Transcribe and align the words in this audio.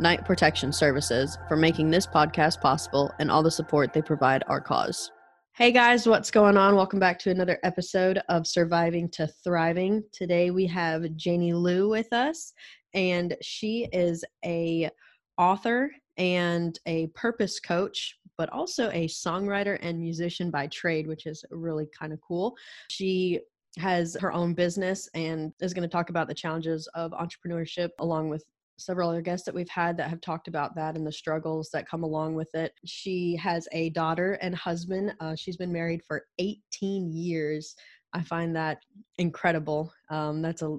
Knight 0.00 0.24
Protection 0.24 0.72
Services, 0.72 1.38
for 1.48 1.56
making 1.56 1.90
this 1.90 2.06
podcast 2.06 2.60
possible 2.60 3.12
and 3.18 3.30
all 3.30 3.42
the 3.42 3.50
support 3.50 3.92
they 3.92 4.02
provide 4.02 4.42
our 4.48 4.60
cause. 4.60 5.10
Hey 5.52 5.70
guys, 5.70 6.08
what's 6.08 6.32
going 6.32 6.56
on? 6.56 6.74
Welcome 6.74 6.98
back 6.98 7.18
to 7.20 7.30
another 7.30 7.60
episode 7.62 8.20
of 8.28 8.46
Surviving 8.46 9.08
to 9.10 9.28
Thriving. 9.44 10.02
Today 10.12 10.50
we 10.50 10.66
have 10.66 11.14
Janie 11.14 11.52
Liu 11.52 11.88
with 11.88 12.12
us, 12.12 12.52
and 12.92 13.36
she 13.40 13.88
is 13.92 14.24
a 14.44 14.90
author 15.38 15.90
and 16.16 16.78
a 16.86 17.06
purpose 17.08 17.60
coach 17.60 18.16
but 18.36 18.48
also 18.50 18.90
a 18.90 19.06
songwriter 19.06 19.78
and 19.80 19.98
musician 19.98 20.50
by 20.50 20.66
trade 20.68 21.06
which 21.08 21.26
is 21.26 21.44
really 21.50 21.86
kind 21.96 22.12
of 22.12 22.20
cool 22.20 22.54
she 22.88 23.40
has 23.78 24.16
her 24.20 24.32
own 24.32 24.54
business 24.54 25.08
and 25.14 25.52
is 25.60 25.74
going 25.74 25.82
to 25.82 25.92
talk 25.92 26.10
about 26.10 26.28
the 26.28 26.34
challenges 26.34 26.88
of 26.94 27.10
entrepreneurship 27.12 27.90
along 27.98 28.28
with 28.28 28.44
several 28.76 29.10
other 29.10 29.22
guests 29.22 29.44
that 29.46 29.54
we've 29.54 29.68
had 29.68 29.96
that 29.96 30.10
have 30.10 30.20
talked 30.20 30.48
about 30.48 30.74
that 30.74 30.96
and 30.96 31.06
the 31.06 31.12
struggles 31.12 31.70
that 31.72 31.88
come 31.88 32.02
along 32.02 32.34
with 32.34 32.54
it. 32.54 32.72
She 32.84 33.36
has 33.36 33.68
a 33.72 33.90
daughter 33.90 34.34
and 34.42 34.54
husband. 34.54 35.14
Uh, 35.20 35.34
she's 35.36 35.56
been 35.56 35.72
married 35.72 36.02
for 36.06 36.26
18 36.38 37.12
years. 37.12 37.74
I 38.12 38.22
find 38.22 38.54
that 38.56 38.78
incredible. 39.18 39.92
Um, 40.10 40.42
that's 40.42 40.62
a, 40.62 40.78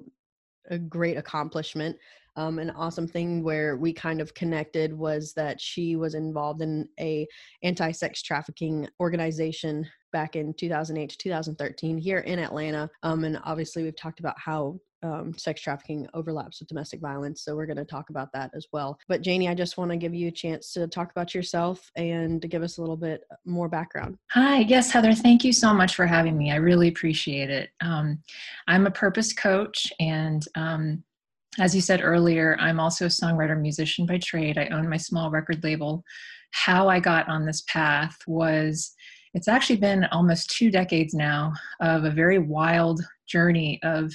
a 0.70 0.78
great 0.78 1.16
accomplishment. 1.16 1.96
Um, 2.36 2.58
an 2.58 2.70
awesome 2.70 3.08
thing 3.08 3.42
where 3.42 3.78
we 3.78 3.94
kind 3.94 4.20
of 4.20 4.34
connected 4.34 4.92
was 4.92 5.32
that 5.34 5.58
she 5.58 5.96
was 5.96 6.14
involved 6.14 6.60
in 6.60 6.86
a 7.00 7.26
anti-sex 7.62 8.22
trafficking 8.22 8.86
organization 9.00 9.86
back 10.12 10.36
in 10.36 10.52
2008 10.54 11.10
to 11.10 11.18
2013 11.18 11.96
here 11.96 12.18
in 12.18 12.38
Atlanta. 12.38 12.90
Um, 13.02 13.24
and 13.24 13.38
obviously, 13.44 13.82
we've 13.82 13.96
talked 13.96 14.20
about 14.20 14.38
how 14.38 14.78
um, 15.06 15.36
sex 15.38 15.60
trafficking 15.60 16.06
overlaps 16.14 16.60
with 16.60 16.68
domestic 16.68 17.00
violence. 17.00 17.42
So 17.42 17.54
we're 17.54 17.66
going 17.66 17.76
to 17.76 17.84
talk 17.84 18.10
about 18.10 18.32
that 18.32 18.50
as 18.54 18.66
well. 18.72 18.98
But 19.08 19.22
Janie, 19.22 19.48
I 19.48 19.54
just 19.54 19.78
want 19.78 19.90
to 19.90 19.96
give 19.96 20.14
you 20.14 20.28
a 20.28 20.32
chance 20.32 20.72
to 20.72 20.86
talk 20.88 21.10
about 21.10 21.34
yourself 21.34 21.90
and 21.96 22.42
to 22.42 22.48
give 22.48 22.62
us 22.62 22.78
a 22.78 22.80
little 22.80 22.96
bit 22.96 23.22
more 23.44 23.68
background. 23.68 24.18
Hi, 24.32 24.58
yes, 24.58 24.90
Heather, 24.90 25.14
thank 25.14 25.44
you 25.44 25.52
so 25.52 25.72
much 25.72 25.94
for 25.94 26.06
having 26.06 26.36
me. 26.36 26.50
I 26.50 26.56
really 26.56 26.88
appreciate 26.88 27.50
it. 27.50 27.70
Um, 27.80 28.18
I'm 28.66 28.86
a 28.86 28.90
purpose 28.90 29.32
coach 29.32 29.92
and 30.00 30.44
um, 30.56 31.04
as 31.58 31.74
you 31.74 31.80
said 31.80 32.00
earlier, 32.02 32.56
I'm 32.60 32.78
also 32.78 33.06
a 33.06 33.08
songwriter 33.08 33.58
musician 33.58 34.04
by 34.04 34.18
trade. 34.18 34.58
I 34.58 34.66
own 34.66 34.90
my 34.90 34.98
small 34.98 35.30
record 35.30 35.64
label. 35.64 36.04
How 36.50 36.88
I 36.88 37.00
got 37.00 37.28
on 37.28 37.46
this 37.46 37.62
path 37.62 38.18
was 38.26 38.94
it's 39.32 39.48
actually 39.48 39.76
been 39.76 40.04
almost 40.12 40.50
two 40.50 40.70
decades 40.70 41.14
now 41.14 41.52
of 41.80 42.04
a 42.04 42.10
very 42.10 42.38
wild 42.38 43.02
journey 43.26 43.80
of 43.82 44.12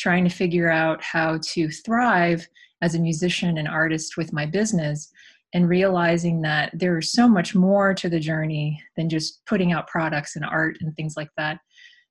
trying 0.00 0.24
to 0.24 0.34
figure 0.34 0.70
out 0.70 1.02
how 1.02 1.38
to 1.42 1.68
thrive 1.70 2.46
as 2.82 2.94
a 2.94 2.98
musician 2.98 3.58
and 3.58 3.68
artist 3.68 4.16
with 4.16 4.32
my 4.32 4.46
business 4.46 5.12
and 5.52 5.68
realizing 5.68 6.40
that 6.40 6.70
there 6.72 6.96
is 6.98 7.12
so 7.12 7.28
much 7.28 7.54
more 7.54 7.92
to 7.92 8.08
the 8.08 8.20
journey 8.20 8.82
than 8.96 9.08
just 9.08 9.44
putting 9.46 9.72
out 9.72 9.88
products 9.88 10.36
and 10.36 10.44
art 10.44 10.78
and 10.80 10.94
things 10.96 11.14
like 11.16 11.30
that. 11.36 11.58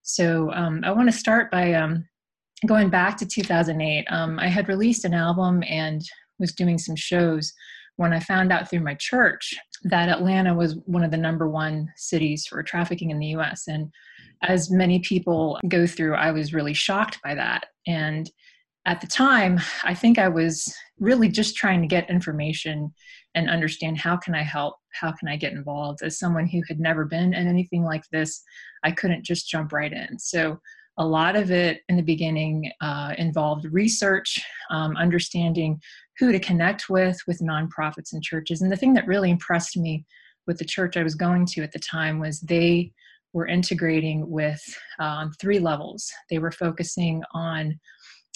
So 0.01 0.51
um, 0.53 0.81
I 0.83 0.91
want 0.91 1.09
to 1.09 1.17
start 1.17 1.49
by 1.49 1.73
um, 1.73 2.05
going 2.65 2.89
back 2.89 3.17
to 3.17 3.25
2008. 3.25 4.05
Um, 4.09 4.39
I 4.39 4.47
had 4.47 4.67
released 4.67 5.05
an 5.05 5.13
album 5.13 5.63
and 5.67 6.01
was 6.37 6.53
doing 6.53 6.77
some 6.77 6.95
shows 6.95 7.53
when 7.95 8.13
I 8.13 8.19
found 8.19 8.51
out 8.51 8.69
through 8.69 8.81
my 8.81 8.95
church 8.95 9.53
that 9.83 10.09
Atlanta 10.09 10.53
was 10.53 10.77
one 10.85 11.03
of 11.03 11.11
the 11.11 11.17
number 11.17 11.49
one 11.49 11.91
cities 11.95 12.45
for 12.47 12.61
trafficking 12.63 13.11
in 13.11 13.19
the 13.19 13.27
US. 13.37 13.67
And 13.67 13.91
as 14.43 14.71
many 14.71 14.99
people 14.99 15.59
go 15.67 15.85
through, 15.85 16.15
I 16.15 16.31
was 16.31 16.53
really 16.53 16.73
shocked 16.73 17.19
by 17.23 17.35
that. 17.35 17.65
And 17.87 18.29
at 18.85 19.01
the 19.01 19.07
time, 19.07 19.59
I 19.83 19.93
think 19.93 20.17
I 20.17 20.29
was 20.29 20.73
really 20.99 21.29
just 21.29 21.55
trying 21.55 21.81
to 21.81 21.87
get 21.87 22.09
information 22.09 22.93
and 23.35 23.49
understand 23.49 23.97
how 23.97 24.17
can 24.17 24.33
I 24.33 24.41
help? 24.41 24.75
How 24.93 25.11
can 25.11 25.27
I 25.27 25.35
get 25.35 25.53
involved? 25.53 26.01
As 26.01 26.17
someone 26.17 26.47
who 26.47 26.61
had 26.67 26.79
never 26.79 27.05
been 27.05 27.33
in 27.33 27.47
anything 27.47 27.83
like 27.83 28.03
this, 28.11 28.41
I 28.83 28.91
couldn't 28.91 29.25
just 29.25 29.49
jump 29.49 29.73
right 29.73 29.91
in. 29.91 30.17
So 30.17 30.59
a 30.97 31.05
lot 31.05 31.35
of 31.35 31.51
it 31.51 31.81
in 31.87 31.95
the 31.95 32.03
beginning 32.03 32.71
uh, 32.81 33.13
involved 33.17 33.65
research, 33.71 34.39
um, 34.69 34.97
understanding 34.97 35.79
who 36.17 36.31
to 36.31 36.39
connect 36.39 36.89
with, 36.89 37.17
with 37.27 37.39
nonprofits 37.39 38.13
and 38.13 38.23
churches. 38.23 38.61
And 38.61 38.71
the 38.71 38.75
thing 38.75 38.93
that 38.95 39.07
really 39.07 39.31
impressed 39.31 39.77
me 39.77 40.05
with 40.47 40.57
the 40.57 40.65
church 40.65 40.97
I 40.97 41.03
was 41.03 41.15
going 41.15 41.45
to 41.47 41.61
at 41.63 41.71
the 41.71 41.79
time 41.79 42.19
was 42.19 42.41
they 42.41 42.91
were 43.33 43.47
integrating 43.47 44.29
with 44.29 44.61
um, 44.99 45.31
three 45.39 45.59
levels. 45.59 46.11
They 46.29 46.39
were 46.39 46.51
focusing 46.51 47.23
on 47.33 47.79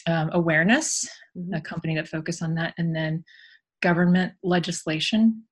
um, 0.07 0.29
awareness, 0.33 1.07
mm-hmm. 1.37 1.53
a 1.55 1.61
company 1.61 1.95
that 1.95 2.07
focused 2.07 2.43
on 2.43 2.55
that, 2.55 2.73
and 2.77 2.95
then 2.95 3.23
government 3.81 4.33
legislation, 4.43 5.43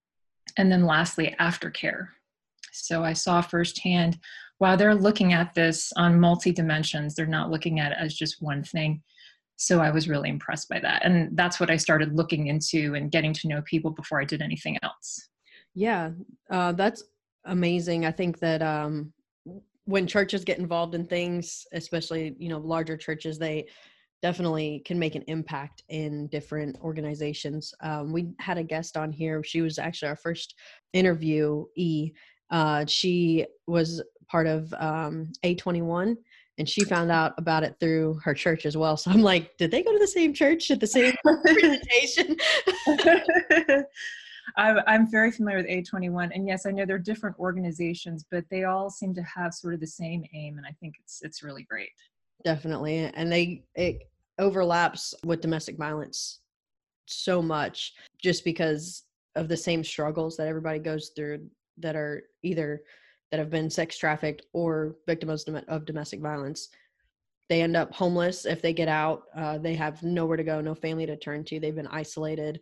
and 0.58 0.72
then 0.72 0.86
lastly, 0.86 1.36
aftercare. 1.40 2.08
So 2.72 3.04
I 3.04 3.14
saw 3.14 3.42
firsthand 3.42 4.18
while 4.62 4.78
they're 4.78 4.94
looking 4.94 5.34
at 5.34 5.56
this 5.56 5.92
on 5.98 6.20
multi 6.20 6.52
dimensions, 6.52 7.16
they're 7.16 7.26
not 7.26 7.50
looking 7.50 7.80
at 7.80 7.94
it 7.94 7.98
as 8.00 8.14
just 8.14 8.44
one 8.44 8.64
thing. 8.64 9.02
So 9.56 9.80
I 9.80 9.90
was 9.90 10.08
really 10.08 10.30
impressed 10.30 10.70
by 10.70 10.80
that. 10.82 11.04
And 11.04 11.36
that's 11.36 11.60
what 11.60 11.72
I 11.72 11.78
started 11.78 12.16
looking 12.16 12.46
into 12.46 12.94
and 12.94 13.10
getting 13.10 13.34
to 13.34 13.48
know 13.48 13.64
people 13.64 13.90
before 13.90 14.22
I 14.22 14.24
did 14.24 14.40
anything 14.40 14.78
else. 14.84 15.30
Yeah, 15.74 16.12
uh, 16.52 16.74
that's 16.74 17.04
amazing. 17.46 18.06
I 18.06 18.12
think 18.12 18.38
that 18.38 18.62
um, 18.62 19.12
when 19.86 20.08
churches 20.08 20.44
get 20.44 20.60
involved 20.60 20.96
in 20.96 21.06
things, 21.06 21.66
especially 21.74 22.36
you 22.40 22.50
know 22.50 22.60
larger 22.60 22.98
churches, 22.98 23.38
they 23.38 23.68
definitely 24.22 24.82
can 24.86 25.00
make 25.00 25.16
an 25.16 25.24
impact 25.28 25.84
in 25.90 26.28
different 26.28 26.78
organizations. 26.82 27.74
Um, 27.82 28.12
we 28.12 28.30
had 28.40 28.58
a 28.58 28.64
guest 28.64 28.96
on 28.96 29.12
here. 29.12 29.44
She 29.44 29.62
was 29.62 29.80
actually 29.80 30.10
our 30.10 30.16
first 30.16 30.56
interview. 30.94 31.66
E. 31.76 32.12
Uh, 32.52 32.86
she 32.86 33.46
was 33.66 34.04
part 34.28 34.46
of 34.46 34.74
um, 34.78 35.32
A21 35.44 36.16
and 36.58 36.70
she 36.70 36.84
found 36.84 37.12
out 37.12 37.34
about 37.38 37.64
it 37.64 37.76
through 37.80 38.20
her 38.24 38.34
church 38.34 38.66
as 38.66 38.78
well. 38.78 38.96
So 38.98 39.10
I'm 39.10 39.22
like, 39.22 39.58
did 39.58 39.72
they 39.72 39.82
go 39.82 39.92
to 39.92 40.00
the 40.00 40.08
same 40.08 40.34
church 40.34 40.70
at 40.70 40.80
the 40.80 40.88
same 40.88 41.14
presentation? 41.24 42.38
I'm, 44.58 45.10
very 45.10 45.32
familiar 45.32 45.58
with 45.58 45.68
A21, 45.68 46.32
and 46.34 46.48
yes, 46.48 46.66
I 46.66 46.72
know 46.72 46.86
they're 46.86 47.00
different 47.00 47.38
organizations, 47.40 48.26
but 48.30 48.46
they 48.50 48.64
all 48.64 48.90
seem 48.90 49.14
to 49.16 49.24
have 49.24 49.54
sort 49.54 49.74
of 49.74 49.80
the 49.80 49.88
same 49.88 50.24
aim, 50.34 50.58
and 50.58 50.66
I 50.66 50.72
think 50.80 50.96
it's 51.00 51.22
it's 51.22 51.44
really 51.44 51.64
great. 51.64 51.90
Definitely, 52.44 53.12
and 53.14 53.32
they 53.32 53.64
it 53.76 54.10
overlaps 54.40 55.14
with 55.26 55.42
domestic 55.42 55.78
violence 55.78 56.40
so 57.06 57.42
much, 57.42 57.94
just 58.22 58.44
because 58.44 59.04
of 59.36 59.48
the 59.48 59.58
same 59.58 59.84
struggles 59.84 60.38
that 60.38 60.48
everybody 60.48 60.80
goes 60.80 61.12
through 61.16 61.48
that 61.78 61.96
are 61.96 62.24
either 62.44 62.82
that 63.32 63.40
have 63.40 63.50
been 63.50 63.70
sex 63.70 63.98
trafficked 63.98 64.44
or 64.54 64.96
victims 65.08 65.46
of 65.68 65.86
domestic 65.86 66.20
violence 66.20 66.70
they 67.50 67.62
end 67.62 67.76
up 67.76 67.94
homeless 67.94 68.46
if 68.46 68.62
they 68.62 68.74
get 68.74 68.88
out 68.88 69.24
uh, 69.36 69.58
they 69.58 69.74
have 69.74 70.02
nowhere 70.04 70.38
to 70.38 70.44
go 70.44 70.62
no 70.62 70.76
family 70.76 71.06
to 71.06 71.18
turn 71.18 71.44
to 71.44 71.60
they've 71.60 71.76
been 71.76 71.88
isolated 71.88 72.60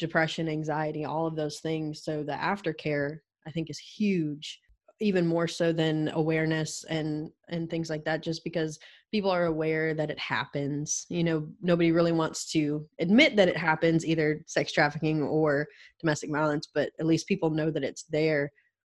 depression, 0.00 0.48
anxiety, 0.48 1.04
all 1.04 1.26
of 1.26 1.36
those 1.36 1.60
things. 1.60 2.02
So 2.02 2.24
the 2.24 2.32
aftercare, 2.32 3.18
I 3.46 3.50
think, 3.50 3.70
is 3.70 3.78
huge, 3.78 4.60
even 5.00 5.26
more 5.26 5.46
so 5.46 5.72
than 5.72 6.10
awareness 6.14 6.84
and 6.88 7.30
and 7.48 7.70
things 7.70 7.88
like 7.88 8.04
that. 8.04 8.22
Just 8.22 8.42
because 8.42 8.78
people 9.12 9.30
are 9.30 9.46
aware 9.46 9.94
that 9.94 10.10
it 10.10 10.18
happens. 10.18 11.06
You 11.08 11.24
know, 11.24 11.48
nobody 11.62 11.92
really 11.92 12.12
wants 12.12 12.50
to 12.52 12.86
admit 12.98 13.36
that 13.36 13.48
it 13.48 13.56
happens, 13.56 14.06
either 14.06 14.42
sex 14.46 14.72
trafficking 14.72 15.22
or 15.22 15.66
domestic 16.00 16.30
violence, 16.30 16.68
but 16.74 16.90
at 16.98 17.06
least 17.06 17.28
people 17.28 17.50
know 17.50 17.70
that 17.70 17.84
it's 17.84 18.04
there. 18.04 18.50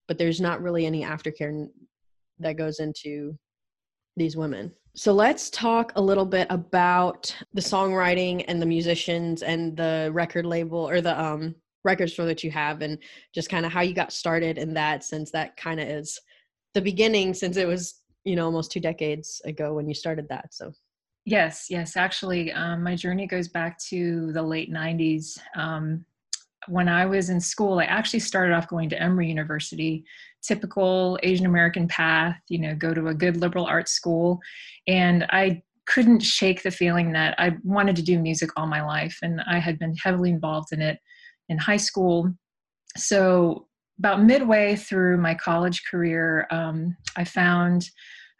But 0.07 0.17
there's 0.17 0.41
not 0.41 0.61
really 0.61 0.85
any 0.85 1.03
aftercare 1.03 1.67
that 2.39 2.57
goes 2.57 2.79
into 2.79 3.37
these 4.15 4.37
women. 4.37 4.71
So 4.97 5.13
let's 5.13 5.51
talk 5.51 5.91
a 5.95 6.01
little 6.01 6.25
bit 6.25 6.47
about 6.49 7.33
the 7.53 7.61
songwriting 7.61 8.43
and 8.47 8.59
the 8.59 8.65
musicians 8.65 9.43
and 9.43 9.77
the 9.77 10.09
record 10.11 10.43
label 10.43 10.89
or 10.89 11.01
the 11.01 11.23
um, 11.23 11.53
record 11.83 12.09
store 12.09 12.25
that 12.25 12.43
you 12.43 12.49
have 12.49 12.81
and 12.81 12.97
just 13.31 13.47
kind 13.47 13.63
of 13.63 13.71
how 13.71 13.81
you 13.81 13.93
got 13.93 14.11
started 14.11 14.57
in 14.57 14.73
that 14.73 15.03
since 15.03 15.29
that 15.31 15.55
kind 15.55 15.79
of 15.79 15.87
is 15.87 16.19
the 16.73 16.81
beginning 16.81 17.35
since 17.35 17.57
it 17.57 17.67
was 17.67 18.01
you 18.23 18.35
know 18.35 18.45
almost 18.45 18.71
two 18.71 18.79
decades 18.79 19.39
ago 19.45 19.75
when 19.75 19.87
you 19.87 19.93
started 19.93 20.27
that 20.29 20.51
so. 20.51 20.71
Yes 21.25 21.67
yes 21.69 21.95
actually 21.95 22.51
um, 22.53 22.81
my 22.81 22.95
journey 22.95 23.27
goes 23.27 23.49
back 23.49 23.77
to 23.89 24.31
the 24.31 24.41
late 24.41 24.73
90s 24.73 25.37
um, 25.55 26.03
when 26.67 26.87
I 26.87 27.05
was 27.05 27.29
in 27.29 27.39
school, 27.39 27.79
I 27.79 27.85
actually 27.85 28.19
started 28.19 28.53
off 28.53 28.67
going 28.67 28.89
to 28.89 29.01
Emory 29.01 29.27
University, 29.27 30.03
typical 30.41 31.19
Asian 31.23 31.45
American 31.45 31.87
path, 31.87 32.39
you 32.49 32.59
know, 32.59 32.75
go 32.75 32.93
to 32.93 33.07
a 33.07 33.13
good 33.13 33.37
liberal 33.37 33.65
arts 33.65 33.91
school. 33.91 34.39
And 34.87 35.25
I 35.29 35.61
couldn't 35.85 36.19
shake 36.19 36.63
the 36.63 36.71
feeling 36.71 37.13
that 37.13 37.35
I 37.37 37.57
wanted 37.63 37.95
to 37.95 38.01
do 38.01 38.19
music 38.19 38.49
all 38.55 38.67
my 38.67 38.85
life. 38.85 39.17
And 39.21 39.41
I 39.47 39.59
had 39.59 39.79
been 39.79 39.95
heavily 39.95 40.29
involved 40.29 40.73
in 40.73 40.81
it 40.81 40.99
in 41.49 41.57
high 41.57 41.77
school. 41.77 42.33
So, 42.95 43.67
about 43.99 44.21
midway 44.21 44.75
through 44.75 45.17
my 45.17 45.33
college 45.33 45.81
career, 45.89 46.47
um, 46.51 46.95
I 47.15 47.23
found 47.23 47.89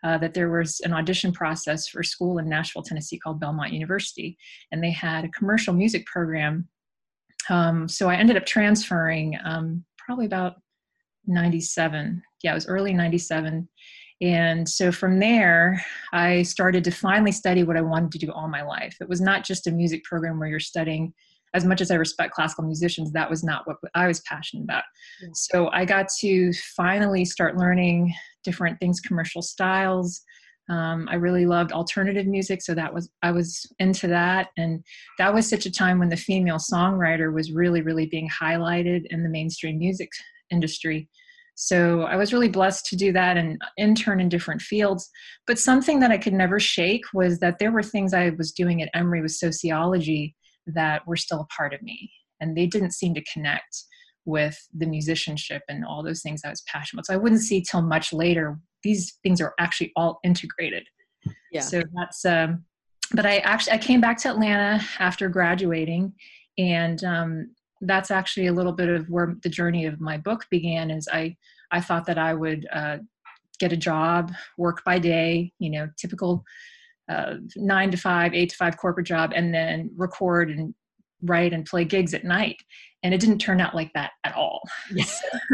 uh, 0.03 0.17
that 0.19 0.35
there 0.35 0.51
was 0.51 0.79
an 0.81 0.93
audition 0.93 1.31
process 1.31 1.87
for 1.87 2.01
a 2.01 2.05
school 2.05 2.37
in 2.37 2.47
Nashville, 2.47 2.83
Tennessee 2.83 3.17
called 3.17 3.39
Belmont 3.39 3.73
University, 3.73 4.37
and 4.71 4.83
they 4.83 4.91
had 4.91 5.25
a 5.25 5.29
commercial 5.29 5.73
music 5.73 6.05
program. 6.05 6.67
Um, 7.49 7.87
so 7.87 8.09
I 8.09 8.15
ended 8.15 8.37
up 8.37 8.45
transferring 8.45 9.37
um, 9.43 9.85
probably 9.97 10.25
about 10.25 10.55
97. 11.25 12.21
Yeah, 12.43 12.51
it 12.51 12.55
was 12.55 12.67
early 12.67 12.93
97. 12.93 13.67
And 14.19 14.67
so 14.67 14.91
from 14.91 15.19
there, 15.19 15.83
I 16.11 16.41
started 16.41 16.83
to 16.85 16.91
finally 16.91 17.31
study 17.31 17.63
what 17.63 17.77
I 17.77 17.81
wanted 17.81 18.11
to 18.13 18.17
do 18.17 18.31
all 18.31 18.47
my 18.47 18.63
life. 18.63 18.97
It 18.99 19.07
was 19.07 19.21
not 19.21 19.43
just 19.43 19.67
a 19.67 19.71
music 19.71 20.03
program 20.03 20.39
where 20.39 20.49
you're 20.49 20.59
studying 20.59 21.13
as 21.53 21.65
much 21.65 21.81
as 21.81 21.91
I 21.91 21.95
respect 21.95 22.33
classical 22.33 22.65
musicians, 22.65 23.11
that 23.13 23.29
was 23.29 23.43
not 23.43 23.65
what 23.65 23.77
I 23.95 24.07
was 24.07 24.19
passionate 24.21 24.63
about. 24.63 24.83
So 25.33 25.69
I 25.69 25.85
got 25.85 26.07
to 26.19 26.51
finally 26.75 27.25
start 27.25 27.57
learning 27.57 28.13
different 28.43 28.79
things, 28.79 28.99
commercial 28.99 29.41
styles. 29.41 30.21
Um, 30.69 31.07
I 31.09 31.15
really 31.15 31.45
loved 31.45 31.71
alternative 31.71 32.27
music, 32.27 32.61
so 32.61 32.75
that 32.75 32.93
was 32.93 33.09
I 33.23 33.31
was 33.31 33.65
into 33.79 34.07
that, 34.07 34.49
and 34.57 34.83
that 35.17 35.33
was 35.33 35.49
such 35.49 35.65
a 35.65 35.71
time 35.71 35.99
when 35.99 36.09
the 36.09 36.17
female 36.17 36.57
songwriter 36.57 37.33
was 37.33 37.51
really, 37.51 37.81
really 37.81 38.05
being 38.05 38.29
highlighted 38.29 39.05
in 39.09 39.23
the 39.23 39.29
mainstream 39.29 39.79
music 39.79 40.09
industry. 40.51 41.07
So 41.55 42.03
I 42.03 42.17
was 42.17 42.33
really 42.33 42.49
blessed 42.49 42.85
to 42.87 42.95
do 42.95 43.11
that 43.13 43.35
and 43.35 43.59
intern 43.77 44.19
in 44.19 44.29
different 44.29 44.61
fields. 44.61 45.09
But 45.47 45.57
something 45.57 45.99
that 46.01 46.11
I 46.11 46.19
could 46.19 46.33
never 46.33 46.59
shake 46.59 47.05
was 47.13 47.39
that 47.39 47.57
there 47.57 47.71
were 47.71 47.81
things 47.81 48.13
I 48.13 48.29
was 48.37 48.51
doing 48.51 48.83
at 48.83 48.89
Emory 48.93 49.23
with 49.23 49.31
sociology 49.31 50.35
that 50.67 51.07
were 51.07 51.15
still 51.15 51.41
a 51.41 51.45
part 51.45 51.73
of 51.73 51.81
me 51.81 52.11
and 52.39 52.55
they 52.55 52.67
didn't 52.67 52.91
seem 52.91 53.15
to 53.15 53.23
connect 53.33 53.85
with 54.27 54.55
the 54.77 54.85
musicianship 54.85 55.63
and 55.69 55.83
all 55.83 56.03
those 56.03 56.21
things 56.21 56.41
I 56.45 56.49
was 56.49 56.61
passionate 56.67 56.99
about. 56.99 57.05
So 57.07 57.13
I 57.13 57.17
wouldn't 57.17 57.41
see 57.41 57.61
till 57.61 57.81
much 57.81 58.13
later 58.13 58.59
these 58.83 59.17
things 59.23 59.41
are 59.41 59.53
actually 59.59 59.91
all 59.95 60.19
integrated. 60.23 60.83
Yeah. 61.51 61.61
So 61.61 61.81
that's 61.95 62.25
um 62.25 62.65
but 63.13 63.25
I 63.25 63.37
actually 63.37 63.73
I 63.73 63.77
came 63.79 64.01
back 64.01 64.17
to 64.19 64.29
Atlanta 64.29 64.83
after 64.99 65.29
graduating 65.29 66.13
and 66.57 67.03
um 67.03 67.55
that's 67.81 68.11
actually 68.11 68.47
a 68.47 68.53
little 68.53 68.73
bit 68.73 68.89
of 68.89 69.09
where 69.09 69.35
the 69.43 69.49
journey 69.49 69.85
of 69.85 70.01
my 70.01 70.17
book 70.17 70.45
began 70.51 70.91
is 70.91 71.07
I 71.11 71.35
I 71.71 71.81
thought 71.81 72.05
that 72.05 72.17
I 72.17 72.33
would 72.33 72.67
uh, 72.71 72.97
get 73.59 73.73
a 73.73 73.77
job, 73.77 74.33
work 74.57 74.83
by 74.85 74.99
day, 74.99 75.51
you 75.59 75.69
know, 75.69 75.89
typical 75.97 76.43
uh, 77.09 77.35
nine 77.55 77.91
to 77.91 77.97
five, 77.97 78.33
eight 78.33 78.49
to 78.49 78.55
five 78.55 78.77
corporate 78.77 79.07
job, 79.07 79.31
and 79.35 79.53
then 79.53 79.91
record 79.95 80.49
and 80.49 80.73
write 81.23 81.53
and 81.53 81.65
play 81.65 81.83
gigs 81.83 82.13
at 82.13 82.23
night. 82.23 82.57
And 83.03 83.13
it 83.13 83.19
didn't 83.19 83.39
turn 83.39 83.61
out 83.61 83.75
like 83.75 83.91
that 83.93 84.11
at 84.23 84.35
all. 84.35 84.61
Yes. 84.93 85.21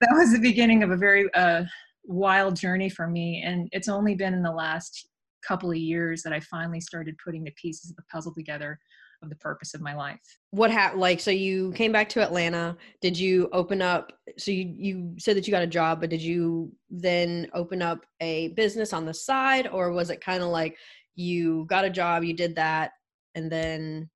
that 0.00 0.10
was 0.12 0.32
the 0.32 0.40
beginning 0.40 0.82
of 0.82 0.90
a 0.90 0.96
very 0.96 1.32
uh, 1.34 1.64
wild 2.04 2.56
journey 2.56 2.88
for 2.88 3.06
me. 3.06 3.42
And 3.44 3.68
it's 3.72 3.88
only 3.88 4.14
been 4.14 4.34
in 4.34 4.42
the 4.42 4.52
last 4.52 5.08
couple 5.46 5.70
of 5.70 5.76
years 5.76 6.22
that 6.22 6.32
I 6.32 6.40
finally 6.40 6.80
started 6.80 7.16
putting 7.24 7.44
the 7.44 7.52
pieces 7.52 7.90
of 7.90 7.96
the 7.96 8.02
puzzle 8.10 8.34
together 8.34 8.78
of 9.22 9.28
the 9.28 9.36
purpose 9.36 9.74
of 9.74 9.80
my 9.80 9.94
life. 9.94 10.20
What 10.50 10.70
happened? 10.70 11.00
Like, 11.00 11.20
so 11.20 11.30
you 11.30 11.72
came 11.72 11.92
back 11.92 12.08
to 12.10 12.22
Atlanta. 12.22 12.76
Did 13.00 13.18
you 13.18 13.48
open 13.52 13.80
up? 13.80 14.12
So 14.36 14.50
you 14.50 14.74
you 14.76 15.14
said 15.18 15.36
that 15.36 15.46
you 15.46 15.52
got 15.52 15.62
a 15.62 15.68
job, 15.68 16.00
but 16.00 16.10
did 16.10 16.22
you 16.22 16.72
then 16.90 17.48
open 17.54 17.82
up 17.82 18.04
a 18.20 18.48
business 18.48 18.92
on 18.92 19.06
the 19.06 19.14
side, 19.14 19.68
or 19.68 19.92
was 19.92 20.10
it 20.10 20.20
kind 20.20 20.42
of 20.42 20.48
like 20.48 20.76
you 21.14 21.66
got 21.66 21.84
a 21.84 21.90
job, 21.90 22.24
you 22.24 22.34
did 22.34 22.56
that, 22.56 22.92
and 23.34 23.50
then 23.50 24.10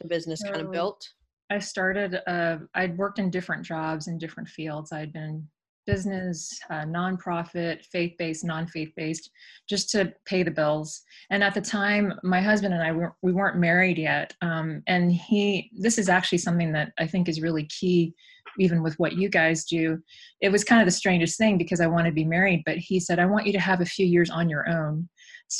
the 0.00 0.08
business 0.08 0.40
so 0.40 0.50
kind 0.50 0.62
of 0.62 0.72
built? 0.72 1.06
I 1.50 1.58
started. 1.58 2.20
Uh, 2.26 2.58
I'd 2.74 2.98
worked 2.98 3.18
in 3.18 3.30
different 3.30 3.64
jobs 3.64 4.06
in 4.08 4.18
different 4.18 4.48
fields. 4.48 4.92
I'd 4.92 5.12
been 5.12 5.48
business, 5.88 6.60
uh, 6.68 6.84
nonprofit, 6.84 7.82
faith 7.86 8.12
based, 8.18 8.44
non 8.44 8.66
faith 8.66 8.92
based, 8.94 9.30
just 9.68 9.88
to 9.90 10.12
pay 10.26 10.42
the 10.42 10.50
bills. 10.50 11.02
And 11.30 11.42
at 11.42 11.54
the 11.54 11.62
time, 11.62 12.12
my 12.22 12.42
husband 12.42 12.74
and 12.74 12.82
I 12.82 12.92
were, 12.92 13.14
we 13.22 13.32
weren't 13.32 13.56
married 13.56 13.96
yet. 13.96 14.34
Um, 14.42 14.82
and 14.86 15.10
he, 15.10 15.70
this 15.74 15.96
is 15.96 16.10
actually 16.10 16.38
something 16.38 16.72
that 16.72 16.92
I 16.98 17.06
think 17.06 17.26
is 17.26 17.40
really 17.40 17.64
key, 17.64 18.12
even 18.58 18.82
with 18.82 18.98
what 18.98 19.14
you 19.14 19.30
guys 19.30 19.64
do. 19.64 19.98
It 20.42 20.50
was 20.50 20.62
kind 20.62 20.82
of 20.82 20.86
the 20.86 20.92
strangest 20.92 21.38
thing 21.38 21.56
because 21.56 21.80
I 21.80 21.86
wanted 21.86 22.10
to 22.10 22.14
be 22.14 22.24
married, 22.24 22.64
but 22.66 22.76
he 22.76 23.00
said, 23.00 23.18
I 23.18 23.24
want 23.24 23.46
you 23.46 23.54
to 23.54 23.60
have 23.60 23.80
a 23.80 23.86
few 23.86 24.04
years 24.04 24.28
on 24.28 24.50
your 24.50 24.68
own 24.68 25.08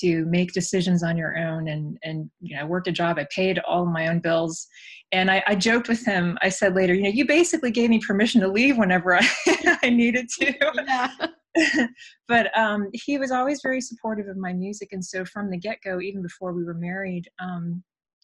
to 0.00 0.24
make 0.26 0.52
decisions 0.52 1.02
on 1.02 1.16
your 1.16 1.36
own. 1.36 1.68
And 1.68 1.98
and 2.02 2.30
you 2.40 2.56
know 2.56 2.62
I 2.62 2.64
worked 2.64 2.88
a 2.88 2.92
job 2.92 3.18
I 3.18 3.26
paid 3.34 3.58
all 3.60 3.86
my 3.86 4.08
own 4.08 4.20
bills. 4.20 4.66
And 5.10 5.30
I, 5.30 5.42
I 5.46 5.54
joked 5.54 5.88
with 5.88 6.04
him. 6.04 6.36
I 6.42 6.48
said 6.48 6.74
later 6.74 6.94
you 6.94 7.02
know 7.02 7.10
you 7.10 7.26
basically 7.26 7.70
gave 7.70 7.90
me 7.90 8.00
permission 8.00 8.40
to 8.42 8.48
leave 8.48 8.76
whenever 8.76 9.16
I, 9.16 9.26
I 9.82 9.90
needed 9.90 10.28
to. 10.40 10.54
Yeah. 10.86 11.08
but 12.28 12.56
um, 12.56 12.88
he 12.92 13.18
was 13.18 13.30
always 13.30 13.60
very 13.62 13.80
supportive 13.80 14.28
of 14.28 14.36
my 14.36 14.52
music. 14.52 14.90
And 14.92 15.04
so 15.04 15.24
from 15.24 15.50
the 15.50 15.58
get-go 15.58 16.00
even 16.00 16.22
before 16.22 16.52
we 16.52 16.64
were 16.64 16.74
married 16.74 17.28
um, 17.40 17.82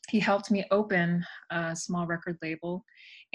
he 0.08 0.20
helped 0.20 0.50
me 0.50 0.64
open 0.70 1.24
a 1.50 1.74
small 1.74 2.06
record 2.06 2.36
label 2.42 2.84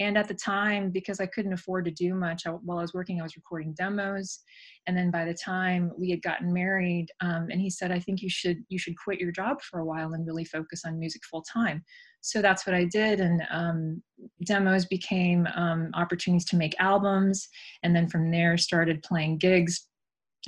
and 0.00 0.18
at 0.18 0.26
the 0.26 0.34
time 0.34 0.90
because 0.90 1.20
i 1.20 1.26
couldn't 1.26 1.52
afford 1.52 1.84
to 1.84 1.90
do 1.92 2.14
much 2.14 2.46
I, 2.46 2.50
while 2.50 2.78
i 2.78 2.82
was 2.82 2.94
working 2.94 3.20
i 3.20 3.22
was 3.22 3.36
recording 3.36 3.74
demos. 3.74 4.40
And 4.86 4.96
then 4.96 5.10
by 5.10 5.24
the 5.24 5.34
time 5.34 5.92
we 5.96 6.10
had 6.10 6.22
gotten 6.22 6.52
married 6.52 7.06
um, 7.20 7.46
and 7.50 7.60
he 7.60 7.70
said 7.70 7.92
i 7.92 8.00
think 8.00 8.22
you 8.22 8.30
should 8.30 8.58
you 8.68 8.78
should 8.78 8.96
quit 8.96 9.20
your 9.20 9.30
job 9.30 9.60
for 9.62 9.80
a 9.80 9.84
while 9.84 10.14
and 10.14 10.26
really 10.26 10.44
focus 10.44 10.82
on 10.84 10.98
music 10.98 11.22
full 11.30 11.42
time 11.42 11.84
so 12.22 12.42
that's 12.42 12.66
what 12.66 12.74
i 12.74 12.84
did 12.84 13.20
and 13.20 13.42
um, 13.50 14.02
demos 14.44 14.86
became 14.86 15.46
um, 15.54 15.90
opportunities 15.94 16.46
to 16.46 16.56
make 16.56 16.74
albums. 16.78 17.48
And 17.82 17.94
then 17.94 18.08
from 18.08 18.30
there 18.30 18.56
started 18.56 19.02
playing 19.02 19.38
gigs. 19.38 19.86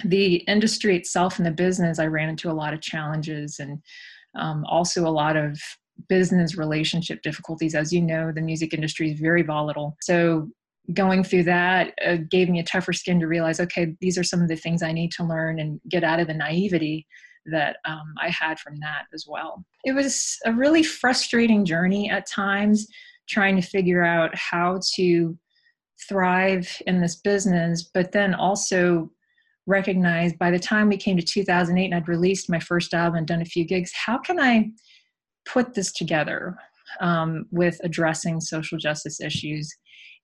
The 0.04 0.36
industry 0.48 0.96
itself 0.96 1.36
and 1.36 1.46
the 1.46 1.50
business 1.50 1.98
i 1.98 2.06
ran 2.06 2.30
into 2.30 2.50
a 2.50 2.54
lot 2.54 2.72
of 2.72 2.80
challenges 2.80 3.58
and 3.58 3.78
um, 4.34 4.64
also 4.64 5.06
a 5.06 5.10
lot 5.10 5.36
of 5.36 5.60
business 6.08 6.56
relationship 6.56 7.22
difficulties. 7.22 7.74
As 7.74 7.92
you 7.92 8.02
know, 8.02 8.32
the 8.32 8.40
music 8.40 8.74
industry 8.74 9.12
is 9.12 9.20
very 9.20 9.42
volatile. 9.42 9.96
So 10.02 10.48
going 10.94 11.22
through 11.22 11.44
that 11.44 11.94
uh, 12.04 12.16
gave 12.30 12.48
me 12.48 12.58
a 12.58 12.64
tougher 12.64 12.92
skin 12.92 13.20
to 13.20 13.26
realize 13.26 13.60
okay, 13.60 13.94
these 14.00 14.18
are 14.18 14.24
some 14.24 14.42
of 14.42 14.48
the 14.48 14.56
things 14.56 14.82
I 14.82 14.92
need 14.92 15.12
to 15.12 15.24
learn 15.24 15.60
and 15.60 15.80
get 15.88 16.04
out 16.04 16.20
of 16.20 16.26
the 16.26 16.34
naivety 16.34 17.06
that 17.46 17.76
um, 17.84 18.14
I 18.20 18.28
had 18.28 18.58
from 18.58 18.78
that 18.80 19.04
as 19.12 19.26
well. 19.28 19.64
It 19.84 19.92
was 19.92 20.38
a 20.44 20.52
really 20.52 20.82
frustrating 20.82 21.64
journey 21.64 22.10
at 22.10 22.26
times 22.26 22.86
trying 23.28 23.56
to 23.56 23.62
figure 23.62 24.04
out 24.04 24.34
how 24.34 24.80
to 24.94 25.36
thrive 26.08 26.80
in 26.86 27.00
this 27.00 27.16
business, 27.16 27.90
but 27.94 28.12
then 28.12 28.34
also 28.34 29.10
recognize 29.66 30.32
by 30.34 30.50
the 30.50 30.58
time 30.58 30.88
we 30.88 30.96
came 30.96 31.16
to 31.16 31.22
2008 31.22 31.84
and 31.84 31.94
I'd 31.94 32.08
released 32.08 32.50
my 32.50 32.58
first 32.58 32.94
album 32.94 33.18
and 33.18 33.26
done 33.26 33.42
a 33.42 33.46
few 33.46 33.64
gigs, 33.64 33.92
how 33.94 34.18
can 34.18 34.40
I 34.40 34.70
put 35.44 35.74
this 35.74 35.92
together 35.92 36.56
um, 37.00 37.46
with 37.50 37.78
addressing 37.84 38.40
social 38.40 38.78
justice 38.78 39.20
issues. 39.20 39.72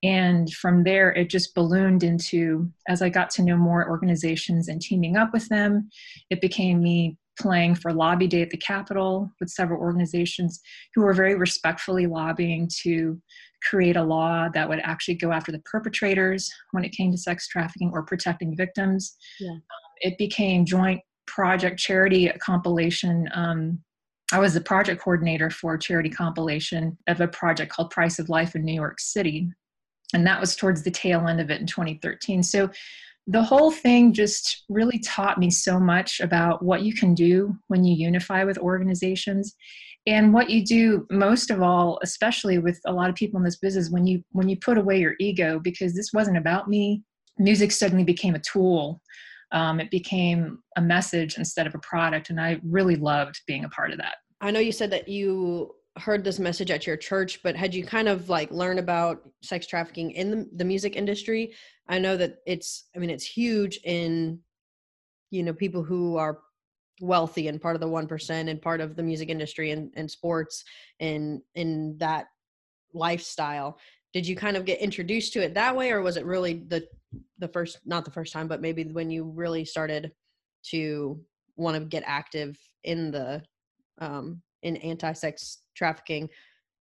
And 0.02 0.52
from 0.54 0.84
there, 0.84 1.12
it 1.12 1.28
just 1.28 1.54
ballooned 1.54 2.04
into, 2.04 2.70
as 2.88 3.02
I 3.02 3.08
got 3.08 3.30
to 3.30 3.42
know 3.42 3.56
more 3.56 3.88
organizations 3.88 4.68
and 4.68 4.80
teaming 4.80 5.16
up 5.16 5.32
with 5.32 5.48
them, 5.48 5.88
it 6.30 6.40
became 6.40 6.82
me 6.82 7.16
playing 7.40 7.74
for 7.74 7.92
Lobby 7.92 8.26
Day 8.26 8.42
at 8.42 8.50
the 8.50 8.56
Capitol 8.56 9.30
with 9.40 9.48
several 9.48 9.80
organizations 9.80 10.60
who 10.94 11.02
were 11.02 11.14
very 11.14 11.34
respectfully 11.34 12.06
lobbying 12.06 12.68
to 12.82 13.20
create 13.68 13.96
a 13.96 14.02
law 14.02 14.48
that 14.54 14.68
would 14.68 14.80
actually 14.80 15.14
go 15.14 15.32
after 15.32 15.50
the 15.50 15.60
perpetrators 15.60 16.48
when 16.72 16.84
it 16.84 16.92
came 16.92 17.10
to 17.10 17.18
sex 17.18 17.48
trafficking 17.48 17.90
or 17.92 18.04
protecting 18.04 18.56
victims. 18.56 19.16
Yeah. 19.40 19.50
Um, 19.50 19.60
it 20.00 20.18
became 20.18 20.64
joint 20.64 21.00
project 21.26 21.78
charity 21.78 22.30
compilation 22.40 23.28
um, 23.34 23.80
I 24.32 24.38
was 24.38 24.54
the 24.54 24.60
project 24.60 25.02
coordinator 25.02 25.50
for 25.50 25.74
a 25.74 25.78
charity 25.78 26.10
compilation 26.10 26.98
of 27.06 27.20
a 27.20 27.28
project 27.28 27.72
called 27.72 27.90
Price 27.90 28.18
of 28.18 28.28
Life 28.28 28.54
in 28.54 28.64
New 28.64 28.74
York 28.74 29.00
City. 29.00 29.50
And 30.12 30.26
that 30.26 30.40
was 30.40 30.54
towards 30.54 30.82
the 30.82 30.90
tail 30.90 31.26
end 31.26 31.40
of 31.40 31.50
it 31.50 31.60
in 31.60 31.66
2013. 31.66 32.42
So 32.42 32.70
the 33.26 33.42
whole 33.42 33.70
thing 33.70 34.12
just 34.12 34.64
really 34.68 34.98
taught 35.00 35.38
me 35.38 35.50
so 35.50 35.78
much 35.78 36.20
about 36.20 36.64
what 36.64 36.82
you 36.82 36.94
can 36.94 37.14
do 37.14 37.54
when 37.68 37.84
you 37.84 37.94
unify 37.94 38.42
with 38.44 38.58
organizations 38.58 39.54
and 40.06 40.32
what 40.32 40.48
you 40.48 40.64
do 40.64 41.06
most 41.10 41.50
of 41.50 41.60
all 41.60 41.98
especially 42.02 42.58
with 42.58 42.80
a 42.86 42.92
lot 42.92 43.10
of 43.10 43.16
people 43.16 43.36
in 43.36 43.44
this 43.44 43.58
business 43.58 43.90
when 43.90 44.06
you 44.06 44.22
when 44.30 44.48
you 44.48 44.56
put 44.56 44.78
away 44.78 44.98
your 44.98 45.14
ego 45.20 45.60
because 45.62 45.94
this 45.94 46.12
wasn't 46.14 46.36
about 46.36 46.68
me 46.68 47.02
music 47.38 47.70
suddenly 47.70 48.04
became 48.04 48.34
a 48.34 48.40
tool 48.40 49.02
um, 49.52 49.80
it 49.80 49.90
became 49.90 50.58
a 50.76 50.80
message 50.80 51.38
instead 51.38 51.66
of 51.66 51.74
a 51.74 51.78
product 51.78 52.30
and 52.30 52.40
i 52.40 52.60
really 52.62 52.96
loved 52.96 53.40
being 53.46 53.64
a 53.64 53.68
part 53.70 53.90
of 53.90 53.98
that 53.98 54.16
i 54.40 54.50
know 54.50 54.60
you 54.60 54.72
said 54.72 54.90
that 54.90 55.08
you 55.08 55.74
heard 55.98 56.24
this 56.24 56.38
message 56.38 56.70
at 56.70 56.86
your 56.86 56.96
church, 56.96 57.42
but 57.42 57.56
had 57.56 57.74
you 57.74 57.84
kind 57.84 58.08
of 58.08 58.28
like 58.28 58.50
learned 58.50 58.78
about 58.78 59.22
sex 59.42 59.66
trafficking 59.66 60.12
in 60.12 60.30
the, 60.30 60.48
the 60.56 60.64
music 60.64 60.96
industry? 60.96 61.52
I 61.88 61.98
know 61.98 62.16
that 62.16 62.38
it's, 62.46 62.88
I 62.94 62.98
mean, 62.98 63.10
it's 63.10 63.24
huge 63.24 63.80
in, 63.84 64.40
you 65.30 65.42
know, 65.42 65.52
people 65.52 65.82
who 65.82 66.16
are 66.16 66.38
wealthy 67.00 67.48
and 67.48 67.60
part 67.60 67.76
of 67.76 67.80
the 67.80 67.88
1% 67.88 68.30
and 68.30 68.62
part 68.62 68.80
of 68.80 68.96
the 68.96 69.02
music 69.02 69.28
industry 69.28 69.70
and, 69.70 69.92
and 69.96 70.10
sports 70.10 70.64
and 71.00 71.40
in 71.54 71.96
that 71.98 72.26
lifestyle. 72.94 73.78
Did 74.12 74.26
you 74.26 74.36
kind 74.36 74.56
of 74.56 74.64
get 74.64 74.80
introduced 74.80 75.32
to 75.34 75.42
it 75.42 75.54
that 75.54 75.76
way 75.76 75.90
or 75.90 76.02
was 76.02 76.16
it 76.16 76.24
really 76.24 76.64
the 76.68 76.86
the 77.38 77.48
first 77.48 77.78
not 77.84 78.04
the 78.04 78.10
first 78.10 78.32
time 78.32 78.48
but 78.48 78.60
maybe 78.60 78.84
when 78.84 79.10
you 79.10 79.24
really 79.24 79.64
started 79.64 80.12
to 80.70 81.20
want 81.56 81.76
to 81.76 81.84
get 81.84 82.02
active 82.06 82.58
in 82.84 83.10
the 83.10 83.42
um 84.00 84.42
in 84.62 84.76
anti-sex 84.78 85.58
trafficking 85.74 86.28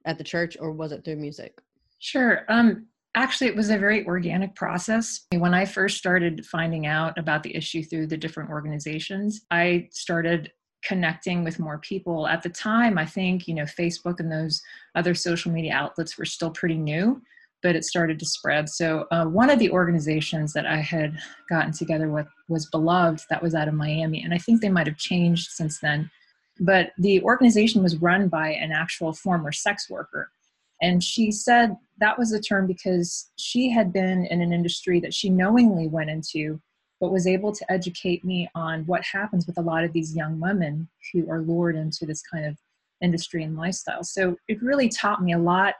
at 0.05 0.17
the 0.17 0.25
church 0.25 0.57
or 0.61 0.73
was 0.73 0.93
it 0.93 1.05
through 1.05 1.17
music? 1.17 1.59
Sure. 1.99 2.45
Um 2.49 2.87
actually 3.15 3.49
it 3.49 3.57
was 3.57 3.71
a 3.71 3.79
very 3.79 4.07
organic 4.07 4.55
process. 4.55 5.27
When 5.33 5.55
i 5.55 5.65
first 5.65 5.99
started 5.99 6.47
finding 6.47 6.87
out 6.87 7.19
about 7.19 7.43
the 7.43 7.55
issue 7.55 7.83
through 7.83 8.07
the 8.09 8.17
different 8.17 8.50
organizations 8.50 9.43
i 9.50 9.88
started 9.93 10.53
connecting 10.85 11.42
with 11.44 11.58
more 11.58 11.78
people 11.78 12.26
at 12.26 12.42
the 12.42 12.49
time 12.49 12.99
i 12.99 13.04
think 13.04 13.49
you 13.49 13.54
know 13.54 13.64
facebook 13.64 14.20
and 14.20 14.30
those 14.30 14.62
other 14.94 15.14
social 15.14 15.50
media 15.50 15.73
outlets 15.73 16.16
were 16.16 16.25
still 16.25 16.50
pretty 16.50 16.76
new 16.76 17.20
but 17.61 17.75
it 17.75 17.85
started 17.85 18.18
to 18.18 18.25
spread 18.25 18.68
so 18.68 19.04
uh, 19.11 19.25
one 19.25 19.50
of 19.50 19.58
the 19.58 19.70
organizations 19.70 20.52
that 20.52 20.66
i 20.66 20.76
had 20.76 21.18
gotten 21.50 21.73
together 21.73 22.08
with 22.11 22.26
was 22.49 22.70
beloved 22.70 23.20
that 23.28 23.42
was 23.42 23.54
out 23.54 23.66
of 23.66 23.75
miami 23.75 24.23
and 24.23 24.32
i 24.32 24.38
think 24.38 24.61
they 24.61 24.68
might 24.68 24.87
have 24.87 24.97
changed 24.97 25.50
since 25.50 25.80
then 25.80 26.08
but 26.61 26.92
the 26.99 27.23
organization 27.23 27.82
was 27.82 27.97
run 27.97 28.28
by 28.28 28.50
an 28.50 28.73
actual 28.73 29.12
former 29.12 29.52
sex 29.52 29.88
worker. 29.88 30.30
And 30.80 31.02
she 31.02 31.30
said 31.30 31.76
that 31.99 32.18
was 32.18 32.30
the 32.30 32.40
term 32.40 32.66
because 32.66 33.30
she 33.37 33.70
had 33.70 33.92
been 33.92 34.26
in 34.26 34.40
an 34.40 34.52
industry 34.52 35.00
that 35.00 35.14
she 35.14 35.28
knowingly 35.28 35.88
went 35.88 36.11
into, 36.11 36.61
but 37.00 37.12
was 37.12 37.26
able 37.26 37.52
to 37.52 37.73
educate 37.73 38.25
me 38.25 38.49
on 38.55 38.85
what 38.87 39.05
happens 39.05 39.47
with 39.47 39.59
a 39.59 39.62
lot 39.62 39.85
of 39.85 39.93
these 39.93 40.17
young 40.17 40.40
women 40.40 40.88
who 41.12 41.31
are 41.31 41.43
lured 41.43 41.76
into 41.76 42.07
this 42.07 42.23
kind 42.23 42.45
of 42.45 42.57
industry 43.00 43.45
and 43.45 43.57
lifestyle. 43.57 44.02
So 44.02 44.37
it 44.49 44.62
really 44.62 44.88
taught 44.88 45.23
me 45.23 45.33
a 45.33 45.38
lot 45.38 45.75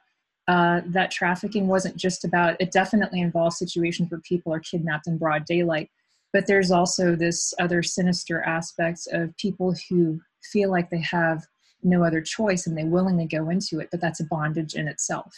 uh, 0.47 0.81
that 0.87 1.11
trafficking 1.11 1.67
wasn't 1.67 1.97
just 1.97 2.25
about, 2.25 2.57
it 2.59 2.73
definitely 2.73 3.21
involves 3.21 3.59
situations 3.59 4.11
where 4.11 4.21
people 4.21 4.53
are 4.53 4.61
kidnapped 4.61 5.07
in 5.07 5.19
broad 5.19 5.45
daylight, 5.45 5.91
but 6.33 6.47
there's 6.47 6.71
also 6.71 7.15
this 7.15 7.53
other 7.61 7.83
sinister 7.83 8.43
aspects 8.43 9.07
of 9.13 9.37
people 9.37 9.75
who 9.89 10.19
feel 10.43 10.71
like 10.71 10.89
they 10.89 11.03
have 11.03 11.45
no 11.83 12.03
other 12.03 12.23
choice 12.23 12.67
and 12.67 12.77
they 12.77 12.85
willingly 12.85 13.27
go 13.27 13.51
into 13.51 13.79
it, 13.79 13.89
but 13.91 14.01
that's 14.01 14.21
a 14.21 14.25
bondage 14.25 14.75
in 14.75 14.89
itself. 14.89 15.35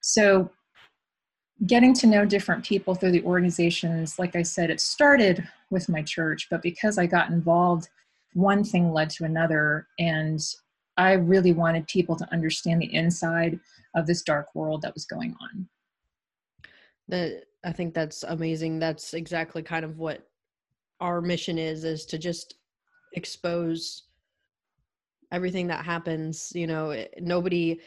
So, 0.00 0.50
getting 1.66 1.94
to 1.94 2.06
know 2.06 2.24
different 2.24 2.64
people 2.64 2.94
through 2.94 3.12
the 3.12 3.24
organizations, 3.24 4.18
like 4.18 4.34
I 4.34 4.42
said, 4.42 4.70
it 4.70 4.80
started 4.80 5.46
with 5.70 5.88
my 5.88 6.02
church, 6.02 6.48
but 6.50 6.62
because 6.62 6.98
I 6.98 7.06
got 7.06 7.30
involved, 7.30 7.88
one 8.34 8.64
thing 8.64 8.92
led 8.92 9.10
to 9.10 9.24
another. 9.24 9.86
And 9.98 10.40
I 10.96 11.12
really 11.12 11.52
wanted 11.52 11.86
people 11.86 12.16
to 12.16 12.32
understand 12.32 12.80
the 12.80 12.94
inside 12.94 13.60
of 13.94 14.06
this 14.06 14.22
dark 14.22 14.54
world 14.54 14.82
that 14.82 14.94
was 14.94 15.04
going 15.04 15.34
on. 15.40 15.68
That 17.08 17.44
I 17.64 17.72
think 17.72 17.94
that's 17.94 18.24
amazing. 18.24 18.78
That's 18.78 19.14
exactly 19.14 19.62
kind 19.62 19.84
of 19.84 19.98
what 19.98 20.26
our 21.00 21.20
mission 21.20 21.58
is 21.58 21.84
is 21.84 22.06
to 22.06 22.18
just 22.18 22.54
expose 23.14 24.04
everything 25.32 25.66
that 25.66 25.84
happens 25.84 26.52
you 26.54 26.66
know 26.66 27.04
nobody 27.18 27.80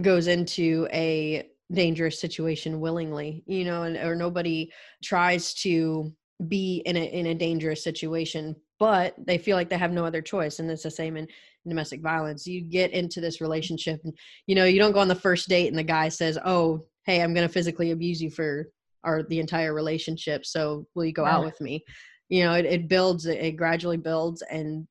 goes 0.00 0.28
into 0.28 0.88
a 0.92 1.46
dangerous 1.72 2.20
situation 2.20 2.80
willingly 2.80 3.42
you 3.46 3.64
know 3.64 3.84
and 3.84 3.96
or 3.96 4.14
nobody 4.14 4.70
tries 5.02 5.54
to 5.54 6.12
be 6.48 6.82
in 6.86 6.96
a 6.96 7.04
in 7.04 7.26
a 7.26 7.34
dangerous 7.34 7.82
situation 7.82 8.54
but 8.78 9.14
they 9.16 9.38
feel 9.38 9.56
like 9.56 9.70
they 9.70 9.78
have 9.78 9.92
no 9.92 10.04
other 10.04 10.20
choice 10.20 10.58
and 10.58 10.68
it's 10.68 10.82
the 10.82 10.90
same 10.90 11.16
in 11.16 11.28
domestic 11.68 12.00
violence. 12.00 12.46
You 12.46 12.60
get 12.60 12.90
into 12.90 13.20
this 13.20 13.40
relationship 13.40 14.00
and 14.04 14.12
you 14.46 14.54
know 14.54 14.64
you 14.64 14.80
don't 14.80 14.92
go 14.92 14.98
on 14.98 15.08
the 15.08 15.14
first 15.14 15.48
date 15.48 15.68
and 15.68 15.78
the 15.78 15.84
guy 15.84 16.08
says 16.08 16.38
oh 16.44 16.84
hey 17.06 17.22
i'm 17.22 17.34
going 17.34 17.46
to 17.46 17.52
physically 17.52 17.92
abuse 17.92 18.20
you 18.20 18.30
for 18.30 18.68
our 19.04 19.22
the 19.24 19.40
entire 19.40 19.74
relationship 19.74 20.44
so 20.44 20.86
will 20.94 21.04
you 21.04 21.12
go 21.12 21.24
out 21.24 21.44
with 21.44 21.60
me? 21.60 21.84
You 22.28 22.44
know 22.44 22.54
it, 22.54 22.64
it 22.64 22.88
builds 22.88 23.26
it 23.26 23.56
gradually 23.56 23.98
builds 23.98 24.42
and 24.42 24.86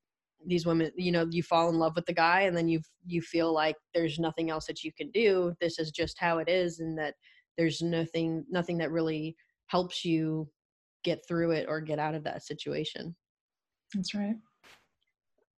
these 0.46 0.66
women 0.66 0.90
you 0.96 1.12
know 1.12 1.26
you 1.30 1.42
fall 1.42 1.68
in 1.68 1.78
love 1.78 1.92
with 1.94 2.06
the 2.06 2.12
guy 2.12 2.42
and 2.42 2.56
then 2.56 2.68
you 2.68 2.80
you 3.04 3.20
feel 3.20 3.52
like 3.52 3.76
there's 3.94 4.18
nothing 4.18 4.50
else 4.50 4.66
that 4.66 4.82
you 4.82 4.92
can 4.92 5.10
do. 5.10 5.52
This 5.60 5.78
is 5.78 5.90
just 5.90 6.18
how 6.18 6.38
it 6.38 6.48
is 6.48 6.80
and 6.80 6.98
that 6.98 7.14
there's 7.56 7.82
nothing 7.82 8.44
nothing 8.50 8.78
that 8.78 8.90
really 8.90 9.36
helps 9.66 10.04
you 10.04 10.48
get 11.04 11.26
through 11.26 11.50
it 11.52 11.66
or 11.68 11.80
get 11.80 11.98
out 11.98 12.14
of 12.14 12.24
that 12.24 12.44
situation. 12.44 13.14
That's 13.94 14.14
right. 14.14 14.36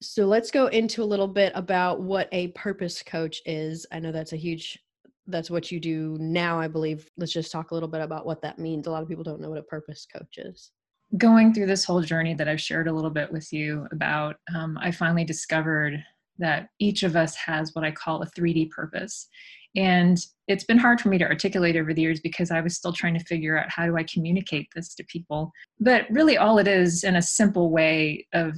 So 0.02 0.26
let's 0.26 0.52
go 0.52 0.68
into 0.68 1.02
a 1.02 1.06
little 1.06 1.28
bit 1.28 1.54
about 1.56 2.02
what 2.02 2.28
a 2.32 2.48
purpose 2.50 3.02
coach 3.02 3.42
is. 3.46 3.86
I 3.92 4.00
know 4.00 4.12
that's 4.12 4.34
a 4.34 4.38
huge 4.38 4.80
that's 5.28 5.50
what 5.50 5.72
you 5.72 5.80
do 5.80 6.18
now 6.20 6.60
i 6.60 6.68
believe. 6.68 7.10
Let's 7.18 7.32
just 7.32 7.52
talk 7.52 7.72
a 7.72 7.74
little 7.74 7.88
bit 7.88 8.02
about 8.02 8.26
what 8.26 8.42
that 8.42 8.60
means. 8.60 8.88
A 8.88 8.92
lot 8.92 9.04
of 9.04 9.08
people 9.08 9.24
don't 9.24 9.40
know 9.40 9.50
what 9.50 9.60
a 9.60 9.64
purpose 9.64 10.06
coach 10.06 10.38
is 10.38 10.72
going 11.18 11.54
through 11.54 11.68
this 11.68 11.86
whole 11.86 12.02
journey 12.02 12.34
that 12.34 12.48
I've 12.48 12.62
shared 12.62 12.88
a 12.88 12.94
little 12.94 13.10
bit 13.10 13.32
with 13.32 13.52
you 13.54 13.88
about, 13.92 14.38
um, 14.54 14.78
I 14.82 14.92
finally 14.92 15.24
discovered 15.24 16.04
that 16.40 16.70
each 16.80 17.04
of 17.04 17.16
us 17.16 17.36
has 17.36 17.74
what 17.74 17.86
I 17.86 17.92
call 17.92 18.22
a 18.22 18.28
3D 18.28 18.72
purpose. 18.72 19.28
And 19.76 20.18
it's 20.48 20.64
been 20.64 20.78
hard 20.78 21.02
for 21.02 21.10
me 21.10 21.18
to 21.18 21.28
articulate 21.28 21.76
over 21.76 21.94
the 21.94 22.02
years 22.02 22.20
because 22.20 22.52
I 22.52 22.62
was 22.62 22.76
still 22.76 22.94
trying 22.94 23.18
to 23.18 23.26
figure 23.26 23.58
out 23.58 23.70
how 23.70 23.86
do 23.86 23.98
I 23.98 24.04
communicate 24.04 24.68
this 24.76 24.94
to 24.96 25.04
people. 25.06 25.52
But 25.80 26.06
really, 26.10 26.38
all 26.38 26.58
it 26.58 26.68
is 26.68 27.04
in 27.04 27.16
a 27.16 27.22
simple 27.22 27.72
way 27.72 28.28
of 28.34 28.56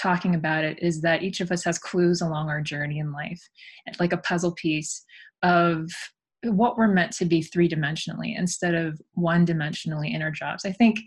talking 0.00 0.34
about 0.34 0.64
it 0.64 0.78
is 0.80 1.00
that 1.02 1.22
each 1.22 1.40
of 1.40 1.50
us 1.50 1.64
has 1.64 1.78
clues 1.78 2.20
along 2.20 2.48
our 2.48 2.60
journey 2.60 2.98
in 2.98 3.12
life, 3.12 3.40
like 3.98 4.12
a 4.12 4.18
puzzle 4.18 4.52
piece 4.52 5.04
of 5.42 5.90
what 6.44 6.76
we're 6.76 6.88
meant 6.88 7.12
to 7.12 7.24
be 7.24 7.42
three 7.42 7.68
dimensionally 7.68 8.36
instead 8.36 8.74
of 8.74 9.00
one 9.14 9.44
dimensionally 9.44 10.14
in 10.14 10.22
our 10.22 10.30
jobs. 10.30 10.64
I 10.64 10.72
think 10.72 11.00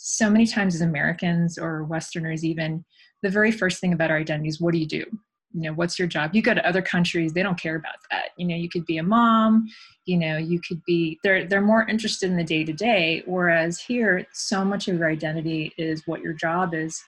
so 0.00 0.30
many 0.30 0.46
times 0.46 0.76
as 0.76 0.80
Americans 0.80 1.58
or 1.58 1.82
Westerners, 1.82 2.44
even, 2.44 2.84
the 3.24 3.28
very 3.28 3.50
first 3.50 3.80
thing 3.80 3.92
about 3.92 4.12
our 4.12 4.16
identity 4.16 4.48
is 4.48 4.60
what 4.60 4.72
do 4.72 4.78
you 4.78 4.86
do? 4.86 5.04
You 5.52 5.62
know, 5.62 5.72
what's 5.72 5.98
your 5.98 6.06
job? 6.06 6.36
You 6.36 6.40
go 6.40 6.54
to 6.54 6.64
other 6.68 6.82
countries, 6.82 7.32
they 7.32 7.42
don't 7.42 7.58
care 7.60 7.74
about 7.74 7.96
that. 8.12 8.28
You 8.36 8.46
know, 8.46 8.54
you 8.54 8.68
could 8.68 8.86
be 8.86 8.98
a 8.98 9.02
mom, 9.02 9.66
you 10.04 10.16
know, 10.16 10.36
you 10.36 10.60
could 10.60 10.80
be, 10.86 11.18
they're, 11.24 11.46
they're 11.46 11.60
more 11.60 11.84
interested 11.88 12.30
in 12.30 12.36
the 12.36 12.44
day 12.44 12.64
to 12.64 12.72
day. 12.72 13.24
Whereas 13.26 13.80
here, 13.80 14.24
so 14.32 14.64
much 14.64 14.86
of 14.86 14.98
your 14.98 15.10
identity 15.10 15.72
is 15.78 16.06
what 16.06 16.22
your 16.22 16.32
job 16.32 16.74
is. 16.74 17.02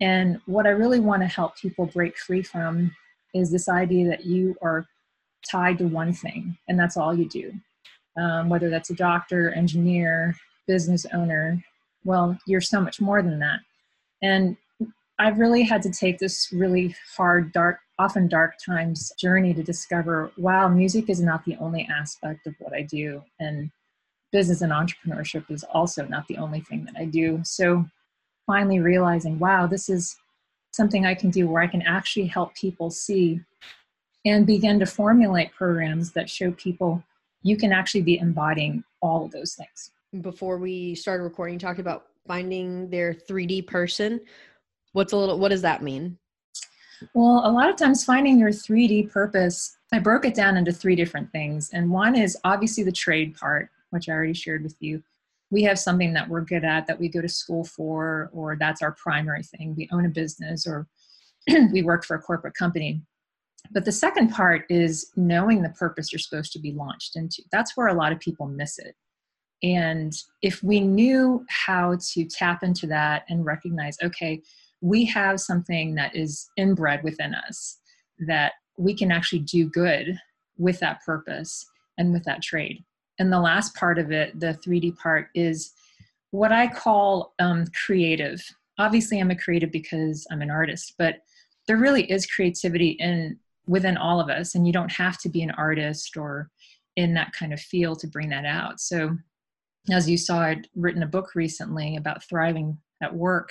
And 0.00 0.40
what 0.46 0.66
I 0.66 0.70
really 0.70 0.98
want 0.98 1.22
to 1.22 1.28
help 1.28 1.56
people 1.56 1.86
break 1.86 2.18
free 2.18 2.42
from 2.42 2.90
is 3.32 3.52
this 3.52 3.68
idea 3.68 4.08
that 4.08 4.24
you 4.24 4.56
are 4.60 4.86
tied 5.48 5.78
to 5.78 5.86
one 5.86 6.12
thing 6.12 6.58
and 6.68 6.76
that's 6.76 6.96
all 6.96 7.14
you 7.14 7.28
do. 7.28 7.52
Um, 8.20 8.48
whether 8.48 8.70
that's 8.70 8.90
a 8.90 8.94
doctor, 8.94 9.52
engineer, 9.52 10.34
business 10.66 11.06
owner, 11.12 11.62
well, 12.04 12.38
you're 12.46 12.60
so 12.60 12.80
much 12.80 13.00
more 13.00 13.22
than 13.22 13.38
that. 13.40 13.60
And 14.22 14.56
I've 15.18 15.38
really 15.38 15.62
had 15.62 15.82
to 15.82 15.90
take 15.90 16.18
this 16.18 16.48
really 16.52 16.94
hard, 17.16 17.52
dark, 17.52 17.78
often 17.98 18.28
dark 18.28 18.54
times 18.64 19.12
journey 19.18 19.54
to 19.54 19.62
discover 19.62 20.32
wow, 20.36 20.68
music 20.68 21.08
is 21.08 21.20
not 21.20 21.44
the 21.44 21.56
only 21.56 21.88
aspect 21.90 22.46
of 22.46 22.54
what 22.58 22.72
I 22.72 22.82
do. 22.82 23.22
And 23.38 23.70
business 24.32 24.62
and 24.62 24.72
entrepreneurship 24.72 25.50
is 25.50 25.64
also 25.64 26.04
not 26.06 26.26
the 26.26 26.38
only 26.38 26.60
thing 26.60 26.84
that 26.86 26.96
I 26.98 27.04
do. 27.04 27.40
So 27.44 27.84
finally 28.46 28.80
realizing, 28.80 29.38
wow, 29.38 29.66
this 29.66 29.88
is 29.88 30.16
something 30.72 31.06
I 31.06 31.14
can 31.14 31.30
do 31.30 31.46
where 31.46 31.62
I 31.62 31.68
can 31.68 31.82
actually 31.82 32.26
help 32.26 32.54
people 32.56 32.90
see 32.90 33.40
and 34.24 34.46
begin 34.46 34.80
to 34.80 34.86
formulate 34.86 35.52
programs 35.52 36.12
that 36.12 36.28
show 36.28 36.50
people 36.52 37.02
you 37.42 37.56
can 37.56 37.72
actually 37.72 38.02
be 38.02 38.18
embodying 38.18 38.82
all 39.02 39.26
of 39.26 39.30
those 39.30 39.54
things 39.54 39.92
before 40.20 40.58
we 40.58 40.94
started 40.94 41.24
recording, 41.24 41.58
talked 41.58 41.80
about 41.80 42.06
finding 42.26 42.88
their 42.90 43.14
3D 43.14 43.66
person. 43.66 44.20
What's 44.92 45.12
a 45.12 45.16
little, 45.16 45.38
what 45.38 45.50
does 45.50 45.62
that 45.62 45.82
mean? 45.82 46.18
Well, 47.14 47.42
a 47.44 47.50
lot 47.50 47.68
of 47.68 47.76
times 47.76 48.04
finding 48.04 48.38
your 48.38 48.50
3D 48.50 49.10
purpose, 49.10 49.76
I 49.92 49.98
broke 49.98 50.24
it 50.24 50.34
down 50.34 50.56
into 50.56 50.72
three 50.72 50.96
different 50.96 51.30
things. 51.32 51.70
And 51.72 51.90
one 51.90 52.16
is 52.16 52.38
obviously 52.44 52.84
the 52.84 52.92
trade 52.92 53.36
part, 53.36 53.68
which 53.90 54.08
I 54.08 54.12
already 54.12 54.34
shared 54.34 54.62
with 54.62 54.76
you. 54.80 55.02
We 55.50 55.62
have 55.64 55.78
something 55.78 56.12
that 56.14 56.28
we're 56.28 56.40
good 56.40 56.64
at 56.64 56.86
that 56.86 56.98
we 56.98 57.08
go 57.08 57.20
to 57.20 57.28
school 57.28 57.64
for, 57.64 58.30
or 58.32 58.56
that's 58.56 58.82
our 58.82 58.92
primary 58.92 59.42
thing. 59.42 59.74
We 59.76 59.88
own 59.92 60.06
a 60.06 60.08
business 60.08 60.66
or 60.66 60.86
we 61.48 61.82
work 61.82 62.04
for 62.04 62.16
a 62.16 62.22
corporate 62.22 62.54
company. 62.54 63.02
But 63.72 63.84
the 63.84 63.92
second 63.92 64.28
part 64.28 64.64
is 64.68 65.10
knowing 65.16 65.62
the 65.62 65.70
purpose 65.70 66.12
you're 66.12 66.18
supposed 66.18 66.52
to 66.52 66.58
be 66.58 66.72
launched 66.72 67.16
into. 67.16 67.42
That's 67.50 67.76
where 67.76 67.88
a 67.88 67.94
lot 67.94 68.12
of 68.12 68.20
people 68.20 68.46
miss 68.46 68.78
it. 68.78 68.94
And 69.64 70.12
if 70.42 70.62
we 70.62 70.78
knew 70.78 71.44
how 71.48 71.96
to 72.12 72.24
tap 72.26 72.62
into 72.62 72.86
that 72.88 73.24
and 73.30 73.46
recognize, 73.46 73.96
okay, 74.02 74.42
we 74.82 75.06
have 75.06 75.40
something 75.40 75.94
that 75.94 76.14
is 76.14 76.50
inbred 76.58 77.02
within 77.02 77.34
us 77.34 77.78
that 78.26 78.52
we 78.76 78.94
can 78.94 79.10
actually 79.10 79.38
do 79.38 79.70
good 79.70 80.18
with 80.58 80.78
that 80.80 81.02
purpose 81.06 81.64
and 81.96 82.12
with 82.12 82.24
that 82.24 82.42
trade. 82.42 82.84
And 83.18 83.32
the 83.32 83.40
last 83.40 83.74
part 83.74 83.98
of 83.98 84.12
it, 84.12 84.38
the 84.38 84.58
3D 84.66 84.98
part, 84.98 85.28
is 85.34 85.72
what 86.30 86.52
I 86.52 86.66
call 86.66 87.32
um, 87.38 87.64
creative. 87.86 88.42
Obviously, 88.78 89.18
I'm 89.18 89.30
a 89.30 89.36
creative 89.36 89.72
because 89.72 90.26
I'm 90.30 90.42
an 90.42 90.50
artist, 90.50 90.92
but 90.98 91.22
there 91.66 91.78
really 91.78 92.10
is 92.10 92.26
creativity 92.26 92.90
in 92.90 93.38
within 93.66 93.96
all 93.96 94.20
of 94.20 94.28
us, 94.28 94.54
and 94.54 94.66
you 94.66 94.74
don't 94.74 94.92
have 94.92 95.16
to 95.20 95.30
be 95.30 95.42
an 95.42 95.52
artist 95.52 96.18
or 96.18 96.50
in 96.96 97.14
that 97.14 97.32
kind 97.32 97.54
of 97.54 97.60
field 97.60 97.98
to 98.00 98.06
bring 98.06 98.28
that 98.28 98.44
out. 98.44 98.78
So, 98.78 99.16
as 99.90 100.08
you 100.08 100.16
saw, 100.16 100.40
I'd 100.40 100.68
written 100.74 101.02
a 101.02 101.06
book 101.06 101.34
recently 101.34 101.96
about 101.96 102.24
thriving 102.24 102.78
at 103.02 103.14
work. 103.14 103.50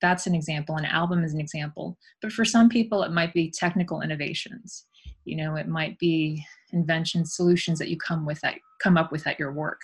That's 0.00 0.26
an 0.26 0.34
example. 0.34 0.76
An 0.76 0.84
album 0.84 1.24
is 1.24 1.34
an 1.34 1.40
example. 1.40 1.98
But 2.22 2.32
for 2.32 2.44
some 2.44 2.68
people, 2.68 3.02
it 3.02 3.12
might 3.12 3.32
be 3.32 3.50
technical 3.50 4.02
innovations. 4.02 4.86
You 5.24 5.36
know, 5.36 5.56
it 5.56 5.68
might 5.68 5.98
be 5.98 6.44
inventions, 6.72 7.34
solutions 7.34 7.78
that 7.78 7.88
you 7.88 7.96
come 7.96 8.26
with 8.26 8.40
that 8.40 8.56
come 8.82 8.96
up 8.96 9.12
with 9.12 9.26
at 9.26 9.38
your 9.38 9.52
work. 9.52 9.80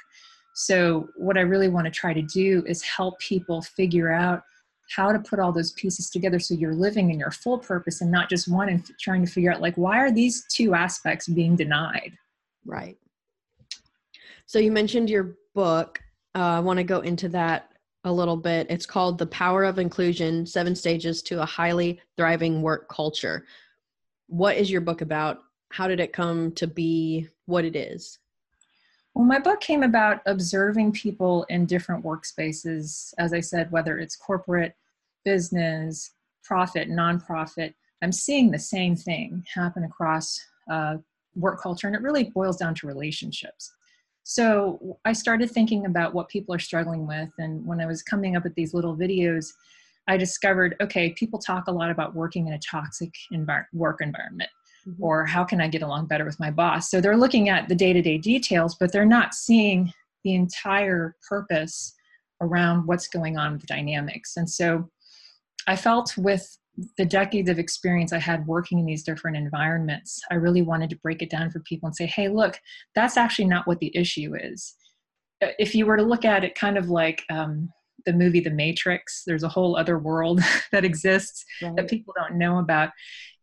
So, 0.55 1.09
what 1.17 1.37
I 1.37 1.43
really 1.43 1.69
want 1.69 1.85
to 1.85 1.91
try 1.91 2.15
to 2.15 2.23
do 2.23 2.65
is 2.67 2.83
help 2.83 3.19
people 3.19 3.61
figure 3.61 4.11
out 4.11 4.43
how 4.95 5.13
to 5.13 5.19
put 5.19 5.39
all 5.39 5.53
those 5.53 5.73
pieces 5.73 6.11
together 6.11 6.39
so 6.39 6.55
you're 6.55 6.75
living 6.75 7.11
in 7.11 7.19
your 7.19 7.31
full 7.31 7.59
purpose 7.59 8.01
and 8.01 8.11
not 8.11 8.31
just 8.31 8.49
one 8.49 8.69
and 8.69 8.89
trying 9.01 9.25
to 9.25 9.31
figure 9.31 9.53
out 9.53 9.61
like 9.61 9.75
why 9.75 9.99
are 9.99 10.13
these 10.13 10.45
two 10.49 10.75
aspects 10.75 11.27
being 11.27 11.57
denied 11.57 12.13
right 12.65 12.97
so 14.47 14.61
you 14.61 14.71
mentioned 14.71 15.11
your 15.11 15.35
book 15.57 16.01
uh, 16.37 16.39
i 16.39 16.61
want 16.61 16.77
to 16.77 16.85
go 16.85 17.01
into 17.01 17.29
that 17.29 17.73
a 18.05 18.13
little 18.13 18.37
bit 18.37 18.67
it's 18.71 18.87
called 18.87 19.19
the 19.19 19.27
power 19.27 19.65
of 19.65 19.79
inclusion 19.79 20.47
seven 20.47 20.77
stages 20.77 21.23
to 21.23 21.43
a 21.43 21.47
highly 21.47 21.99
thriving 22.17 22.63
work 22.63 22.89
culture 22.89 23.45
what 24.29 24.57
is 24.57 24.71
your 24.71 24.81
book 24.81 25.01
about 25.01 25.39
how 25.71 25.89
did 25.89 25.99
it 25.99 26.13
come 26.13 26.53
to 26.53 26.67
be 26.67 27.27
what 27.47 27.65
it 27.65 27.75
is 27.75 28.19
well, 29.17 29.25
my 29.25 29.39
book 29.39 29.63
came 29.63 29.83
about 29.83 30.21
observing 30.27 30.93
people 30.93 31.45
in 31.49 31.65
different 31.65 32.05
workspaces, 32.05 33.15
as 33.17 33.33
I 33.33 33.41
said, 33.41 33.71
whether 33.71 33.99
it's 33.99 34.15
corporate, 34.15 34.75
business, 35.25 36.11
profit, 36.45 36.91
nonprofit. 36.91 37.73
I'm 38.03 38.13
seeing 38.13 38.51
the 38.51 38.59
same 38.59 38.95
thing 38.95 39.43
happen 39.55 39.85
across 39.85 40.39
uh, 40.71 40.97
work 41.35 41.63
culture, 41.63 41.87
and 41.87 41.97
it 41.97 42.03
really 42.03 42.25
boils 42.25 42.59
down 42.59 42.75
to 42.75 42.87
relationships. 42.87 43.73
So 44.29 44.99
I 45.05 45.13
started 45.13 45.53
thinking 45.53 45.87
about 45.87 46.13
what 46.13 46.29
people 46.29 46.53
are 46.53 46.59
struggling 46.59 47.07
with, 47.07 47.31
and 47.39 47.65
when 47.65 47.81
I 47.81 47.87
was 47.87 48.03
coming 48.03 48.35
up 48.35 48.43
with 48.43 48.57
these 48.57 48.75
little 48.75 48.97
videos, 48.97 49.53
I 50.09 50.17
discovered 50.17 50.75
okay, 50.81 51.11
people 51.13 51.39
talk 51.39 51.69
a 51.69 51.73
lot 51.73 51.91
about 51.91 52.17
working 52.17 52.49
in 52.49 52.53
a 52.53 52.59
toxic 52.59 53.15
envir- 53.33 53.67
work 53.73 54.01
environment 54.01 54.51
mm-hmm. 54.85 55.03
or 55.03 55.25
how 55.25 55.45
can 55.45 55.61
I 55.61 55.69
get 55.69 55.83
along 55.83 56.07
better 56.07 56.25
with 56.25 56.41
my 56.41 56.51
boss? 56.51 56.91
So 56.91 57.01
they're 57.01 57.17
looking 57.17 57.51
at 57.51 57.69
the 57.69 57.77
day 57.77 57.93
to 57.93 58.03
day 58.03 58.19
details, 58.19 58.75
but 58.75 58.91
they're 58.91 59.05
not 59.05 59.33
seeing 59.33 59.93
the 60.25 60.35
entire 60.35 61.15
purpose 61.29 61.95
around 62.41 62.87
what's 62.87 63.07
going 63.07 63.39
on 63.39 63.53
with 63.53 63.61
the 63.61 63.69
dynamics. 63.69 64.37
And 64.37 64.51
so 64.51 64.91
I 65.69 65.77
felt 65.77 66.17
with 66.17 66.59
the 66.99 67.05
decades 67.05 67.49
of 67.49 67.59
experience 67.59 68.13
I 68.13 68.19
had 68.19 68.47
working 68.47 68.79
in 68.79 68.87
these 68.87 69.03
different 69.03 69.37
environments, 69.37 70.21
I 70.31 70.35
really 70.35 70.63
wanted 70.63 70.91
to 70.91 70.97
break 70.97 71.23
it 71.23 71.31
down 71.31 71.51
for 71.51 71.61
people 71.61 71.87
and 71.87 71.97
say, 71.97 72.07
hey, 72.07 72.29
look, 72.29 72.59
that's 72.95 73.17
actually 73.17 73.47
not 73.47 73.67
what 73.67 73.79
the 73.79 73.97
issue 73.97 74.35
is. 74.39 74.75
Uh, 75.43 75.49
if 75.59 75.75
you 75.75 75.87
were 75.87 75.97
to 75.97 76.03
look 76.03 76.25
at 76.25 76.45
it 76.45 76.55
kind 76.55 76.77
of 76.77 76.89
like 76.89 77.23
um, 77.31 77.71
the 78.05 78.13
movie 78.13 78.41
The 78.41 78.51
Matrix, 78.51 79.23
there's 79.27 79.43
a 79.43 79.49
whole 79.49 79.77
other 79.77 79.99
world 79.99 80.41
that 80.73 80.85
exists 80.85 81.45
right. 81.63 81.75
that 81.77 81.89
people 81.89 82.15
don't 82.17 82.39
know 82.39 82.59
about 82.59 82.91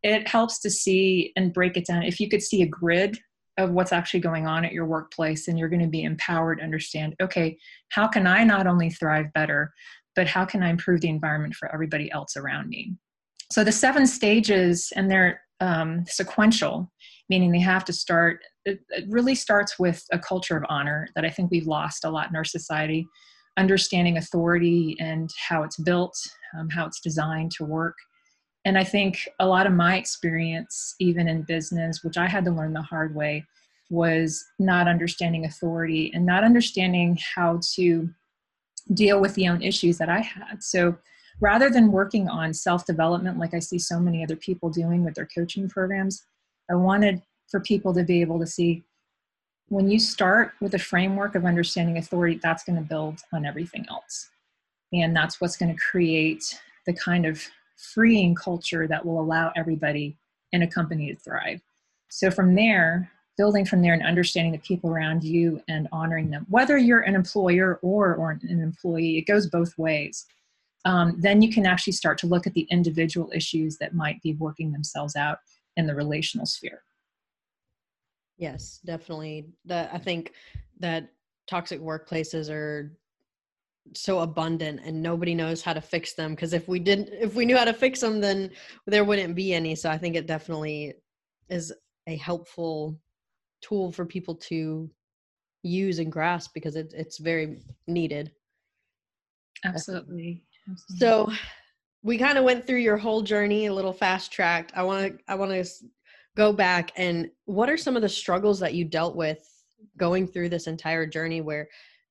it 0.04 0.28
helps 0.28 0.60
to 0.60 0.70
see 0.70 1.32
and 1.36 1.54
break 1.54 1.78
it 1.78 1.86
down. 1.86 2.04
If 2.04 2.20
you 2.20 2.30
could 2.30 2.44
see 2.44 2.62
a 2.62 2.68
grid 2.68 3.18
of 3.58 3.72
what's 3.72 3.94
actually 3.94 4.20
going 4.20 4.48
on 4.48 4.66
at 4.66 4.74
your 4.74 4.86
workplace, 4.86 5.48
and 5.48 5.58
you're 5.58 5.70
going 5.70 5.82
to 5.82 5.88
be 5.88 6.04
empowered 6.04 6.58
to 6.58 6.64
understand 6.64 7.16
okay, 7.22 7.58
how 7.90 8.08
can 8.08 8.28
I 8.28 8.44
not 8.44 8.68
only 8.68 8.90
thrive 8.90 9.32
better, 9.34 9.72
but 10.16 10.28
how 10.28 10.46
can 10.46 10.62
I 10.62 10.70
improve 10.70 11.02
the 11.02 11.10
environment 11.10 11.56
for 11.56 11.74
everybody 11.74 12.12
else 12.12 12.36
around 12.36 12.68
me? 12.68 12.94
So 13.52 13.64
the 13.64 13.72
seven 13.72 14.08
stages, 14.08 14.92
and 14.96 15.10
they're 15.10 15.42
um, 15.60 16.06
sequential, 16.08 16.92
meaning 17.30 17.52
they 17.52 17.60
have 17.60 17.86
to 17.86 17.94
start, 17.94 18.40
it, 18.66 18.80
it 18.90 19.06
really 19.10 19.36
starts 19.36 19.78
with 19.78 20.04
a 20.12 20.20
culture 20.20 20.58
of 20.58 20.64
honor 20.70 21.08
that 21.16 21.26
I 21.26 21.30
think 21.30 21.52
we've 21.52 21.68
lost 21.68 22.06
a 22.06 22.10
lot 22.10 22.30
in 22.30 22.36
our 22.36 22.44
society. 22.44 23.08
Understanding 23.58 24.18
authority 24.18 24.96
and 25.00 25.30
how 25.48 25.64
it's 25.64 25.78
built, 25.78 26.18
um, 26.58 26.70
how 26.70 26.88
it's 26.88 27.00
designed 27.00 27.52
to 27.52 27.66
work 27.66 27.96
and 28.66 28.78
I 28.78 28.84
think 28.84 29.28
a 29.40 29.48
lot 29.48 29.68
of 29.68 29.74
my 29.74 29.98
experience, 29.98 30.96
even 31.00 31.28
in 31.28 31.44
business, 31.44 32.04
which 32.04 32.18
I 32.18 32.28
had 32.28 32.46
to 32.46 32.52
learn 32.52 32.74
the 32.74 32.82
hard 32.82 33.14
way, 33.14 33.46
was 33.90 34.44
not 34.58 34.88
understanding 34.88 35.46
authority 35.46 36.12
and 36.14 36.26
not 36.26 36.44
understanding 36.44 37.18
how 37.36 37.60
to 37.76 38.10
deal 38.94 39.20
with 39.20 39.36
the 39.36 39.48
own 39.50 39.62
issues 39.62 39.98
that 39.98 40.10
I 40.10 40.20
had. 40.20 40.64
So 40.64 40.96
rather 41.40 41.70
than 41.70 41.92
working 41.92 42.28
on 42.28 42.54
self 42.54 42.86
development, 42.86 43.40
like 43.40 43.54
I 43.54 43.60
see 43.60 43.80
so 43.80 44.00
many 44.00 44.24
other 44.24 44.36
people 44.36 44.70
doing 44.70 45.04
with 45.04 45.16
their 45.16 45.28
coaching 45.28 45.70
programs, 45.70 46.24
I 46.70 46.76
wanted 46.76 47.22
for 47.50 47.60
people 47.60 47.94
to 47.94 48.04
be 48.04 48.22
able 48.22 48.40
to 48.40 48.48
see 48.48 48.84
when 49.68 49.90
you 49.90 50.00
start 50.00 50.54
with 50.62 50.74
a 50.76 50.80
framework 50.80 51.36
of 51.36 51.46
understanding 51.46 51.98
authority, 51.98 52.40
that's 52.42 52.64
going 52.64 52.76
to 52.76 52.82
build 52.82 53.22
on 53.32 53.46
everything 53.46 53.86
else. 53.90 54.30
And 54.92 55.16
that's 55.16 55.42
what's 55.42 55.58
going 55.58 55.74
to 55.74 55.82
create 55.82 56.60
the 56.86 56.94
kind 56.94 57.26
of 57.26 57.42
freeing 57.78 58.36
culture 58.36 58.88
that 58.88 59.06
will 59.06 59.20
allow 59.20 59.52
everybody 59.56 60.16
in 60.52 60.62
a 60.62 60.68
company 60.68 61.12
to 61.12 61.20
thrive. 61.20 61.62
So 62.10 62.30
from 62.30 62.54
there, 62.54 63.10
building 63.38 63.66
from 63.66 63.82
there 63.82 63.94
and 63.94 64.04
understanding 64.04 64.52
the 64.52 64.60
people 64.60 64.92
around 64.92 65.24
you 65.24 65.62
and 65.68 65.88
honoring 65.92 66.30
them, 66.30 66.46
whether 66.50 66.78
you're 66.78 67.02
an 67.02 67.16
employer 67.16 67.80
or, 67.82 68.14
or 68.14 68.40
an 68.44 68.62
employee, 68.62 69.18
it 69.18 69.26
goes 69.26 69.48
both 69.48 69.76
ways. 69.78 70.28
Um, 70.86 71.16
then 71.20 71.42
you 71.42 71.52
can 71.52 71.66
actually 71.66 71.94
start 71.94 72.18
to 72.20 72.28
look 72.28 72.46
at 72.46 72.54
the 72.54 72.68
individual 72.70 73.32
issues 73.34 73.78
that 73.78 73.94
might 73.94 74.22
be 74.22 74.34
working 74.34 74.72
themselves 74.72 75.16
out 75.16 75.38
in 75.78 75.88
the 75.88 75.96
relational 75.96 76.46
sphere. 76.46 76.84
Yes, 78.38 78.80
definitely. 78.86 79.48
That 79.66 79.92
I 79.94 79.98
think 79.98 80.34
that 80.80 81.10
toxic 81.48 81.80
workplaces 81.80 82.50
are 82.50 82.98
so 83.94 84.20
abundant 84.20 84.80
and 84.84 85.02
nobody 85.02 85.36
knows 85.36 85.62
how 85.62 85.74
to 85.74 85.82
fix 85.82 86.14
them 86.14 86.32
because 86.32 86.54
if 86.54 86.68
we 86.68 86.80
didn't 86.80 87.10
if 87.12 87.36
we 87.36 87.46
knew 87.46 87.58
how 87.58 87.66
to 87.66 87.74
fix 87.74 88.00
them 88.00 88.22
then 88.22 88.50
there 88.88 89.04
wouldn't 89.04 89.36
be 89.36 89.54
any 89.54 89.76
so 89.76 89.90
i 89.90 89.98
think 89.98 90.16
it 90.16 90.26
definitely 90.26 90.94
is 91.50 91.74
a 92.08 92.16
helpful 92.16 92.98
tool 93.62 93.92
for 93.92 94.06
people 94.06 94.36
to 94.36 94.90
use 95.64 96.00
and 96.00 96.12
grasp 96.12 96.52
because 96.54 96.76
it, 96.76 96.94
it's 96.96 97.18
very 97.18 97.60
needed 97.88 98.32
absolutely, 99.66 100.44
absolutely. 100.70 100.98
so 100.98 101.32
we 102.04 102.18
kind 102.18 102.38
of 102.38 102.44
went 102.44 102.68
through 102.68 102.80
your 102.80 102.98
whole 102.98 103.22
journey 103.22 103.68
a 103.68 103.74
little 103.74 103.94
fast 103.94 104.32
tracked. 104.32 104.72
I 104.76 104.84
want 104.84 105.18
to 105.18 105.24
i 105.28 105.36
want 105.36 105.52
to 105.52 105.66
go 106.36 106.52
back 106.52 106.92
and 106.96 107.30
what 107.46 107.70
are 107.70 107.78
some 107.78 107.96
of 107.96 108.02
the 108.02 108.10
struggles 108.10 108.60
that 108.60 108.74
you 108.74 108.86
dealt 108.86 109.16
with 109.16 109.40
going 109.98 110.28
through 110.28 110.50
this 110.50 110.68
entire 110.68 111.06
journey 111.06 111.42
where 111.42 111.68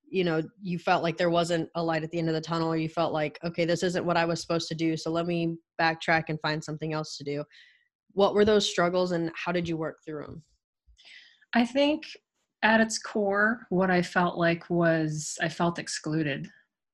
you 0.09 0.23
know 0.23 0.41
you 0.61 0.79
felt 0.79 1.03
like 1.03 1.17
there 1.17 1.29
wasn't 1.29 1.69
a 1.75 1.83
light 1.83 2.03
at 2.03 2.11
the 2.11 2.19
end 2.19 2.29
of 2.29 2.35
the 2.35 2.41
tunnel 2.41 2.71
or 2.71 2.77
you 2.77 2.87
felt 2.87 3.11
like 3.11 3.39
okay 3.43 3.65
this 3.65 3.83
isn't 3.83 4.05
what 4.05 4.15
i 4.15 4.23
was 4.23 4.39
supposed 4.39 4.67
to 4.67 4.75
do 4.75 4.95
so 4.95 5.11
let 5.11 5.25
me 5.25 5.57
backtrack 5.81 6.25
and 6.29 6.39
find 6.39 6.63
something 6.63 6.93
else 6.93 7.17
to 7.17 7.23
do. 7.23 7.43
What 8.15 8.35
were 8.35 8.45
those 8.45 8.69
struggles 8.69 9.11
and 9.11 9.31
how 9.33 9.51
did 9.51 9.67
you 9.67 9.75
work 9.75 9.97
through 10.05 10.23
them 10.23 10.43
i 11.53 11.65
think 11.65 12.03
at 12.61 12.79
its 12.79 12.99
core 12.99 13.65
what 13.69 13.89
i 13.89 14.01
felt 14.01 14.37
like 14.37 14.69
was 14.69 15.37
i 15.41 15.49
felt 15.49 15.79
excluded 15.79 16.47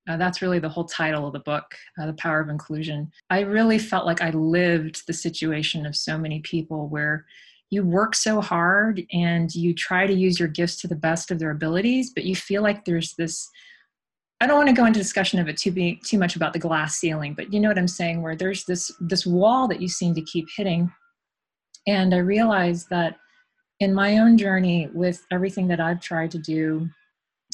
uh, 0.09 0.17
that's 0.17 0.41
really 0.41 0.59
the 0.59 0.67
whole 0.67 0.85
title 0.85 1.27
of 1.27 1.33
the 1.33 1.39
book, 1.39 1.75
uh, 2.01 2.07
The 2.07 2.13
Power 2.13 2.39
of 2.39 2.49
Inclusion. 2.49 3.11
I 3.29 3.41
really 3.41 3.77
felt 3.77 4.07
like 4.07 4.21
I 4.21 4.31
lived 4.31 5.05
the 5.05 5.13
situation 5.13 5.85
of 5.85 5.95
so 5.95 6.17
many 6.17 6.39
people 6.39 6.89
where 6.89 7.25
you 7.69 7.83
work 7.83 8.15
so 8.15 8.41
hard 8.41 9.03
and 9.13 9.53
you 9.53 9.75
try 9.75 10.07
to 10.07 10.13
use 10.13 10.39
your 10.39 10.47
gifts 10.47 10.81
to 10.81 10.87
the 10.87 10.95
best 10.95 11.29
of 11.29 11.37
their 11.37 11.51
abilities, 11.51 12.11
but 12.13 12.23
you 12.23 12.35
feel 12.35 12.63
like 12.63 12.85
there's 12.85 13.13
this 13.13 13.47
I 14.41 14.47
don't 14.47 14.55
want 14.55 14.69
to 14.69 14.75
go 14.75 14.85
into 14.85 14.99
discussion 14.99 15.37
of 15.39 15.49
it 15.49 15.57
too 15.57 15.71
be 15.71 15.99
too 16.05 16.17
much 16.17 16.37
about 16.37 16.53
the 16.53 16.59
glass 16.59 16.95
ceiling, 16.95 17.33
but 17.33 17.51
you 17.51 17.59
know 17.59 17.67
what 17.67 17.77
I'm 17.77 17.89
saying, 17.89 18.21
where 18.21 18.37
there's 18.37 18.63
this 18.63 18.91
this 19.01 19.25
wall 19.25 19.67
that 19.67 19.81
you 19.81 19.89
seem 19.89 20.15
to 20.15 20.21
keep 20.21 20.47
hitting. 20.55 20.91
And 21.87 22.15
I 22.15 22.19
realized 22.19 22.87
that 22.89 23.17
in 23.81 23.93
my 23.93 24.17
own 24.17 24.37
journey 24.37 24.89
with 24.93 25.25
everything 25.29 25.67
that 25.67 25.81
I've 25.81 25.99
tried 25.99 26.31
to 26.31 26.39
do 26.39 26.89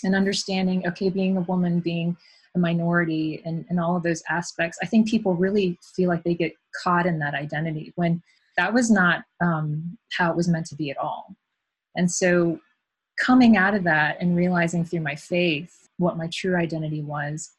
and 0.03 0.15
understanding, 0.15 0.87
okay, 0.87 1.09
being 1.09 1.37
a 1.37 1.41
woman, 1.41 1.79
being 1.79 2.15
a 2.55 2.59
minority 2.59 3.41
and, 3.45 3.65
and 3.69 3.79
all 3.79 3.95
of 3.95 4.03
those 4.03 4.23
aspects, 4.29 4.77
I 4.81 4.85
think 4.85 5.09
people 5.09 5.35
really 5.35 5.77
feel 5.95 6.09
like 6.09 6.23
they 6.23 6.35
get 6.35 6.53
caught 6.83 7.05
in 7.05 7.19
that 7.19 7.33
identity 7.33 7.93
when 7.95 8.21
that 8.57 8.73
was 8.73 8.89
not 8.89 9.23
um, 9.41 9.97
how 10.11 10.31
it 10.31 10.37
was 10.37 10.47
meant 10.47 10.65
to 10.67 10.75
be 10.75 10.89
at 10.89 10.97
all. 10.97 11.35
And 11.95 12.11
so, 12.11 12.59
coming 13.17 13.55
out 13.55 13.73
of 13.73 13.83
that 13.85 14.17
and 14.19 14.35
realizing 14.35 14.83
through 14.83 14.99
my 14.99 15.15
faith 15.15 15.87
what 15.97 16.17
my 16.17 16.27
true 16.33 16.57
identity 16.57 17.01
was, 17.01 17.51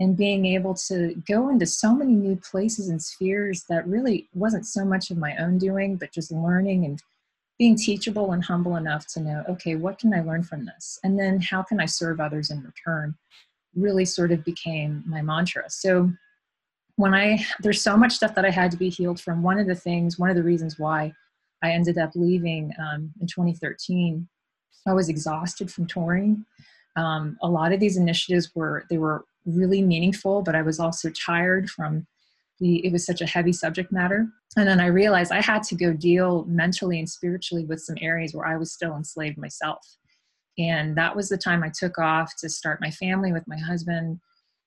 and 0.00 0.16
being 0.16 0.44
able 0.46 0.74
to 0.74 1.14
go 1.28 1.48
into 1.50 1.66
so 1.66 1.94
many 1.94 2.12
new 2.12 2.36
places 2.36 2.88
and 2.88 3.00
spheres 3.00 3.64
that 3.68 3.86
really 3.86 4.28
wasn't 4.34 4.66
so 4.66 4.84
much 4.84 5.10
of 5.10 5.16
my 5.16 5.36
own 5.36 5.58
doing, 5.58 5.96
but 5.96 6.12
just 6.12 6.32
learning 6.32 6.84
and 6.84 7.00
being 7.58 7.76
teachable 7.76 8.32
and 8.32 8.44
humble 8.44 8.76
enough 8.76 9.06
to 9.06 9.20
know, 9.20 9.44
okay, 9.48 9.76
what 9.76 9.98
can 9.98 10.12
I 10.12 10.20
learn 10.20 10.42
from 10.42 10.64
this? 10.64 10.98
And 11.04 11.18
then 11.18 11.40
how 11.40 11.62
can 11.62 11.78
I 11.78 11.86
serve 11.86 12.20
others 12.20 12.50
in 12.50 12.62
return? 12.62 13.14
Really 13.76 14.04
sort 14.04 14.32
of 14.32 14.44
became 14.44 15.02
my 15.06 15.22
mantra. 15.22 15.68
So 15.68 16.10
when 16.96 17.14
I, 17.14 17.44
there's 17.60 17.82
so 17.82 17.96
much 17.96 18.12
stuff 18.12 18.34
that 18.34 18.44
I 18.44 18.50
had 18.50 18.70
to 18.70 18.76
be 18.76 18.88
healed 18.88 19.20
from. 19.20 19.42
One 19.42 19.58
of 19.58 19.66
the 19.66 19.74
things, 19.74 20.18
one 20.18 20.30
of 20.30 20.36
the 20.36 20.42
reasons 20.42 20.78
why 20.78 21.12
I 21.62 21.70
ended 21.72 21.98
up 21.98 22.10
leaving 22.14 22.72
um, 22.78 23.12
in 23.20 23.26
2013, 23.26 24.28
I 24.86 24.92
was 24.92 25.08
exhausted 25.08 25.72
from 25.72 25.86
touring. 25.86 26.44
Um, 26.96 27.36
a 27.42 27.48
lot 27.48 27.72
of 27.72 27.80
these 27.80 27.96
initiatives 27.96 28.50
were, 28.54 28.84
they 28.90 28.98
were 28.98 29.24
really 29.46 29.82
meaningful, 29.82 30.42
but 30.42 30.54
I 30.54 30.62
was 30.62 30.78
also 30.78 31.10
tired 31.10 31.68
from 31.68 32.06
the, 32.60 32.84
it 32.86 32.92
was 32.92 33.04
such 33.04 33.20
a 33.20 33.26
heavy 33.26 33.52
subject 33.52 33.90
matter. 33.90 34.28
And 34.56 34.68
then 34.68 34.78
I 34.78 34.86
realized 34.86 35.32
I 35.32 35.40
had 35.40 35.64
to 35.64 35.74
go 35.74 35.92
deal 35.92 36.44
mentally 36.44 37.00
and 37.00 37.10
spiritually 37.10 37.64
with 37.64 37.80
some 37.80 37.96
areas 38.00 38.34
where 38.34 38.46
I 38.46 38.56
was 38.56 38.72
still 38.72 38.94
enslaved 38.94 39.38
myself. 39.38 39.84
And 40.58 40.96
that 40.96 41.14
was 41.14 41.28
the 41.28 41.38
time 41.38 41.62
I 41.62 41.70
took 41.76 41.98
off 41.98 42.32
to 42.38 42.48
start 42.48 42.80
my 42.80 42.90
family 42.90 43.32
with 43.32 43.46
my 43.46 43.58
husband. 43.58 44.20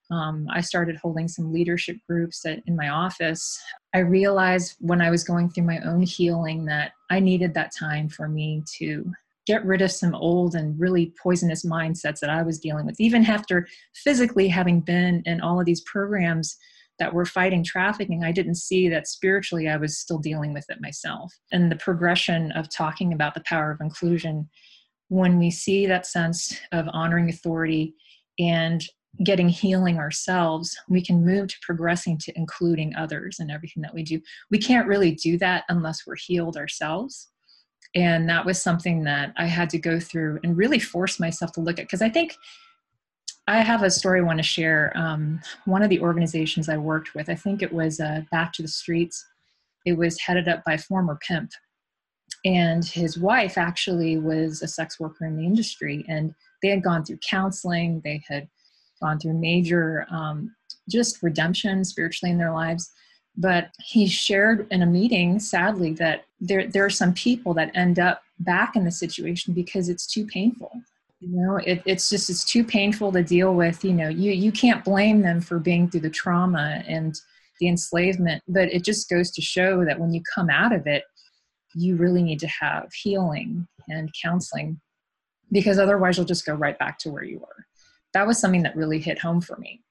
Um, 0.09 0.47
I 0.49 0.61
started 0.61 0.95
holding 0.97 1.27
some 1.27 1.51
leadership 1.51 1.97
groups 2.07 2.45
at, 2.45 2.59
in 2.65 2.75
my 2.75 2.89
office. 2.89 3.59
I 3.93 3.99
realized 3.99 4.75
when 4.79 5.01
I 5.01 5.09
was 5.09 5.23
going 5.23 5.49
through 5.49 5.65
my 5.65 5.79
own 5.79 6.01
healing 6.01 6.65
that 6.65 6.91
I 7.09 7.19
needed 7.19 7.53
that 7.53 7.75
time 7.77 8.07
for 8.09 8.29
me 8.29 8.63
to 8.77 9.11
get 9.45 9.65
rid 9.65 9.81
of 9.81 9.91
some 9.91 10.13
old 10.13 10.55
and 10.55 10.79
really 10.79 11.13
poisonous 11.21 11.65
mindsets 11.65 12.19
that 12.19 12.29
I 12.29 12.43
was 12.43 12.59
dealing 12.59 12.85
with, 12.85 12.99
even 12.99 13.25
after 13.25 13.67
physically 13.95 14.49
having 14.49 14.81
been 14.81 15.23
in 15.25 15.41
all 15.41 15.59
of 15.59 15.65
these 15.65 15.81
programs 15.81 16.57
that 16.99 17.13
were 17.13 17.25
fighting 17.25 17.63
trafficking, 17.63 18.23
I 18.23 18.31
didn't 18.31 18.55
see 18.55 18.89
that 18.89 19.07
spiritually 19.07 19.69
I 19.69 19.77
was 19.77 19.97
still 19.97 20.17
dealing 20.17 20.53
with 20.53 20.65
it 20.69 20.81
myself. 20.81 21.33
And 21.51 21.71
the 21.71 21.75
progression 21.75 22.51
of 22.53 22.69
talking 22.69 23.13
about 23.13 23.35
the 23.35 23.43
power 23.45 23.71
of 23.71 23.81
inclusion, 23.81 24.49
when 25.09 25.39
we 25.39 25.49
see 25.49 25.85
that 25.85 26.05
sense 26.05 26.59
of 26.71 26.87
honoring 26.91 27.29
authority 27.29 27.95
and 28.39 28.83
getting 29.23 29.49
healing 29.49 29.97
ourselves, 29.97 30.77
we 30.89 31.01
can 31.01 31.25
move 31.25 31.47
to 31.47 31.55
progressing 31.61 32.17
to 32.19 32.33
including 32.35 32.95
others 32.95 33.39
in 33.39 33.49
everything 33.49 33.81
that 33.81 33.93
we 33.93 34.03
do. 34.03 34.21
We 34.51 34.59
can't 34.59 34.87
really 34.87 35.13
do 35.13 35.37
that 35.39 35.63
unless 35.69 36.05
we're 36.05 36.15
healed 36.15 36.57
ourselves. 36.57 37.29
And 37.95 38.29
that 38.29 38.45
was 38.45 38.61
something 38.61 39.03
that 39.05 39.33
I 39.37 39.45
had 39.45 39.69
to 39.71 39.79
go 39.79 39.99
through 39.99 40.39
and 40.43 40.57
really 40.57 40.79
force 40.79 41.19
myself 41.19 41.51
to 41.53 41.61
look 41.61 41.79
at 41.79 41.85
because 41.85 42.01
I 42.01 42.09
think 42.09 42.35
I 43.47 43.61
have 43.61 43.81
a 43.81 43.89
story 43.89 44.19
I 44.19 44.23
want 44.23 44.39
to 44.39 44.43
share. 44.43 44.91
Um, 44.95 45.39
one 45.65 45.81
of 45.81 45.89
the 45.89 46.01
organizations 46.01 46.67
I 46.67 46.77
worked 46.77 47.15
with, 47.15 47.29
I 47.29 47.35
think 47.35 47.61
it 47.61 47.71
was 47.71 47.99
uh, 47.99 48.21
Back 48.29 48.51
to 48.53 48.61
the 48.61 48.67
Streets, 48.67 49.25
it 49.85 49.93
was 49.93 50.19
headed 50.19 50.49
up 50.49 50.63
by 50.65 50.75
former 50.75 51.17
pimp. 51.25 51.51
And 52.47 52.85
his 52.85 53.19
wife 53.19 53.57
actually 53.57 54.17
was 54.17 54.61
a 54.61 54.69
sex 54.69 55.01
worker 55.01 55.25
in 55.25 55.35
the 55.35 55.45
industry. 55.45 56.05
And 56.07 56.33
they 56.63 56.69
had 56.69 56.81
gone 56.81 57.03
through 57.03 57.17
counseling, 57.17 57.99
they 58.05 58.23
had 58.25 58.47
gone 59.01 59.19
through 59.19 59.33
major 59.33 60.07
um, 60.09 60.55
just 60.89 61.21
redemption 61.21 61.83
spiritually 61.83 62.31
in 62.31 62.37
their 62.37 62.53
lives. 62.53 62.89
But 63.35 63.69
he 63.83 64.07
shared 64.07 64.65
in 64.71 64.81
a 64.81 64.85
meeting, 64.85 65.39
sadly, 65.39 65.91
that 65.95 66.23
there, 66.39 66.67
there 66.67 66.85
are 66.85 66.89
some 66.89 67.13
people 67.13 67.53
that 67.55 67.75
end 67.75 67.99
up 67.99 68.21
back 68.39 68.77
in 68.77 68.85
the 68.85 68.91
situation 68.91 69.53
because 69.53 69.89
it's 69.89 70.07
too 70.07 70.25
painful 70.25 70.71
you 71.19 71.29
know 71.29 71.57
it, 71.57 71.81
it's 71.85 72.09
just 72.09 72.29
it's 72.29 72.45
too 72.45 72.63
painful 72.63 73.11
to 73.11 73.23
deal 73.23 73.55
with 73.55 73.83
you 73.83 73.93
know 73.93 74.07
you 74.07 74.31
you 74.31 74.51
can't 74.51 74.83
blame 74.83 75.21
them 75.21 75.41
for 75.41 75.57
being 75.57 75.89
through 75.89 76.01
the 76.01 76.09
trauma 76.11 76.83
and 76.87 77.19
the 77.59 77.67
enslavement 77.67 78.43
but 78.47 78.71
it 78.71 78.83
just 78.83 79.09
goes 79.09 79.31
to 79.31 79.41
show 79.41 79.83
that 79.83 79.99
when 79.99 80.13
you 80.13 80.21
come 80.35 80.47
out 80.49 80.71
of 80.71 80.85
it 80.85 81.03
you 81.77 81.95
really 81.95 82.23
need 82.23 82.39
to 82.39 82.47
have 82.47 82.91
healing 82.93 83.67
and 83.89 84.13
counseling 84.21 84.79
because 85.51 85.79
otherwise 85.79 86.17
you'll 86.17 86.25
just 86.25 86.45
go 86.45 86.53
right 86.53 86.77
back 86.79 86.97
to 86.99 87.09
where 87.09 87.23
you 87.23 87.39
were. 87.39 87.65
That 88.13 88.27
was 88.27 88.39
something 88.39 88.63
that 88.63 88.75
really 88.75 88.99
hit 88.99 89.19
home 89.19 89.41
for 89.41 89.57
me. 89.57 89.81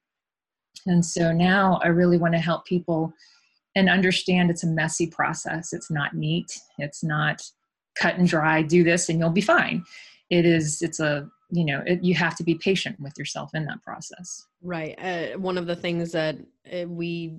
And 0.87 1.05
so 1.05 1.33
now 1.33 1.81
i 1.83 1.89
really 1.89 2.19
want 2.19 2.35
to 2.35 2.41
help 2.41 2.65
people 2.65 3.13
and 3.75 3.89
understand 3.91 4.51
it's 4.51 4.65
a 4.65 4.69
messy 4.69 5.07
process. 5.07 5.73
It's 5.73 5.91
not 5.91 6.15
neat. 6.15 6.59
It's 6.79 7.05
not 7.05 7.43
cut 7.95 8.17
and 8.17 8.29
dry 8.29 8.63
do 8.63 8.85
this 8.85 9.09
and 9.09 9.19
you'll 9.19 9.31
be 9.31 9.41
fine. 9.41 9.85
It 10.31 10.45
is 10.45 10.83
it's 10.83 11.01
a 11.01 11.29
you 11.51 11.65
know 11.65 11.83
it, 11.87 12.03
you 12.03 12.15
have 12.15 12.37
to 12.37 12.45
be 12.45 12.57
patient 12.57 12.99
with 12.99 13.13
yourself 13.17 13.51
in 13.55 13.65
that 13.67 13.83
process. 13.83 14.45
Right 14.63 14.99
uh, 14.99 15.39
one 15.39 15.59
of 15.59 15.67
the 15.67 15.77
things 15.77 16.13
that 16.13 16.37
uh, 16.73 16.89
we 16.89 17.37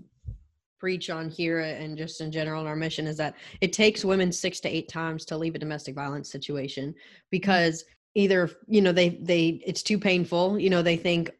preach 0.80 1.10
on 1.10 1.30
here 1.30 1.60
and 1.60 1.98
just 1.98 2.22
in 2.22 2.32
general 2.32 2.62
in 2.62 2.68
our 2.68 2.76
mission 2.76 3.08
is 3.08 3.18
that 3.18 3.36
it 3.62 3.74
takes 3.74 4.06
women 4.06 4.32
six 4.32 4.60
to 4.60 4.70
eight 4.70 4.88
times 4.88 5.26
to 5.26 5.38
leave 5.38 5.56
a 5.56 5.60
domestic 5.60 5.96
violence 5.96 6.32
situation 6.32 6.94
because 7.32 7.84
either 8.16 8.50
you 8.68 8.82
know 8.82 8.92
they 8.92 9.10
they 9.22 9.62
it's 9.66 9.84
too 9.84 10.00
painful 10.00 10.60
you 10.60 10.70
know 10.70 10.82
they 10.82 10.98
think 10.98 11.32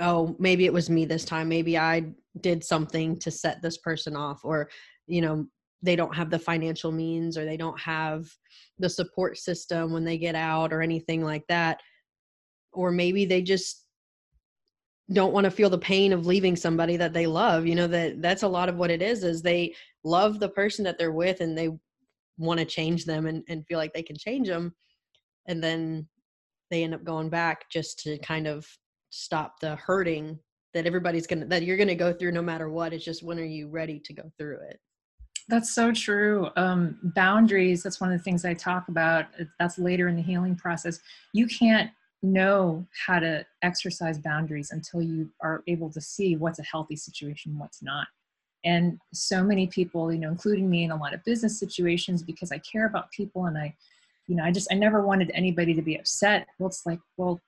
oh 0.00 0.36
maybe 0.38 0.66
it 0.66 0.72
was 0.72 0.90
me 0.90 1.04
this 1.04 1.24
time. 1.24 1.48
Maybe 1.48 1.78
i 1.78 2.04
did 2.42 2.62
something 2.62 3.18
to 3.18 3.30
set 3.30 3.62
this 3.62 3.78
person 3.78 4.14
off 4.14 4.44
or 4.44 4.68
you 5.06 5.22
know 5.22 5.46
they 5.82 5.96
don't 5.96 6.14
have 6.14 6.30
the 6.30 6.38
financial 6.38 6.92
means 6.92 7.38
or 7.38 7.44
they 7.44 7.56
don't 7.56 7.78
have 7.78 8.26
the 8.78 8.88
support 8.88 9.38
system 9.38 9.92
when 9.92 10.04
they 10.04 10.18
get 10.18 10.34
out 10.34 10.72
or 10.72 10.82
anything 10.82 11.22
like 11.22 11.46
that. 11.48 11.80
Or 12.72 12.90
maybe 12.90 13.24
they 13.24 13.42
just 13.42 13.85
don't 15.12 15.32
want 15.32 15.44
to 15.44 15.50
feel 15.50 15.70
the 15.70 15.78
pain 15.78 16.12
of 16.12 16.26
leaving 16.26 16.56
somebody 16.56 16.96
that 16.96 17.12
they 17.12 17.26
love 17.26 17.66
you 17.66 17.74
know 17.74 17.86
that 17.86 18.20
that's 18.20 18.42
a 18.42 18.48
lot 18.48 18.68
of 18.68 18.76
what 18.76 18.90
it 18.90 19.00
is 19.00 19.22
is 19.22 19.40
they 19.40 19.74
love 20.04 20.40
the 20.40 20.48
person 20.48 20.84
that 20.84 20.98
they're 20.98 21.12
with 21.12 21.40
and 21.40 21.56
they 21.56 21.70
want 22.38 22.58
to 22.58 22.66
change 22.66 23.04
them 23.04 23.26
and, 23.26 23.42
and 23.48 23.66
feel 23.66 23.78
like 23.78 23.92
they 23.92 24.02
can 24.02 24.16
change 24.16 24.48
them 24.48 24.74
and 25.46 25.62
then 25.62 26.06
they 26.70 26.82
end 26.82 26.94
up 26.94 27.04
going 27.04 27.28
back 27.28 27.70
just 27.70 27.98
to 28.00 28.18
kind 28.18 28.46
of 28.46 28.66
stop 29.10 29.60
the 29.60 29.76
hurting 29.76 30.38
that 30.74 30.86
everybody's 30.86 31.26
gonna 31.26 31.46
that 31.46 31.62
you're 31.62 31.76
gonna 31.76 31.94
go 31.94 32.12
through 32.12 32.32
no 32.32 32.42
matter 32.42 32.68
what 32.68 32.92
it's 32.92 33.04
just 33.04 33.22
when 33.22 33.38
are 33.38 33.44
you 33.44 33.68
ready 33.68 34.00
to 34.00 34.12
go 34.12 34.30
through 34.38 34.58
it 34.68 34.80
that's 35.48 35.74
so 35.74 35.92
true. 35.92 36.48
Um, 36.56 36.98
boundaries, 37.14 37.82
that's 37.82 38.00
one 38.00 38.10
of 38.10 38.18
the 38.18 38.24
things 38.24 38.44
I 38.44 38.54
talk 38.54 38.88
about. 38.88 39.26
That's 39.58 39.78
later 39.78 40.08
in 40.08 40.16
the 40.16 40.22
healing 40.22 40.56
process. 40.56 40.98
You 41.32 41.46
can't 41.46 41.90
know 42.22 42.86
how 43.06 43.18
to 43.18 43.44
exercise 43.62 44.18
boundaries 44.18 44.70
until 44.70 45.02
you 45.02 45.28
are 45.42 45.62
able 45.66 45.90
to 45.90 46.00
see 46.00 46.36
what's 46.36 46.58
a 46.58 46.64
healthy 46.64 46.96
situation, 46.96 47.58
what's 47.58 47.82
not. 47.82 48.06
And 48.64 48.98
so 49.12 49.44
many 49.44 49.66
people, 49.66 50.12
you 50.12 50.18
know, 50.18 50.28
including 50.28 50.68
me 50.68 50.84
in 50.84 50.90
a 50.90 50.96
lot 50.96 51.14
of 51.14 51.22
business 51.24 51.58
situations, 51.58 52.22
because 52.22 52.50
I 52.50 52.58
care 52.58 52.86
about 52.86 53.12
people 53.12 53.46
and 53.46 53.56
I, 53.56 53.74
you 54.26 54.34
know, 54.34 54.44
I 54.44 54.50
just, 54.50 54.72
I 54.72 54.74
never 54.74 55.02
wanted 55.02 55.30
anybody 55.34 55.72
to 55.74 55.82
be 55.82 55.96
upset. 55.96 56.48
Well, 56.58 56.68
it's 56.68 56.84
like, 56.84 56.98
well, 57.16 57.40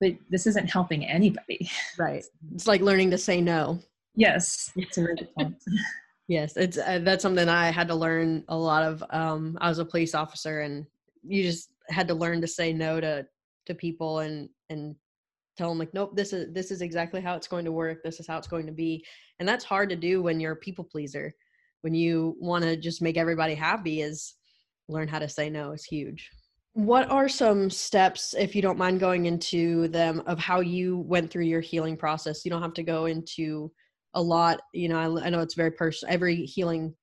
but 0.00 0.14
this 0.28 0.46
isn't 0.46 0.70
helping 0.70 1.06
anybody. 1.06 1.70
Right. 1.98 2.24
It's 2.54 2.66
like 2.66 2.80
learning 2.80 3.10
to 3.12 3.18
say 3.18 3.40
no. 3.40 3.80
Yes. 4.14 4.72
It's 4.76 4.98
a 4.98 5.02
really 5.02 5.28
point. 5.36 5.56
Yes, 6.30 6.56
it's 6.56 6.78
uh, 6.78 7.00
that's 7.02 7.22
something 7.22 7.48
I 7.48 7.70
had 7.72 7.88
to 7.88 7.94
learn 7.96 8.44
a 8.48 8.56
lot 8.56 8.84
of. 8.84 9.02
Um, 9.10 9.58
I 9.60 9.68
was 9.68 9.80
a 9.80 9.84
police 9.84 10.14
officer, 10.14 10.60
and 10.60 10.86
you 11.24 11.42
just 11.42 11.70
had 11.88 12.06
to 12.06 12.14
learn 12.14 12.40
to 12.40 12.46
say 12.46 12.72
no 12.72 13.00
to 13.00 13.26
to 13.70 13.74
people 13.74 14.20
and 14.20 14.48
and 14.68 14.94
tell 15.56 15.68
them 15.68 15.78
like, 15.78 15.94
nope, 15.94 16.14
this 16.14 16.32
is 16.32 16.52
this 16.52 16.70
is 16.70 16.82
exactly 16.82 17.20
how 17.20 17.34
it's 17.34 17.48
going 17.48 17.64
to 17.64 17.72
work. 17.72 18.02
This 18.04 18.20
is 18.20 18.26
how 18.26 18.38
it's 18.38 18.48
going 18.48 18.66
to 18.66 18.72
be, 18.72 19.04
and 19.38 19.48
that's 19.48 19.64
hard 19.64 19.88
to 19.90 19.96
do 19.96 20.22
when 20.22 20.40
you're 20.40 20.52
a 20.52 20.56
people 20.56 20.84
pleaser. 20.84 21.32
When 21.82 21.94
you 21.94 22.36
want 22.38 22.64
to 22.64 22.76
just 22.76 23.00
make 23.00 23.16
everybody 23.16 23.54
happy, 23.54 24.02
is 24.02 24.34
learn 24.88 25.08
how 25.08 25.18
to 25.18 25.28
say 25.28 25.48
no 25.48 25.72
is 25.72 25.84
huge. 25.84 26.28
What 26.74 27.10
are 27.10 27.28
some 27.28 27.70
steps, 27.70 28.34
if 28.38 28.54
you 28.54 28.62
don't 28.62 28.78
mind 28.78 29.00
going 29.00 29.26
into 29.26 29.88
them, 29.88 30.22
of 30.26 30.38
how 30.38 30.60
you 30.60 30.98
went 30.98 31.30
through 31.30 31.44
your 31.44 31.60
healing 31.60 31.96
process? 31.96 32.44
You 32.44 32.50
don't 32.50 32.62
have 32.62 32.74
to 32.74 32.82
go 32.82 33.06
into 33.06 33.72
a 34.14 34.22
lot 34.22 34.60
you 34.72 34.88
know 34.88 34.98
I, 34.98 35.26
I 35.26 35.30
know 35.30 35.40
it's 35.40 35.54
very 35.54 35.70
personal 35.70 36.12
every 36.12 36.36
healing 36.44 36.94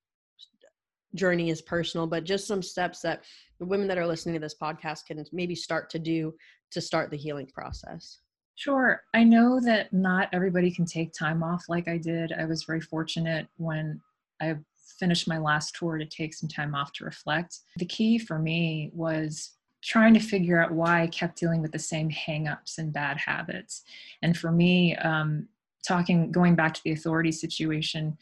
journey 1.16 1.50
is 1.50 1.62
personal 1.62 2.06
but 2.06 2.26
just 2.26 2.48
some 2.48 2.62
steps 2.62 3.02
that 3.02 3.24
the 3.60 3.66
women 3.66 3.88
that 3.88 3.98
are 3.98 4.06
listening 4.06 4.36
to 4.36 4.42
this 4.42 4.56
podcast 4.62 5.06
can 5.08 5.24
maybe 5.32 5.56
start 5.56 5.90
to 5.92 6.00
do 6.00 6.34
to 6.72 6.82
start 6.82 7.10
the 7.10 7.18
healing 7.18 7.48
process 7.48 8.20
Sure. 8.58 9.04
I 9.14 9.24
know 9.24 9.60
that 9.60 9.94
not 9.94 10.30
everybody 10.34 10.72
can 10.72 10.86
take 10.86 11.14
time 11.14 11.44
off 11.44 11.66
like 11.70 11.88
I 11.88 12.00
did. 12.00 12.34
I 12.34 12.46
was 12.46 12.64
very 12.64 12.82
fortunate 12.82 13.48
when 13.58 14.02
I 14.42 14.56
finished 15.00 15.28
my 15.28 15.38
last 15.38 15.76
tour 15.76 16.00
to 16.00 16.06
take 16.06 16.34
some 16.34 16.50
time 16.50 16.74
off 16.74 16.92
to 16.94 17.06
reflect. 17.06 17.60
The 17.78 17.86
key 17.86 18.18
for 18.18 18.40
me 18.40 18.90
was 18.96 19.52
trying 19.84 20.16
to 20.16 20.20
figure 20.20 20.60
out 20.60 20.72
why 20.72 21.04
I 21.04 21.08
kept 21.08 21.40
dealing 21.40 21.62
with 21.62 21.72
the 21.72 21.78
same 21.78 22.10
hangups 22.10 22.80
and 22.80 22.92
bad 22.92 23.18
habits. 23.18 23.84
And 24.24 24.36
for 24.36 24.52
me, 24.52 24.96
um, 24.96 25.48
talking 25.88 26.32
going 26.32 26.56
back 26.56 26.74
to 26.74 26.84
the 26.84 26.94
authority 26.94 27.32
situation 27.32 28.18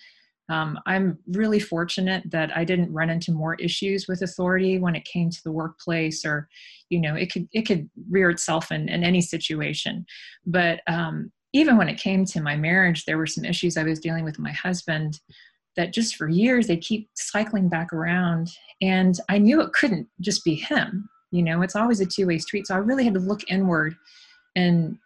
um, 0.49 0.79
i'm 0.86 1.17
really 1.31 1.60
fortunate 1.60 2.23
that 2.29 2.55
i 2.55 2.63
didn't 2.63 2.93
run 2.93 3.10
into 3.10 3.31
more 3.31 3.55
issues 3.55 4.08
with 4.08 4.21
authority 4.21 4.77
when 4.79 4.95
it 4.95 5.05
came 5.05 5.29
to 5.29 5.43
the 5.43 5.51
workplace 5.51 6.25
or 6.25 6.47
you 6.89 6.99
know 6.99 7.15
it 7.15 7.31
could 7.31 7.47
it 7.51 7.63
could 7.63 7.89
rear 8.10 8.29
itself 8.29 8.71
in, 8.71 8.88
in 8.89 9.03
any 9.03 9.21
situation 9.21 10.05
but 10.45 10.81
um, 10.88 11.31
even 11.55 11.77
when 11.77 11.88
it 11.88 11.97
came 11.97 12.25
to 12.25 12.41
my 12.41 12.58
marriage, 12.58 13.05
there 13.05 13.17
were 13.17 13.25
some 13.25 13.45
issues 13.45 13.77
I 13.77 13.84
was 13.84 14.01
dealing 14.01 14.25
with 14.25 14.38
my 14.38 14.51
husband 14.51 15.21
that 15.77 15.93
just 15.93 16.17
for 16.17 16.27
years 16.27 16.67
they 16.67 16.75
keep 16.75 17.10
cycling 17.15 17.69
back 17.69 17.93
around. 17.93 18.49
And 18.81 19.17
I 19.29 19.38
knew 19.38 19.62
it 19.62 19.71
couldn't 19.71 20.10
just 20.19 20.43
be 20.43 20.55
him. 20.55 21.08
You 21.31 21.43
know, 21.43 21.62
it's 21.62 21.77
always 21.77 22.01
a 22.01 22.05
two 22.05 22.27
way 22.27 22.39
street. 22.39 22.67
So 22.67 22.75
I 22.75 22.79
really 22.79 23.05
had 23.05 23.13
to 23.13 23.21
look 23.21 23.49
inward 23.49 23.95
and 24.58 24.97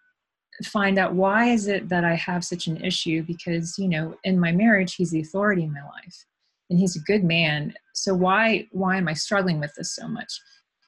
find 0.66 1.00
out 1.00 1.14
why 1.14 1.46
is 1.46 1.68
it 1.68 1.90
that 1.90 2.04
I 2.04 2.16
have 2.16 2.44
such 2.44 2.68
an 2.68 2.84
issue 2.84 3.24
because 3.24 3.78
you 3.78 3.88
know 3.88 4.16
in 4.24 4.40
my 4.40 4.52
marriage 4.52 4.96
he's 4.96 5.12
the 5.12 5.22
authority 5.22 5.64
in 5.64 5.74
my 5.74 5.84
life 5.84 6.26
and 6.70 6.78
he's 6.78 6.96
a 6.96 7.02
good 7.02 7.24
man. 7.24 7.74
So 7.94 8.14
why 8.14 8.68
why 8.72 8.98
am 8.98 9.08
I 9.08 9.14
struggling 9.14 9.60
with 9.60 9.74
this 9.76 9.96
so 9.96 10.08
much? 10.08 10.32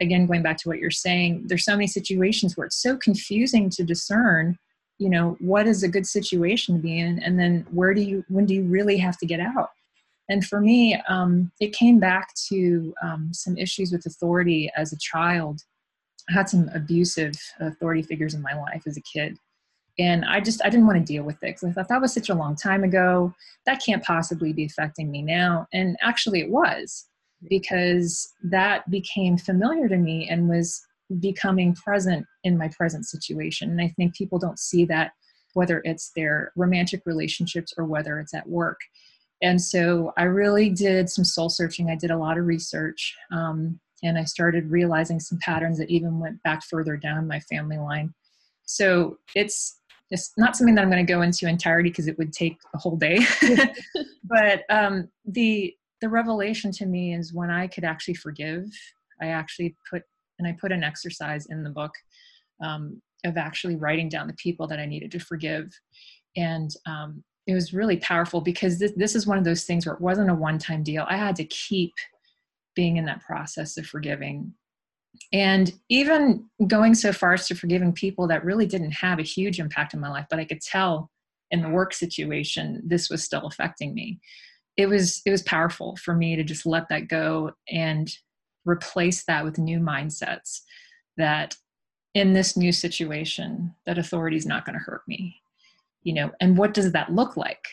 Again 0.01 0.25
going 0.25 0.43
back 0.43 0.57
to 0.57 0.69
what 0.69 0.79
you're 0.79 0.91
saying 0.91 1.45
there's 1.47 1.65
so 1.65 1.73
many 1.73 1.87
situations 1.87 2.57
where 2.57 2.67
it's 2.67 2.81
so 2.81 2.97
confusing 2.97 3.69
to 3.71 3.83
discern 3.83 4.57
you 4.97 5.09
know 5.09 5.37
what 5.39 5.67
is 5.67 5.83
a 5.83 5.87
good 5.87 6.05
situation 6.05 6.75
to 6.75 6.81
be 6.81 6.99
in 6.99 7.19
and 7.19 7.39
then 7.39 7.65
where 7.71 7.93
do 7.93 8.01
you 8.01 8.23
when 8.27 8.45
do 8.45 8.53
you 8.53 8.63
really 8.63 8.97
have 8.97 9.17
to 9.19 9.25
get 9.25 9.39
out? 9.39 9.69
And 10.27 10.45
for 10.45 10.59
me 10.59 11.01
um, 11.07 11.51
it 11.61 11.73
came 11.73 11.99
back 11.99 12.33
to 12.49 12.93
um, 13.01 13.29
some 13.31 13.57
issues 13.57 13.91
with 13.91 14.05
authority 14.05 14.69
as 14.75 14.91
a 14.91 14.97
child. 14.97 15.61
I 16.29 16.33
had 16.33 16.49
some 16.49 16.69
abusive 16.75 17.33
authority 17.59 18.01
figures 18.01 18.33
in 18.33 18.41
my 18.41 18.53
life 18.53 18.83
as 18.85 18.97
a 18.97 19.01
kid 19.01 19.37
and 19.99 20.23
i 20.25 20.39
just 20.39 20.61
i 20.63 20.69
didn't 20.69 20.87
want 20.87 20.97
to 20.97 21.13
deal 21.13 21.23
with 21.23 21.35
it 21.35 21.55
because 21.55 21.63
i 21.63 21.71
thought 21.71 21.87
that 21.89 22.01
was 22.01 22.13
such 22.13 22.29
a 22.29 22.35
long 22.35 22.55
time 22.55 22.83
ago. 22.83 23.33
That 23.65 23.83
can't 23.85 24.03
possibly 24.03 24.53
be 24.53 24.65
affecting 24.65 25.11
me 25.11 25.21
now. 25.21 25.67
And 25.73 25.97
actually 26.01 26.39
it 26.39 26.49
was 26.49 27.07
because 27.49 28.33
that 28.43 28.89
became 28.89 29.37
familiar 29.37 29.87
to 29.87 29.97
me 29.97 30.27
and 30.29 30.49
was 30.49 30.81
becoming 31.19 31.75
present 31.75 32.25
in 32.43 32.57
my 32.57 32.69
present 32.69 33.05
situation. 33.05 33.69
And 33.69 33.81
i 33.81 33.89
think 33.97 34.15
people 34.15 34.39
don't 34.39 34.59
see 34.59 34.85
that 34.85 35.11
whether 35.53 35.81
it's 35.83 36.11
their 36.15 36.53
romantic 36.55 37.01
relationships 37.05 37.73
or 37.77 37.83
whether 37.83 38.19
it's 38.19 38.33
at 38.33 38.47
work. 38.47 38.79
And 39.41 39.61
so 39.61 40.13
i 40.17 40.23
really 40.23 40.69
did 40.69 41.09
some 41.09 41.25
soul 41.25 41.49
searching. 41.49 41.89
I 41.89 41.95
did 41.95 42.11
a 42.11 42.17
lot 42.17 42.37
of 42.37 42.45
research 42.45 43.15
um, 43.31 43.79
and 44.03 44.17
i 44.17 44.23
started 44.23 44.71
realizing 44.71 45.19
some 45.19 45.37
patterns 45.39 45.77
that 45.77 45.89
even 45.89 46.19
went 46.19 46.41
back 46.43 46.63
further 46.63 46.95
down 46.95 47.27
my 47.27 47.39
family 47.41 47.77
line. 47.77 48.13
So 48.65 49.17
it's 49.35 49.80
it's 50.11 50.33
not 50.37 50.55
something 50.55 50.75
that 50.75 50.81
I'm 50.81 50.91
going 50.91 51.05
to 51.05 51.11
go 51.11 51.21
into 51.21 51.47
entirety 51.47 51.89
because 51.89 52.07
it 52.07 52.17
would 52.17 52.33
take 52.33 52.57
a 52.75 52.77
whole 52.77 52.97
day. 52.97 53.25
but 54.23 54.63
um, 54.69 55.09
the 55.25 55.73
the 56.01 56.09
revelation 56.09 56.71
to 56.71 56.85
me 56.85 57.13
is 57.15 57.33
when 57.33 57.49
I 57.49 57.67
could 57.67 57.83
actually 57.83 58.15
forgive. 58.15 58.65
I 59.21 59.27
actually 59.27 59.75
put 59.89 60.03
and 60.37 60.47
I 60.47 60.57
put 60.59 60.71
an 60.71 60.83
exercise 60.83 61.47
in 61.47 61.63
the 61.63 61.69
book 61.69 61.91
um, 62.63 63.01
of 63.23 63.37
actually 63.37 63.75
writing 63.75 64.09
down 64.09 64.27
the 64.27 64.33
people 64.33 64.67
that 64.67 64.79
I 64.79 64.85
needed 64.85 65.11
to 65.11 65.19
forgive, 65.19 65.71
and 66.35 66.69
um, 66.85 67.23
it 67.47 67.53
was 67.53 67.73
really 67.73 67.97
powerful 67.97 68.41
because 68.41 68.79
this 68.79 68.91
this 68.97 69.15
is 69.15 69.25
one 69.25 69.37
of 69.37 69.45
those 69.45 69.63
things 69.63 69.85
where 69.85 69.95
it 69.95 70.01
wasn't 70.01 70.29
a 70.29 70.35
one 70.35 70.59
time 70.59 70.83
deal. 70.83 71.05
I 71.07 71.17
had 71.17 71.37
to 71.37 71.45
keep 71.45 71.93
being 72.75 72.97
in 72.97 73.05
that 73.05 73.21
process 73.21 73.77
of 73.77 73.85
forgiving 73.85 74.53
and 75.33 75.73
even 75.89 76.45
going 76.67 76.93
so 76.93 77.11
far 77.13 77.33
as 77.33 77.47
to 77.47 77.55
forgiving 77.55 77.93
people 77.93 78.27
that 78.27 78.43
really 78.43 78.65
didn't 78.65 78.91
have 78.91 79.19
a 79.19 79.23
huge 79.23 79.59
impact 79.59 79.93
in 79.93 79.99
my 79.99 80.09
life 80.09 80.25
but 80.29 80.39
i 80.39 80.45
could 80.45 80.61
tell 80.61 81.09
in 81.51 81.61
the 81.61 81.69
work 81.69 81.93
situation 81.93 82.81
this 82.85 83.09
was 83.09 83.23
still 83.23 83.45
affecting 83.45 83.93
me. 83.93 84.19
It 84.77 84.87
was 84.87 85.21
it 85.25 85.31
was 85.31 85.43
powerful 85.43 85.97
for 85.97 86.15
me 86.15 86.35
to 86.35 86.43
just 86.43 86.65
let 86.65 86.87
that 86.89 87.09
go 87.09 87.51
and 87.69 88.11
replace 88.65 89.25
that 89.25 89.43
with 89.43 89.57
new 89.57 89.79
mindsets 89.79 90.61
that 91.17 91.55
in 92.13 92.33
this 92.33 92.57
new 92.57 92.71
situation 92.71 93.75
that 93.85 93.97
authority 93.97 94.37
is 94.37 94.45
not 94.45 94.65
going 94.65 94.77
to 94.77 94.83
hurt 94.83 95.01
me 95.07 95.41
you 96.03 96.13
know? 96.13 96.31
And 96.39 96.57
what 96.57 96.73
does 96.73 96.93
that 96.93 97.11
look 97.11 97.37
like? 97.37 97.67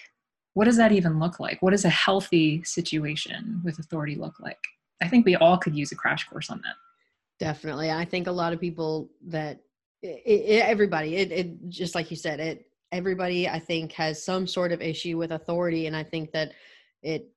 What 0.53 0.67
does 0.67 0.77
that 0.77 0.93
even 0.93 1.19
look 1.19 1.41
like? 1.41 1.63
What 1.63 1.71
does 1.71 1.87
a 1.87 1.89
healthy 1.89 2.63
situation 2.63 3.63
with 3.65 3.79
authority 3.79 4.17
look 4.17 4.39
like? 4.39 4.59
I 5.01 5.09
think 5.09 5.25
we 5.25 5.37
all 5.37 5.57
could 5.57 5.75
use 5.75 5.93
a 5.93 5.97
crash 5.97 6.29
course 6.29 6.51
on 6.51 6.61
that 6.63 6.75
Definitely. 7.39 7.91
I 7.91 8.05
think 8.05 8.27
a 8.27 8.33
lot 8.33 8.53
of 8.53 8.61
people 8.61 9.11
that 9.27 9.61
it, 10.03 10.23
it, 10.27 10.65
everybody, 10.65 11.17
it, 11.17 11.33
it 11.33 11.69
just 11.69 11.95
like 11.95 12.11
you 12.11 12.17
said, 12.17 12.41
it 12.41 12.65
everybody 12.93 13.49
I 13.49 13.59
think 13.59 13.93
has 13.93 14.23
some 14.23 14.47
sort 14.47 14.73
of 14.73 14.81
issue 14.81 15.19
with 15.19 15.33
authority, 15.33 15.87
and 15.87 15.97
I 15.97 16.03
think 16.03 16.33
that 16.33 16.53
it 17.03 17.31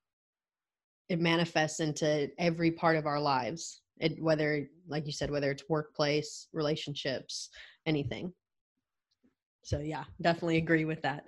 it 1.09 1.19
manifests 1.19 1.79
into 1.79 2.29
every 2.37 2.71
part 2.71 2.95
of 2.95 3.05
our 3.05 3.19
lives. 3.19 3.81
It 3.99 4.21
whether, 4.21 4.67
like 4.87 5.05
you 5.05 5.11
said, 5.11 5.29
whether 5.29 5.51
it's 5.51 5.69
workplace, 5.69 6.47
relationships, 6.53 7.49
anything. 7.85 8.33
So 9.63 9.79
yeah, 9.79 10.05
definitely 10.21 10.57
agree 10.57 10.85
with 10.85 11.01
that. 11.03 11.25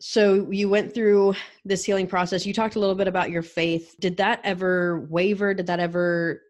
So 0.00 0.50
you 0.50 0.68
went 0.68 0.92
through 0.92 1.34
this 1.64 1.84
healing 1.84 2.08
process. 2.08 2.44
You 2.44 2.52
talked 2.52 2.74
a 2.74 2.80
little 2.80 2.96
bit 2.96 3.06
about 3.06 3.30
your 3.30 3.42
faith. 3.42 3.94
Did 4.00 4.16
that 4.16 4.40
ever 4.42 5.06
waver? 5.08 5.54
Did 5.54 5.68
that 5.68 5.78
ever 5.78 6.42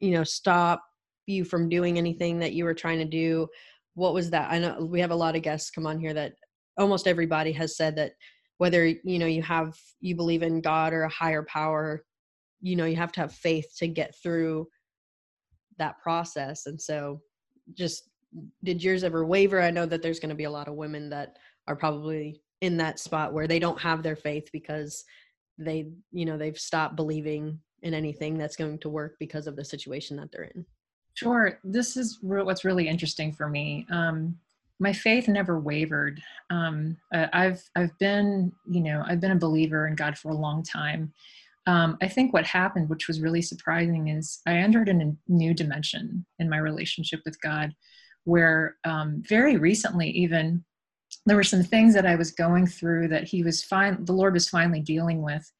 you 0.00 0.12
know 0.12 0.24
stop 0.24 0.82
you 1.26 1.44
from 1.44 1.68
doing 1.68 1.98
anything 1.98 2.38
that 2.38 2.52
you 2.52 2.64
were 2.64 2.74
trying 2.74 2.98
to 2.98 3.04
do? 3.04 3.48
What 3.94 4.14
was 4.14 4.30
that? 4.30 4.50
I 4.50 4.58
know 4.58 4.84
we 4.84 5.00
have 5.00 5.10
a 5.10 5.16
lot 5.16 5.36
of 5.36 5.42
guests 5.42 5.70
come 5.70 5.86
on 5.86 5.98
here 5.98 6.14
that 6.14 6.34
almost 6.78 7.06
everybody 7.06 7.52
has 7.52 7.76
said 7.76 7.96
that 7.96 8.12
whether 8.58 8.86
you 8.86 9.18
know 9.18 9.26
you 9.26 9.42
have 9.42 9.74
you 10.00 10.14
believe 10.16 10.42
in 10.42 10.60
god 10.60 10.92
or 10.92 11.04
a 11.04 11.08
higher 11.08 11.44
power 11.44 12.04
you 12.60 12.76
know 12.76 12.84
you 12.84 12.96
have 12.96 13.12
to 13.12 13.20
have 13.20 13.32
faith 13.32 13.66
to 13.78 13.86
get 13.86 14.14
through 14.22 14.66
that 15.78 15.98
process 16.00 16.66
and 16.66 16.80
so 16.80 17.20
just 17.74 18.10
did 18.62 18.82
yours 18.82 19.04
ever 19.04 19.24
waver? 19.24 19.60
I 19.60 19.70
know 19.70 19.86
that 19.86 20.02
there's 20.02 20.20
going 20.20 20.30
to 20.30 20.34
be 20.34 20.44
a 20.44 20.50
lot 20.50 20.68
of 20.68 20.74
women 20.74 21.08
that 21.10 21.36
are 21.66 21.76
probably 21.76 22.42
in 22.60 22.76
that 22.78 22.98
spot 22.98 23.32
where 23.32 23.46
they 23.46 23.58
don't 23.58 23.80
have 23.80 24.02
their 24.02 24.16
faith 24.16 24.48
because 24.52 25.04
they 25.58 25.88
you 26.10 26.24
know 26.24 26.36
they've 26.36 26.58
stopped 26.58 26.96
believing 26.96 27.60
in 27.84 27.94
anything 27.94 28.36
that's 28.36 28.56
going 28.56 28.78
to 28.78 28.88
work 28.88 29.14
because 29.20 29.46
of 29.46 29.54
the 29.54 29.64
situation 29.64 30.16
that 30.16 30.32
they're 30.32 30.50
in. 30.54 30.66
Sure. 31.14 31.60
This 31.62 31.96
is 31.96 32.18
re- 32.22 32.42
what's 32.42 32.64
really 32.64 32.88
interesting 32.88 33.32
for 33.32 33.48
me. 33.48 33.86
Um, 33.90 34.36
my 34.80 34.92
faith 34.92 35.28
never 35.28 35.60
wavered. 35.60 36.20
Um, 36.50 36.96
I've 37.12 37.62
I've 37.76 37.96
been 37.98 38.50
you 38.68 38.80
know 38.80 39.04
I've 39.06 39.20
been 39.20 39.30
a 39.30 39.36
believer 39.36 39.86
in 39.86 39.94
God 39.94 40.18
for 40.18 40.30
a 40.30 40.36
long 40.36 40.64
time. 40.64 41.12
Um, 41.66 41.96
I 42.02 42.08
think 42.08 42.32
what 42.32 42.44
happened, 42.44 42.88
which 42.88 43.06
was 43.06 43.20
really 43.20 43.40
surprising, 43.40 44.08
is 44.08 44.40
I 44.46 44.54
entered 44.54 44.88
in 44.88 45.00
a 45.00 45.32
new 45.32 45.54
dimension 45.54 46.26
in 46.38 46.50
my 46.50 46.58
relationship 46.58 47.20
with 47.24 47.40
God, 47.40 47.72
where 48.24 48.76
um, 48.84 49.22
very 49.26 49.56
recently 49.56 50.10
even 50.10 50.64
there 51.24 51.36
were 51.36 51.44
some 51.44 51.62
things 51.62 51.94
that 51.94 52.04
I 52.04 52.16
was 52.16 52.32
going 52.32 52.66
through 52.66 53.08
that 53.08 53.24
He 53.24 53.42
was 53.42 53.62
fine. 53.62 54.04
The 54.04 54.12
Lord 54.12 54.34
was 54.34 54.48
finally 54.48 54.80
dealing 54.80 55.22
with, 55.22 55.50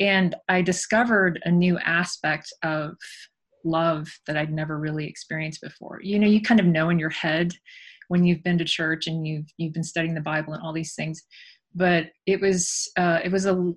and 0.00 0.34
I 0.48 0.62
discovered 0.62 1.40
a 1.44 1.50
new 1.50 1.78
aspect 1.78 2.52
of 2.62 2.94
love 3.64 4.08
that 4.26 4.36
I'd 4.36 4.52
never 4.52 4.78
really 4.78 5.06
experienced 5.06 5.60
before. 5.60 6.00
You 6.02 6.18
know, 6.18 6.26
you 6.26 6.40
kind 6.40 6.60
of 6.60 6.66
know 6.66 6.90
in 6.90 6.98
your 6.98 7.10
head 7.10 7.52
when 8.08 8.24
you've 8.24 8.42
been 8.42 8.58
to 8.58 8.64
church 8.64 9.06
and 9.06 9.26
you've 9.26 9.46
you've 9.56 9.72
been 9.72 9.84
studying 9.84 10.14
the 10.14 10.20
Bible 10.20 10.52
and 10.52 10.62
all 10.62 10.72
these 10.72 10.94
things, 10.94 11.22
but 11.74 12.06
it 12.26 12.40
was 12.40 12.90
uh, 12.96 13.20
it 13.24 13.32
was 13.32 13.46
a 13.46 13.72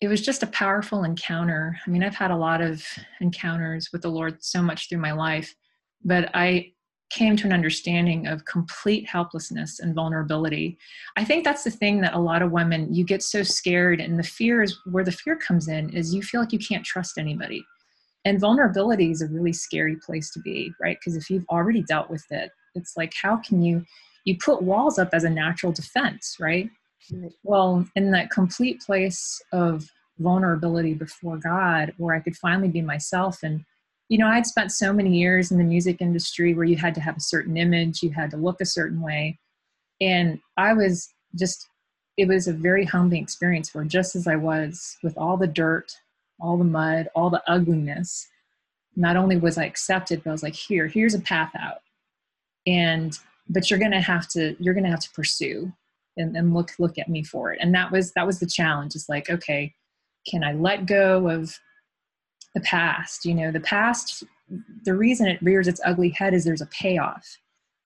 it 0.00 0.08
was 0.08 0.20
just 0.20 0.42
a 0.42 0.48
powerful 0.48 1.04
encounter. 1.04 1.78
I 1.86 1.90
mean, 1.90 2.02
I've 2.02 2.14
had 2.14 2.30
a 2.30 2.36
lot 2.36 2.60
of 2.60 2.84
encounters 3.20 3.88
with 3.92 4.02
the 4.02 4.10
Lord 4.10 4.42
so 4.42 4.60
much 4.62 4.88
through 4.88 5.00
my 5.00 5.12
life, 5.12 5.54
but 6.04 6.30
I 6.34 6.72
came 7.10 7.36
to 7.36 7.46
an 7.46 7.52
understanding 7.52 8.26
of 8.26 8.44
complete 8.44 9.08
helplessness 9.08 9.80
and 9.80 9.94
vulnerability. 9.94 10.76
I 11.16 11.24
think 11.24 11.44
that's 11.44 11.64
the 11.64 11.70
thing 11.70 12.00
that 12.00 12.14
a 12.14 12.18
lot 12.18 12.42
of 12.42 12.50
women 12.50 12.92
you 12.92 13.04
get 13.04 13.22
so 13.22 13.42
scared 13.42 14.00
and 14.00 14.18
the 14.18 14.24
fear 14.24 14.62
is 14.62 14.76
where 14.90 15.04
the 15.04 15.12
fear 15.12 15.36
comes 15.36 15.68
in 15.68 15.90
is 15.90 16.14
you 16.14 16.22
feel 16.22 16.40
like 16.40 16.52
you 16.52 16.58
can't 16.58 16.84
trust 16.84 17.18
anybody. 17.18 17.64
And 18.24 18.40
vulnerability 18.40 19.12
is 19.12 19.22
a 19.22 19.28
really 19.28 19.52
scary 19.52 19.96
place 20.04 20.30
to 20.32 20.40
be, 20.40 20.72
right? 20.80 20.98
Because 20.98 21.16
if 21.16 21.30
you've 21.30 21.46
already 21.48 21.84
dealt 21.84 22.10
with 22.10 22.24
it, 22.30 22.50
it's 22.74 22.96
like 22.96 23.12
how 23.20 23.36
can 23.36 23.62
you 23.62 23.84
you 24.24 24.36
put 24.36 24.62
walls 24.62 24.98
up 24.98 25.10
as 25.12 25.22
a 25.22 25.30
natural 25.30 25.72
defense, 25.72 26.36
right? 26.40 26.68
right. 27.12 27.32
Well, 27.44 27.86
in 27.94 28.10
that 28.10 28.30
complete 28.30 28.80
place 28.80 29.40
of 29.52 29.88
vulnerability 30.18 30.94
before 30.94 31.36
God 31.36 31.92
where 31.98 32.16
I 32.16 32.20
could 32.20 32.36
finally 32.36 32.68
be 32.68 32.82
myself 32.82 33.44
and 33.44 33.64
you 34.08 34.18
know, 34.18 34.28
I'd 34.28 34.46
spent 34.46 34.70
so 34.72 34.92
many 34.92 35.18
years 35.18 35.50
in 35.50 35.58
the 35.58 35.64
music 35.64 36.00
industry 36.00 36.54
where 36.54 36.64
you 36.64 36.76
had 36.76 36.94
to 36.94 37.00
have 37.00 37.16
a 37.16 37.20
certain 37.20 37.56
image, 37.56 38.02
you 38.02 38.10
had 38.10 38.30
to 38.30 38.36
look 38.36 38.60
a 38.60 38.66
certain 38.66 39.00
way. 39.00 39.38
And 40.00 40.40
I 40.56 40.74
was 40.74 41.08
just, 41.34 41.68
it 42.16 42.28
was 42.28 42.46
a 42.46 42.52
very 42.52 42.84
humbling 42.84 43.22
experience 43.22 43.74
where 43.74 43.84
just 43.84 44.14
as 44.14 44.26
I 44.26 44.36
was 44.36 44.96
with 45.02 45.16
all 45.18 45.36
the 45.36 45.46
dirt, 45.46 45.92
all 46.40 46.56
the 46.56 46.64
mud, 46.64 47.08
all 47.14 47.30
the 47.30 47.42
ugliness, 47.48 48.28
not 48.94 49.16
only 49.16 49.36
was 49.36 49.58
I 49.58 49.64
accepted, 49.64 50.22
but 50.22 50.30
I 50.30 50.32
was 50.32 50.42
like, 50.42 50.54
here, 50.54 50.86
here's 50.86 51.14
a 51.14 51.20
path 51.20 51.52
out. 51.58 51.78
And, 52.66 53.18
but 53.48 53.70
you're 53.70 53.78
going 53.78 53.92
to 53.92 54.00
have 54.00 54.28
to, 54.28 54.56
you're 54.58 54.74
going 54.74 54.84
to 54.84 54.90
have 54.90 55.00
to 55.00 55.10
pursue 55.10 55.72
and, 56.16 56.36
and 56.36 56.54
look, 56.54 56.72
look 56.78 56.98
at 56.98 57.08
me 57.08 57.22
for 57.22 57.52
it. 57.52 57.58
And 57.60 57.74
that 57.74 57.90
was, 57.90 58.12
that 58.12 58.26
was 58.26 58.38
the 58.38 58.46
challenge. 58.46 58.94
It's 58.94 59.08
like, 59.08 59.28
okay, 59.30 59.74
can 60.28 60.44
I 60.44 60.52
let 60.52 60.86
go 60.86 61.28
of 61.28 61.58
the 62.56 62.60
past 62.62 63.24
you 63.24 63.34
know 63.34 63.52
the 63.52 63.60
past 63.60 64.24
the 64.84 64.94
reason 64.94 65.26
it 65.28 65.40
rears 65.42 65.68
its 65.68 65.80
ugly 65.84 66.08
head 66.08 66.34
is 66.34 66.44
there's 66.44 66.62
a 66.62 66.66
payoff 66.66 67.24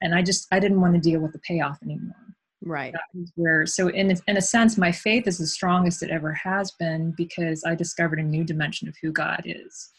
and 0.01 0.15
i 0.15 0.23
just 0.23 0.47
i 0.53 0.59
didn't 0.59 0.81
want 0.81 0.95
to 0.95 1.01
deal 1.01 1.21
with 1.21 1.33
the 1.33 1.41
payoff 1.41 1.79
anymore 1.83 2.15
Right. 2.63 2.95
where 3.37 3.65
so 3.65 3.89
in 3.89 4.15
in 4.29 4.37
a 4.37 4.43
sense, 4.43 4.77
my 4.77 4.93
faith 4.93 5.27
is 5.27 5.39
the 5.39 5.47
strongest 5.47 6.03
it 6.03 6.11
ever 6.11 6.33
has 6.35 6.73
been 6.73 7.15
because 7.17 7.65
I 7.67 7.75
discovered 7.75 8.19
a 8.19 8.23
new 8.23 8.45
dimension 8.45 8.87
of 8.87 8.95
who 9.01 9.13
God 9.13 9.43
is. 9.47 9.91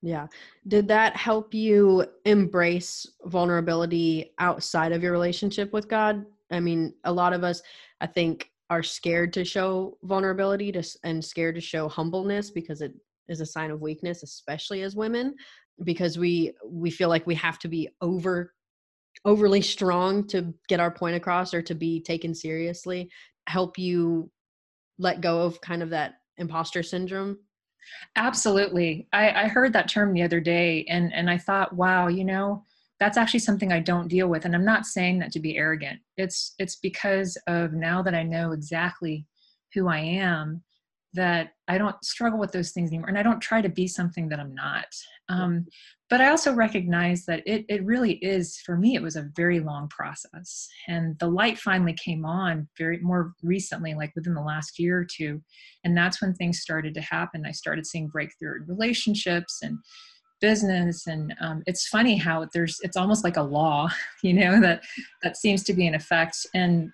Yeah. 0.00 0.28
Did 0.68 0.86
that 0.88 1.16
help 1.16 1.52
you 1.52 2.06
embrace 2.24 3.04
vulnerability 3.24 4.32
outside 4.38 4.92
of 4.92 5.02
your 5.02 5.10
relationship 5.10 5.72
with 5.72 5.88
God? 5.88 6.24
I 6.52 6.60
mean, 6.60 6.94
a 7.02 7.12
lot 7.12 7.32
of 7.32 7.42
us, 7.42 7.62
I 8.00 8.06
think, 8.06 8.50
are 8.70 8.82
scared 8.82 9.32
to 9.32 9.44
show 9.44 9.98
vulnerability 10.04 10.70
to, 10.72 10.84
and 11.02 11.24
scared 11.24 11.56
to 11.56 11.60
show 11.60 11.88
humbleness 11.88 12.50
because 12.50 12.80
it 12.80 12.94
is 13.28 13.40
a 13.40 13.46
sign 13.46 13.70
of 13.70 13.80
weakness, 13.80 14.22
especially 14.22 14.82
as 14.82 14.96
women, 14.96 15.34
because 15.84 16.18
we 16.18 16.52
we 16.66 16.90
feel 16.90 17.08
like 17.08 17.26
we 17.26 17.34
have 17.34 17.58
to 17.60 17.68
be 17.68 17.88
over 18.00 18.52
overly 19.24 19.60
strong 19.60 20.26
to 20.28 20.54
get 20.68 20.80
our 20.80 20.90
point 20.90 21.16
across 21.16 21.52
or 21.52 21.62
to 21.62 21.74
be 21.74 22.00
taken 22.00 22.34
seriously. 22.34 23.10
Help 23.48 23.78
you 23.78 24.30
let 24.98 25.20
go 25.20 25.42
of 25.42 25.60
kind 25.60 25.82
of 25.82 25.90
that 25.90 26.14
imposter 26.38 26.82
syndrome 26.82 27.38
Absolutely. 28.16 29.08
I, 29.12 29.30
I 29.44 29.48
heard 29.48 29.72
that 29.72 29.88
term 29.88 30.12
the 30.12 30.22
other 30.22 30.40
day 30.40 30.84
and, 30.88 31.12
and 31.12 31.30
I 31.30 31.38
thought, 31.38 31.74
wow, 31.74 32.08
you 32.08 32.24
know, 32.24 32.64
that's 33.00 33.16
actually 33.16 33.40
something 33.40 33.72
I 33.72 33.80
don't 33.80 34.08
deal 34.08 34.28
with. 34.28 34.44
And 34.44 34.54
I'm 34.54 34.64
not 34.64 34.86
saying 34.86 35.20
that 35.20 35.32
to 35.32 35.40
be 35.40 35.56
arrogant. 35.56 36.00
It's 36.16 36.54
it's 36.58 36.76
because 36.76 37.38
of 37.46 37.72
now 37.72 38.02
that 38.02 38.14
I 38.14 38.24
know 38.24 38.50
exactly 38.50 39.24
who 39.72 39.88
I 39.88 39.98
am 39.98 40.62
that 41.14 41.50
I 41.68 41.78
don't 41.78 42.02
struggle 42.04 42.38
with 42.38 42.52
those 42.52 42.72
things 42.72 42.90
anymore. 42.90 43.08
And 43.08 43.18
I 43.18 43.22
don't 43.22 43.40
try 43.40 43.62
to 43.62 43.68
be 43.68 43.86
something 43.86 44.28
that 44.28 44.40
I'm 44.40 44.54
not. 44.54 44.86
Um, 45.28 45.66
but 46.10 46.20
I 46.20 46.28
also 46.28 46.54
recognize 46.54 47.24
that 47.26 47.42
it, 47.46 47.64
it 47.68 47.84
really 47.84 48.14
is, 48.14 48.58
for 48.64 48.76
me, 48.76 48.94
it 48.94 49.02
was 49.02 49.16
a 49.16 49.28
very 49.36 49.60
long 49.60 49.88
process. 49.88 50.68
And 50.86 51.18
the 51.18 51.28
light 51.28 51.58
finally 51.58 51.94
came 51.94 52.24
on 52.24 52.68
very 52.78 52.98
more 53.00 53.32
recently, 53.42 53.94
like 53.94 54.12
within 54.14 54.34
the 54.34 54.40
last 54.40 54.78
year 54.78 54.98
or 54.98 55.06
two. 55.10 55.42
And 55.84 55.96
that's 55.96 56.22
when 56.22 56.34
things 56.34 56.60
started 56.60 56.94
to 56.94 57.00
happen. 57.00 57.44
I 57.46 57.52
started 57.52 57.86
seeing 57.86 58.08
breakthrough 58.08 58.62
in 58.62 58.66
relationships 58.66 59.60
and 59.62 59.78
business 60.40 61.08
and 61.08 61.34
um, 61.40 61.62
it's 61.66 61.88
funny 61.88 62.16
how 62.16 62.46
there's 62.54 62.78
it's 62.82 62.96
almost 62.96 63.24
like 63.24 63.36
a 63.36 63.42
law 63.42 63.88
you 64.22 64.32
know 64.32 64.60
that 64.60 64.84
that 65.22 65.36
seems 65.36 65.64
to 65.64 65.72
be 65.72 65.84
in 65.84 65.96
effect 65.96 66.36
and 66.54 66.92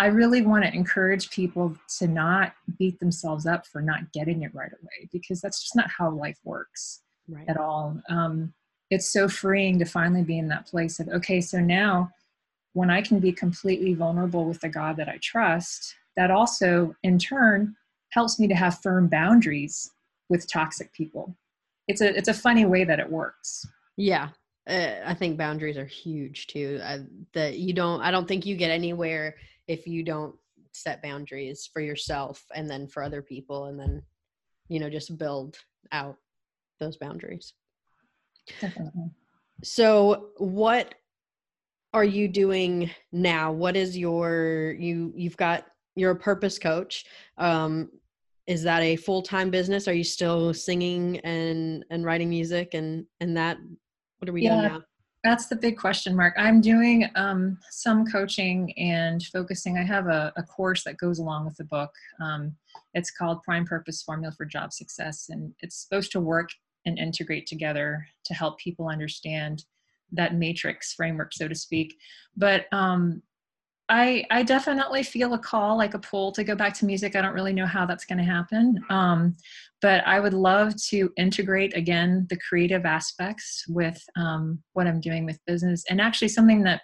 I 0.00 0.06
really 0.06 0.40
want 0.40 0.64
to 0.64 0.74
encourage 0.74 1.30
people 1.30 1.76
to 1.98 2.08
not 2.08 2.54
beat 2.78 2.98
themselves 3.00 3.44
up 3.44 3.66
for 3.66 3.82
not 3.82 4.10
getting 4.14 4.44
it 4.44 4.54
right 4.54 4.72
away 4.72 5.10
because 5.12 5.42
that's 5.42 5.60
just 5.60 5.76
not 5.76 5.90
how 5.90 6.10
life 6.10 6.38
works 6.42 7.02
right. 7.28 7.46
at 7.46 7.58
all. 7.58 8.00
Um, 8.08 8.54
it's 8.90 9.12
so 9.12 9.28
freeing 9.28 9.78
to 9.78 9.84
finally 9.84 10.22
be 10.22 10.38
in 10.38 10.48
that 10.48 10.66
place 10.66 11.00
of, 11.00 11.08
okay, 11.08 11.42
so 11.42 11.60
now 11.60 12.08
when 12.72 12.88
I 12.88 13.02
can 13.02 13.20
be 13.20 13.30
completely 13.30 13.92
vulnerable 13.92 14.46
with 14.46 14.62
the 14.62 14.70
God 14.70 14.96
that 14.96 15.10
I 15.10 15.18
trust, 15.22 15.94
that 16.16 16.30
also 16.30 16.94
in 17.02 17.18
turn 17.18 17.76
helps 18.08 18.40
me 18.40 18.48
to 18.48 18.54
have 18.54 18.80
firm 18.80 19.06
boundaries 19.06 19.90
with 20.30 20.50
toxic 20.50 20.94
people. 20.94 21.36
It's 21.88 22.00
a 22.00 22.16
it's 22.16 22.28
a 22.28 22.34
funny 22.34 22.64
way 22.64 22.84
that 22.84 23.00
it 23.00 23.10
works. 23.10 23.66
Yeah, 23.98 24.30
uh, 24.66 24.94
I 25.04 25.12
think 25.12 25.36
boundaries 25.36 25.76
are 25.76 25.84
huge 25.84 26.46
too. 26.46 26.80
Uh, 26.82 27.00
that 27.34 27.58
you 27.58 27.74
don't, 27.74 28.00
I 28.00 28.10
don't 28.10 28.26
think 28.26 28.46
you 28.46 28.56
get 28.56 28.70
anywhere 28.70 29.34
if 29.70 29.86
you 29.86 30.02
don't 30.02 30.34
set 30.72 31.02
boundaries 31.02 31.68
for 31.72 31.80
yourself 31.80 32.44
and 32.54 32.68
then 32.68 32.88
for 32.88 33.02
other 33.02 33.22
people, 33.22 33.66
and 33.66 33.78
then 33.78 34.02
you 34.68 34.80
know 34.80 34.90
just 34.90 35.16
build 35.16 35.56
out 35.92 36.16
those 36.80 36.96
boundaries. 36.96 37.54
Definitely. 38.60 39.10
So, 39.62 40.30
what 40.38 40.94
are 41.92 42.04
you 42.04 42.26
doing 42.26 42.90
now? 43.12 43.52
What 43.52 43.76
is 43.76 43.96
your 43.96 44.74
you? 44.78 45.12
You've 45.14 45.36
got 45.36 45.66
you're 45.94 46.12
a 46.12 46.16
purpose 46.16 46.58
coach. 46.58 47.04
Um, 47.38 47.90
is 48.46 48.64
that 48.64 48.82
a 48.82 48.96
full-time 48.96 49.50
business 49.50 49.86
are 49.86 49.92
you 49.92 50.02
still 50.02 50.52
singing 50.52 51.20
and 51.20 51.84
and 51.90 52.04
writing 52.04 52.28
music 52.28 52.74
and 52.74 53.06
and 53.20 53.36
that 53.36 53.58
what 54.18 54.28
are 54.28 54.32
we 54.32 54.42
yeah, 54.42 54.50
doing 54.50 54.62
now? 54.72 54.82
That's 55.22 55.46
the 55.48 55.56
big 55.56 55.76
question 55.76 56.16
mark. 56.16 56.34
I'm 56.38 56.62
doing 56.62 57.10
um, 57.14 57.58
some 57.70 58.06
coaching 58.06 58.72
and 58.78 59.22
focusing. 59.24 59.76
I 59.76 59.82
have 59.82 60.06
a, 60.06 60.32
a, 60.36 60.42
course 60.42 60.82
that 60.84 60.96
goes 60.96 61.18
along 61.18 61.44
with 61.44 61.56
the 61.56 61.64
book. 61.64 61.90
Um, 62.22 62.56
it's 62.94 63.10
called 63.10 63.42
Prime 63.42 63.66
Purpose 63.66 64.02
Formula 64.02 64.32
for 64.32 64.46
Job 64.46 64.72
Success, 64.72 65.26
and 65.28 65.52
it's 65.60 65.76
supposed 65.76 66.10
to 66.12 66.20
work 66.20 66.48
and 66.86 66.98
integrate 66.98 67.46
together 67.46 68.06
to 68.24 68.34
help 68.34 68.58
people 68.58 68.88
understand 68.88 69.64
that 70.12 70.36
matrix 70.36 70.94
framework, 70.94 71.34
so 71.34 71.48
to 71.48 71.54
speak. 71.54 71.94
But 72.34 72.64
um, 72.72 73.22
I, 73.90 74.24
I 74.30 74.44
definitely 74.44 75.02
feel 75.02 75.34
a 75.34 75.38
call, 75.38 75.76
like 75.76 75.94
a 75.94 75.98
pull 75.98 76.30
to 76.32 76.44
go 76.44 76.54
back 76.54 76.74
to 76.74 76.86
music. 76.86 77.16
I 77.16 77.22
don't 77.22 77.34
really 77.34 77.52
know 77.52 77.66
how 77.66 77.84
that's 77.84 78.04
going 78.04 78.18
to 78.18 78.24
happen. 78.24 78.78
Um, 78.88 79.36
but 79.82 80.06
I 80.06 80.20
would 80.20 80.32
love 80.32 80.74
to 80.90 81.10
integrate 81.16 81.76
again 81.76 82.26
the 82.30 82.38
creative 82.38 82.86
aspects 82.86 83.64
with 83.68 84.00
um, 84.16 84.62
what 84.74 84.86
I'm 84.86 85.00
doing 85.00 85.26
with 85.26 85.44
business. 85.44 85.82
And 85.90 86.00
actually, 86.00 86.28
something 86.28 86.62
that 86.62 86.82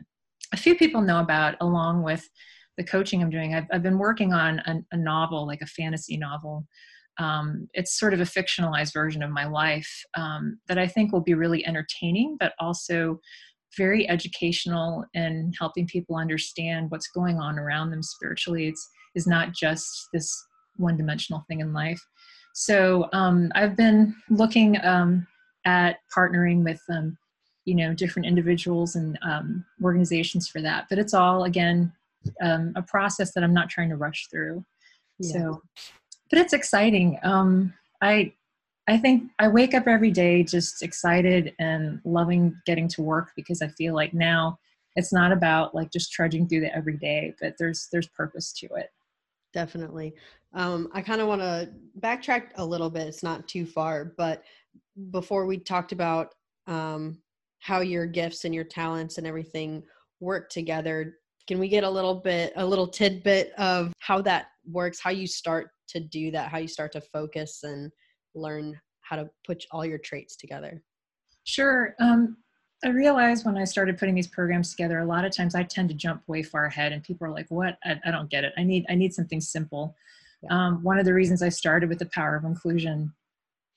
a 0.52 0.56
few 0.56 0.74
people 0.74 1.00
know 1.00 1.20
about, 1.20 1.54
along 1.60 2.02
with 2.02 2.28
the 2.76 2.84
coaching 2.84 3.22
I'm 3.22 3.30
doing, 3.30 3.54
I've, 3.54 3.66
I've 3.72 3.84
been 3.84 3.98
working 3.98 4.32
on 4.32 4.58
a, 4.60 4.80
a 4.90 4.96
novel, 4.96 5.46
like 5.46 5.62
a 5.62 5.66
fantasy 5.66 6.16
novel. 6.16 6.66
Um, 7.18 7.68
it's 7.72 7.98
sort 7.98 8.14
of 8.14 8.20
a 8.20 8.24
fictionalized 8.24 8.92
version 8.92 9.22
of 9.22 9.30
my 9.30 9.46
life 9.46 9.90
um, 10.14 10.58
that 10.66 10.76
I 10.76 10.88
think 10.88 11.12
will 11.12 11.22
be 11.22 11.34
really 11.34 11.64
entertaining, 11.64 12.36
but 12.38 12.52
also 12.58 13.20
very 13.76 14.08
educational 14.08 15.04
in 15.14 15.52
helping 15.58 15.86
people 15.86 16.16
understand 16.16 16.90
what's 16.90 17.08
going 17.08 17.38
on 17.38 17.58
around 17.58 17.90
them 17.90 18.02
spiritually. 18.02 18.68
It's 18.68 18.88
is 19.14 19.26
not 19.26 19.52
just 19.52 20.08
this 20.12 20.30
one 20.76 20.96
dimensional 20.96 21.44
thing 21.48 21.60
in 21.60 21.72
life. 21.72 22.00
So 22.54 23.08
um, 23.12 23.50
I've 23.54 23.76
been 23.76 24.14
looking 24.30 24.82
um, 24.84 25.26
at 25.64 25.98
partnering 26.16 26.64
with 26.64 26.80
um, 26.90 27.16
you 27.64 27.74
know 27.74 27.92
different 27.92 28.26
individuals 28.26 28.96
and 28.96 29.18
um, 29.22 29.64
organizations 29.82 30.48
for 30.48 30.60
that. 30.62 30.86
But 30.88 30.98
it's 30.98 31.14
all 31.14 31.44
again 31.44 31.92
um, 32.42 32.72
a 32.76 32.82
process 32.82 33.32
that 33.34 33.44
I'm 33.44 33.54
not 33.54 33.68
trying 33.68 33.90
to 33.90 33.96
rush 33.96 34.28
through. 34.30 34.64
Yeah. 35.18 35.32
So, 35.32 35.62
but 36.30 36.38
it's 36.38 36.52
exciting. 36.52 37.18
Um, 37.22 37.74
I 38.02 38.32
I 38.88 38.96
think 38.98 39.30
I 39.38 39.48
wake 39.48 39.74
up 39.74 39.88
every 39.88 40.12
day 40.12 40.44
just 40.44 40.82
excited 40.82 41.54
and 41.58 42.00
loving 42.04 42.54
getting 42.66 42.86
to 42.88 43.02
work 43.02 43.32
because 43.34 43.60
I 43.60 43.68
feel 43.68 43.94
like 43.94 44.14
now 44.14 44.58
it's 44.94 45.12
not 45.12 45.32
about 45.32 45.74
like 45.74 45.90
just 45.90 46.12
trudging 46.12 46.48
through 46.48 46.60
the 46.60 46.74
everyday, 46.74 47.34
but 47.40 47.54
there's 47.58 47.88
there's 47.90 48.08
purpose 48.08 48.52
to 48.54 48.66
it. 48.76 48.90
Definitely. 49.52 50.14
Um, 50.54 50.88
I 50.92 51.02
kind 51.02 51.20
of 51.20 51.28
want 51.28 51.40
to 51.40 51.70
backtrack 52.00 52.48
a 52.56 52.64
little 52.64 52.90
bit. 52.90 53.08
It's 53.08 53.22
not 53.22 53.48
too 53.48 53.66
far, 53.66 54.14
but 54.16 54.42
before 55.10 55.46
we 55.46 55.58
talked 55.58 55.92
about 55.92 56.34
um, 56.66 57.18
how 57.60 57.80
your 57.80 58.06
gifts 58.06 58.44
and 58.44 58.54
your 58.54 58.64
talents 58.64 59.18
and 59.18 59.26
everything 59.26 59.82
work 60.20 60.48
together, 60.48 61.18
can 61.46 61.58
we 61.58 61.68
get 61.68 61.84
a 61.84 61.90
little 61.90 62.14
bit, 62.14 62.52
a 62.56 62.64
little 62.64 62.86
tidbit 62.86 63.52
of 63.58 63.92
how 63.98 64.22
that 64.22 64.46
works, 64.70 65.00
how 65.00 65.10
you 65.10 65.26
start 65.26 65.70
to 65.88 66.00
do 66.00 66.30
that, 66.30 66.50
how 66.50 66.58
you 66.58 66.68
start 66.68 66.92
to 66.92 67.00
focus 67.00 67.60
and 67.62 67.90
learn 68.40 68.78
how 69.00 69.16
to 69.16 69.30
put 69.46 69.64
all 69.70 69.84
your 69.84 69.98
traits 69.98 70.36
together? 70.36 70.82
Sure. 71.44 71.94
Um, 72.00 72.36
I 72.84 72.88
realized 72.88 73.46
when 73.46 73.56
I 73.56 73.64
started 73.64 73.98
putting 73.98 74.14
these 74.14 74.26
programs 74.26 74.70
together, 74.70 74.98
a 74.98 75.06
lot 75.06 75.24
of 75.24 75.34
times 75.34 75.54
I 75.54 75.62
tend 75.62 75.88
to 75.88 75.94
jump 75.94 76.22
way 76.26 76.42
far 76.42 76.66
ahead, 76.66 76.92
and 76.92 77.02
people 77.02 77.26
are 77.26 77.32
like, 77.32 77.46
"What? 77.48 77.78
I, 77.84 77.98
I 78.04 78.10
don't 78.10 78.30
get 78.30 78.44
it. 78.44 78.52
I 78.58 78.64
need 78.64 78.84
I 78.88 78.94
need 78.94 79.14
something 79.14 79.40
simple." 79.40 79.96
Yeah. 80.42 80.50
Um, 80.50 80.82
one 80.82 80.98
of 80.98 81.06
the 81.06 81.14
reasons 81.14 81.42
I 81.42 81.48
started 81.48 81.88
with 81.88 81.98
the 81.98 82.06
power 82.06 82.36
of 82.36 82.44
inclusion 82.44 83.14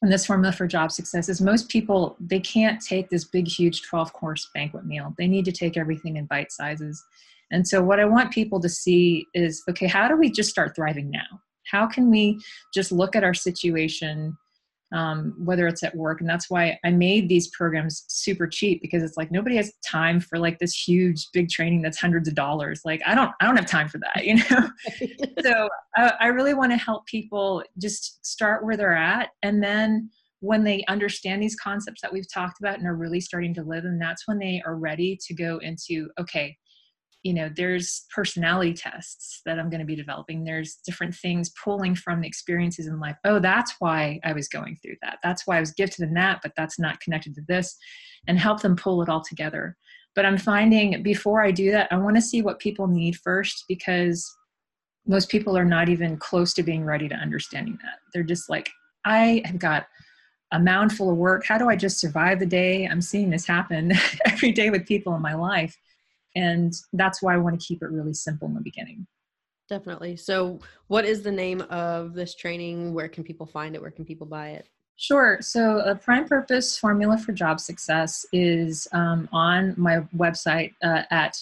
and 0.01 0.11
this 0.11 0.25
formula 0.25 0.53
for 0.53 0.65
job 0.65 0.91
success 0.91 1.27
is 1.27 1.41
most 1.41 1.69
people 1.69 2.15
they 2.19 2.39
can't 2.39 2.81
take 2.81 3.09
this 3.09 3.25
big, 3.25 3.47
huge 3.47 3.81
12 3.83 4.13
course 4.13 4.49
banquet 4.53 4.85
meal. 4.85 5.13
They 5.17 5.27
need 5.27 5.45
to 5.45 5.51
take 5.51 5.75
everything 5.75 6.17
in 6.17 6.25
bite 6.25 6.51
sizes. 6.51 7.03
And 7.51 7.67
so, 7.67 7.83
what 7.83 7.99
I 7.99 8.05
want 8.05 8.31
people 8.31 8.59
to 8.61 8.69
see 8.69 9.25
is, 9.33 9.63
okay, 9.69 9.87
how 9.87 10.07
do 10.07 10.15
we 10.15 10.31
just 10.31 10.49
start 10.49 10.75
thriving 10.75 11.09
now? 11.09 11.41
How 11.65 11.87
can 11.87 12.09
we 12.09 12.39
just 12.73 12.91
look 12.91 13.15
at 13.15 13.23
our 13.23 13.33
situation? 13.33 14.37
Um, 14.91 15.35
whether 15.37 15.67
it's 15.67 15.83
at 15.83 15.95
work. 15.95 16.21
And 16.21 16.29
that's 16.29 16.49
why 16.49 16.79
I 16.83 16.91
made 16.91 17.29
these 17.29 17.47
programs 17.49 18.05
super 18.07 18.47
cheap 18.47 18.81
because 18.81 19.03
it's 19.03 19.17
like 19.17 19.31
nobody 19.31 19.55
has 19.55 19.71
time 19.85 20.19
for 20.19 20.39
like 20.39 20.59
this 20.59 20.73
huge 20.73 21.27
big 21.33 21.49
training 21.49 21.81
that's 21.81 21.99
hundreds 21.99 22.27
of 22.27 22.35
dollars. 22.35 22.81
Like 22.85 23.01
I 23.05 23.13
don't, 23.15 23.31
I 23.39 23.45
don't 23.45 23.57
have 23.57 23.67
time 23.67 23.87
for 23.87 23.99
that, 23.99 24.25
you 24.25 24.35
know? 24.35 24.69
so 25.41 25.69
I, 25.95 26.13
I 26.19 26.27
really 26.27 26.53
want 26.53 26.71
to 26.71 26.77
help 26.77 27.05
people 27.05 27.63
just 27.77 28.25
start 28.25 28.65
where 28.65 28.77
they're 28.77 28.95
at. 28.95 29.29
And 29.43 29.63
then 29.63 30.09
when 30.41 30.63
they 30.63 30.83
understand 30.87 31.43
these 31.43 31.55
concepts 31.55 32.01
that 32.01 32.13
we've 32.13 32.31
talked 32.31 32.59
about 32.59 32.79
and 32.79 32.87
are 32.87 32.95
really 32.95 33.19
starting 33.19 33.53
to 33.53 33.63
live 33.63 33.83
them, 33.83 33.99
that's 33.99 34.27
when 34.27 34.39
they 34.39 34.61
are 34.65 34.75
ready 34.75 35.17
to 35.27 35.33
go 35.33 35.57
into, 35.57 36.09
okay, 36.19 36.55
you 37.23 37.33
know 37.33 37.49
there's 37.55 38.05
personality 38.15 38.73
tests 38.73 39.41
that 39.45 39.59
i'm 39.59 39.69
going 39.69 39.79
to 39.79 39.85
be 39.85 39.95
developing 39.95 40.43
there's 40.43 40.75
different 40.85 41.13
things 41.13 41.51
pulling 41.61 41.93
from 41.93 42.21
the 42.21 42.27
experiences 42.27 42.87
in 42.87 42.99
life 42.99 43.17
oh 43.25 43.39
that's 43.39 43.75
why 43.79 44.19
i 44.23 44.31
was 44.31 44.47
going 44.47 44.77
through 44.81 44.95
that 45.01 45.17
that's 45.21 45.45
why 45.45 45.57
i 45.57 45.59
was 45.59 45.71
gifted 45.71 46.07
in 46.07 46.13
that 46.13 46.39
but 46.41 46.53
that's 46.55 46.79
not 46.79 46.99
connected 47.01 47.35
to 47.35 47.41
this 47.47 47.77
and 48.27 48.39
help 48.39 48.61
them 48.61 48.75
pull 48.75 49.01
it 49.01 49.09
all 49.09 49.21
together 49.21 49.75
But 50.15 50.25
I'm 50.25 50.37
finding 50.37 51.01
before 51.03 51.41
I 51.43 51.51
do 51.51 51.71
that, 51.71 51.87
I 51.91 51.97
want 51.97 52.15
to 52.15 52.21
see 52.21 52.41
what 52.41 52.59
people 52.59 52.87
need 52.87 53.15
first 53.17 53.65
because 53.67 54.29
most 55.07 55.29
people 55.29 55.57
are 55.57 55.65
not 55.65 55.89
even 55.89 56.17
close 56.17 56.53
to 56.55 56.63
being 56.63 56.83
ready 56.83 57.07
to 57.07 57.15
understanding 57.15 57.77
that. 57.81 57.99
They're 58.13 58.23
just 58.23 58.49
like, 58.49 58.69
I 59.05 59.41
have 59.45 59.59
got 59.59 59.87
a 60.51 60.59
mound 60.59 60.91
full 60.93 61.09
of 61.09 61.17
work. 61.17 61.45
How 61.45 61.57
do 61.57 61.69
I 61.69 61.75
just 61.75 61.99
survive 61.99 62.39
the 62.39 62.45
day? 62.45 62.85
I'm 62.85 63.01
seeing 63.01 63.29
this 63.29 63.45
happen 63.45 63.93
every 64.25 64.51
day 64.51 64.69
with 64.69 64.87
people 64.87 65.15
in 65.15 65.21
my 65.21 65.35
life. 65.35 65.77
And 66.39 66.73
that's 66.93 67.21
why 67.21 67.33
I 67.33 67.37
want 67.37 67.59
to 67.59 67.65
keep 67.65 67.83
it 67.83 67.89
really 67.89 68.13
simple 68.13 68.47
in 68.47 68.53
the 68.53 68.61
beginning. 68.61 69.05
Definitely. 69.67 70.15
So, 70.15 70.59
what 70.87 71.05
is 71.05 71.21
the 71.21 71.31
name 71.31 71.61
of 71.69 72.13
this 72.13 72.33
training? 72.33 72.93
Where 72.93 73.09
can 73.09 73.23
people 73.23 73.45
find 73.45 73.75
it? 73.75 73.81
Where 73.81 73.91
can 73.91 74.05
people 74.05 74.25
buy 74.25 74.51
it? 74.51 74.67
Sure. 74.95 75.37
So, 75.41 75.79
a 75.79 75.95
prime 75.95 76.27
purpose 76.27 76.77
formula 76.77 77.17
for 77.17 77.33
job 77.33 77.59
success 77.59 78.25
is 78.31 78.87
um, 78.93 79.27
on 79.31 79.75
my 79.77 79.99
website 80.15 80.73
uh, 80.81 81.03
at 81.11 81.37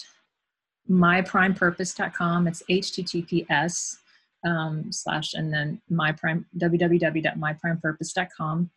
myprimepurpose.com. 0.90 2.48
It's 2.48 2.62
HTTPS 2.68 3.98
um, 4.44 4.90
slash 4.90 5.34
and 5.34 5.52
then 5.52 5.80
my 5.88 6.12
prime 6.12 6.44
www.myprimepurpose.com. 6.58 8.70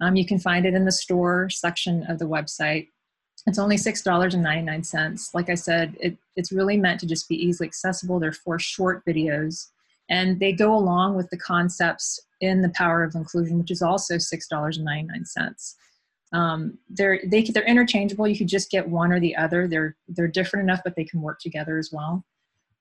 Um, 0.00 0.16
you 0.16 0.26
can 0.26 0.38
find 0.38 0.66
it 0.66 0.74
in 0.74 0.84
the 0.84 0.92
store 0.92 1.48
section 1.50 2.04
of 2.08 2.18
the 2.18 2.28
website. 2.28 2.88
It's 3.48 3.58
only 3.58 3.76
$6.99. 3.76 5.34
Like 5.34 5.48
I 5.48 5.54
said, 5.54 5.96
it, 5.98 6.18
it's 6.36 6.52
really 6.52 6.76
meant 6.76 7.00
to 7.00 7.06
just 7.06 7.28
be 7.30 7.34
easily 7.34 7.66
accessible. 7.66 8.20
They're 8.20 8.30
four 8.30 8.58
short 8.58 9.02
videos, 9.06 9.68
and 10.10 10.38
they 10.38 10.52
go 10.52 10.74
along 10.74 11.16
with 11.16 11.30
the 11.30 11.38
concepts 11.38 12.20
in 12.42 12.60
the 12.60 12.68
power 12.70 13.02
of 13.02 13.14
inclusion, 13.14 13.58
which 13.58 13.70
is 13.70 13.80
also 13.80 14.16
$6.99. 14.16 15.74
Um, 16.30 16.76
they're 16.90 17.20
they, 17.26 17.42
they're 17.42 17.64
interchangeable. 17.64 18.28
You 18.28 18.36
could 18.36 18.48
just 18.48 18.70
get 18.70 18.86
one 18.86 19.12
or 19.12 19.20
the 19.20 19.34
other. 19.34 19.66
They're 19.66 19.96
they're 20.08 20.28
different 20.28 20.64
enough, 20.64 20.82
but 20.84 20.94
they 20.94 21.04
can 21.04 21.22
work 21.22 21.40
together 21.40 21.78
as 21.78 21.90
well. 21.90 22.22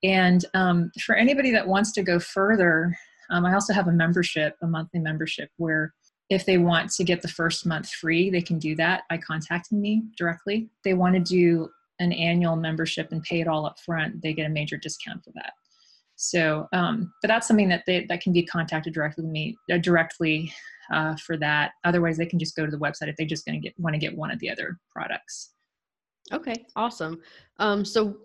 And 0.03 0.43
um, 0.53 0.91
for 1.01 1.15
anybody 1.15 1.51
that 1.51 1.65
wants 1.65 1.93
to 1.93 2.03
go 2.03 2.19
further, 2.19 2.93
um, 3.29 3.45
I 3.45 3.53
also 3.53 3.71
have 3.71 3.87
a 3.87 3.91
membership, 3.93 4.57
a 4.61 4.67
monthly 4.67 4.99
membership, 4.99 5.49
where 5.55 5.93
if 6.29 6.45
they 6.45 6.57
want 6.57 6.91
to 6.91 7.03
get 7.03 7.21
the 7.21 7.27
first 7.27 7.65
month 7.65 7.89
free, 7.89 8.29
they 8.29 8.41
can 8.41 8.59
do 8.59 8.75
that 8.75 9.03
by 9.09 9.17
contacting 9.17 9.81
me 9.81 10.03
directly. 10.17 10.69
they 10.83 10.93
want 10.93 11.15
to 11.15 11.21
do 11.21 11.69
an 11.99 12.11
annual 12.11 12.55
membership 12.55 13.11
and 13.11 13.23
pay 13.23 13.41
it 13.41 13.47
all 13.47 13.65
up 13.65 13.79
front, 13.79 14.21
they 14.21 14.33
get 14.33 14.45
a 14.45 14.49
major 14.49 14.77
discount 14.77 15.23
for 15.23 15.31
that. 15.33 15.53
So, 16.15 16.67
um, 16.73 17.13
but 17.21 17.27
that's 17.27 17.47
something 17.47 17.69
that 17.69 17.83
they, 17.85 18.05
that 18.05 18.21
can 18.21 18.33
be 18.33 18.43
contacted 18.43 18.93
directly 18.93 19.23
with 19.23 19.31
me 19.31 19.55
uh, 19.71 19.77
directly 19.77 20.51
uh, 20.91 21.15
for 21.15 21.37
that. 21.37 21.71
Otherwise, 21.83 22.17
they 22.17 22.25
can 22.25 22.39
just 22.39 22.55
go 22.55 22.65
to 22.65 22.71
the 22.71 22.77
website 22.77 23.07
if 23.07 23.15
they 23.17 23.25
just 23.25 23.45
going 23.45 23.59
to 23.59 23.63
get 23.63 23.79
want 23.79 23.93
to 23.93 23.99
get 23.99 24.15
one 24.15 24.31
of 24.31 24.39
the 24.39 24.49
other 24.49 24.77
products. 24.91 25.53
Okay, 26.33 26.65
awesome. 26.75 27.21
Um, 27.59 27.85
so, 27.85 28.17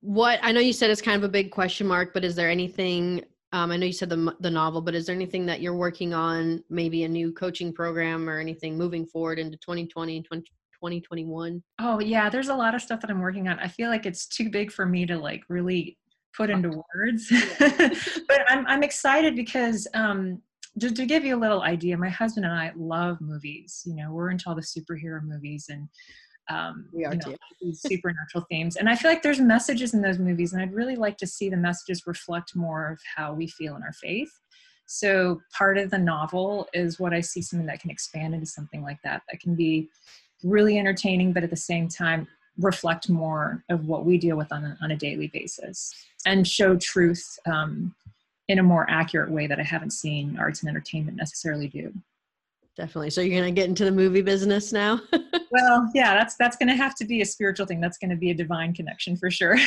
what 0.00 0.38
I 0.42 0.52
know 0.52 0.60
you 0.60 0.74
said 0.74 0.90
is 0.90 1.00
kind 1.00 1.16
of 1.16 1.24
a 1.24 1.32
big 1.32 1.50
question 1.50 1.86
mark, 1.86 2.12
but 2.12 2.24
is 2.24 2.34
there 2.34 2.50
anything 2.50 3.24
um, 3.54 3.70
I 3.70 3.76
know 3.76 3.86
you 3.86 3.92
said 3.92 4.10
the 4.10 4.34
the 4.40 4.50
novel, 4.50 4.82
but 4.82 4.96
is 4.96 5.06
there 5.06 5.14
anything 5.14 5.46
that 5.46 5.60
you're 5.60 5.76
working 5.76 6.12
on? 6.12 6.64
Maybe 6.70 7.04
a 7.04 7.08
new 7.08 7.32
coaching 7.32 7.72
program 7.72 8.28
or 8.28 8.40
anything 8.40 8.76
moving 8.76 9.06
forward 9.06 9.38
into 9.38 9.56
2020 9.58 10.16
and 10.16 10.24
2021? 10.24 11.62
Oh 11.78 12.00
yeah, 12.00 12.28
there's 12.28 12.48
a 12.48 12.54
lot 12.54 12.74
of 12.74 12.82
stuff 12.82 13.00
that 13.00 13.10
I'm 13.10 13.20
working 13.20 13.46
on. 13.46 13.60
I 13.60 13.68
feel 13.68 13.90
like 13.90 14.06
it's 14.06 14.26
too 14.26 14.50
big 14.50 14.72
for 14.72 14.86
me 14.86 15.06
to 15.06 15.16
like 15.16 15.44
really 15.48 15.96
put 16.36 16.50
into 16.50 16.82
words, 16.96 17.32
but 17.60 18.42
I'm 18.48 18.66
I'm 18.66 18.82
excited 18.82 19.36
because 19.36 19.86
um, 19.94 20.42
just 20.76 20.96
to 20.96 21.06
give 21.06 21.24
you 21.24 21.36
a 21.36 21.38
little 21.38 21.62
idea, 21.62 21.96
my 21.96 22.08
husband 22.08 22.46
and 22.46 22.54
I 22.54 22.72
love 22.74 23.20
movies. 23.20 23.84
You 23.86 23.94
know, 23.94 24.10
we're 24.10 24.32
into 24.32 24.48
all 24.48 24.56
the 24.56 24.62
superhero 24.62 25.22
movies 25.22 25.66
and 25.68 25.88
um, 26.48 26.86
we 26.92 27.04
are 27.04 27.12
you 27.12 27.20
know, 27.20 27.32
too. 27.32 27.36
these 27.60 27.80
supernatural 27.80 28.44
themes. 28.50 28.76
And 28.76 28.88
I 28.88 28.96
feel 28.96 29.10
like 29.10 29.22
there's 29.22 29.40
messages 29.40 29.94
in 29.94 30.02
those 30.02 30.18
movies, 30.18 30.52
and 30.52 30.62
I'd 30.62 30.74
really 30.74 30.96
like 30.96 31.16
to 31.18 31.26
see 31.26 31.48
the 31.48 31.56
messages 31.56 32.06
reflect 32.06 32.54
more 32.54 32.90
of 32.90 33.00
how 33.16 33.32
we 33.32 33.46
feel 33.46 33.76
in 33.76 33.82
our 33.82 33.92
faith. 33.92 34.30
So 34.86 35.40
part 35.56 35.78
of 35.78 35.90
the 35.90 35.98
novel 35.98 36.68
is 36.74 37.00
what 37.00 37.14
I 37.14 37.20
see 37.20 37.40
something 37.40 37.66
that 37.66 37.80
can 37.80 37.90
expand 37.90 38.34
into 38.34 38.46
something 38.46 38.82
like 38.82 38.98
that, 39.02 39.22
that 39.30 39.40
can 39.40 39.54
be 39.54 39.88
really 40.42 40.78
entertaining, 40.78 41.32
but 41.32 41.42
at 41.42 41.50
the 41.50 41.56
same 41.56 41.88
time 41.88 42.28
reflect 42.58 43.08
more 43.08 43.64
of 43.68 43.86
what 43.86 44.04
we 44.04 44.18
deal 44.18 44.36
with 44.36 44.52
on 44.52 44.64
a, 44.64 44.78
on 44.80 44.92
a 44.92 44.96
daily 44.96 45.26
basis 45.28 45.92
and 46.26 46.46
show 46.46 46.76
truth 46.76 47.38
um, 47.46 47.94
in 48.48 48.58
a 48.58 48.62
more 48.62 48.88
accurate 48.88 49.30
way 49.30 49.46
that 49.46 49.58
I 49.58 49.62
haven't 49.62 49.90
seen 49.90 50.38
arts 50.38 50.60
and 50.60 50.68
entertainment 50.68 51.16
necessarily 51.16 51.68
do. 51.68 51.92
Definitely. 52.76 53.10
So 53.10 53.20
you're 53.20 53.40
going 53.40 53.54
to 53.54 53.60
get 53.60 53.68
into 53.68 53.84
the 53.84 53.92
movie 53.92 54.22
business 54.22 54.72
now? 54.72 55.00
well, 55.52 55.88
yeah, 55.94 56.14
that's 56.14 56.34
that's 56.36 56.56
going 56.56 56.68
to 56.68 56.74
have 56.74 56.96
to 56.96 57.04
be 57.04 57.20
a 57.20 57.24
spiritual 57.24 57.66
thing. 57.66 57.80
That's 57.80 57.98
going 57.98 58.10
to 58.10 58.16
be 58.16 58.30
a 58.30 58.34
divine 58.34 58.74
connection 58.74 59.16
for 59.16 59.30
sure. 59.30 59.56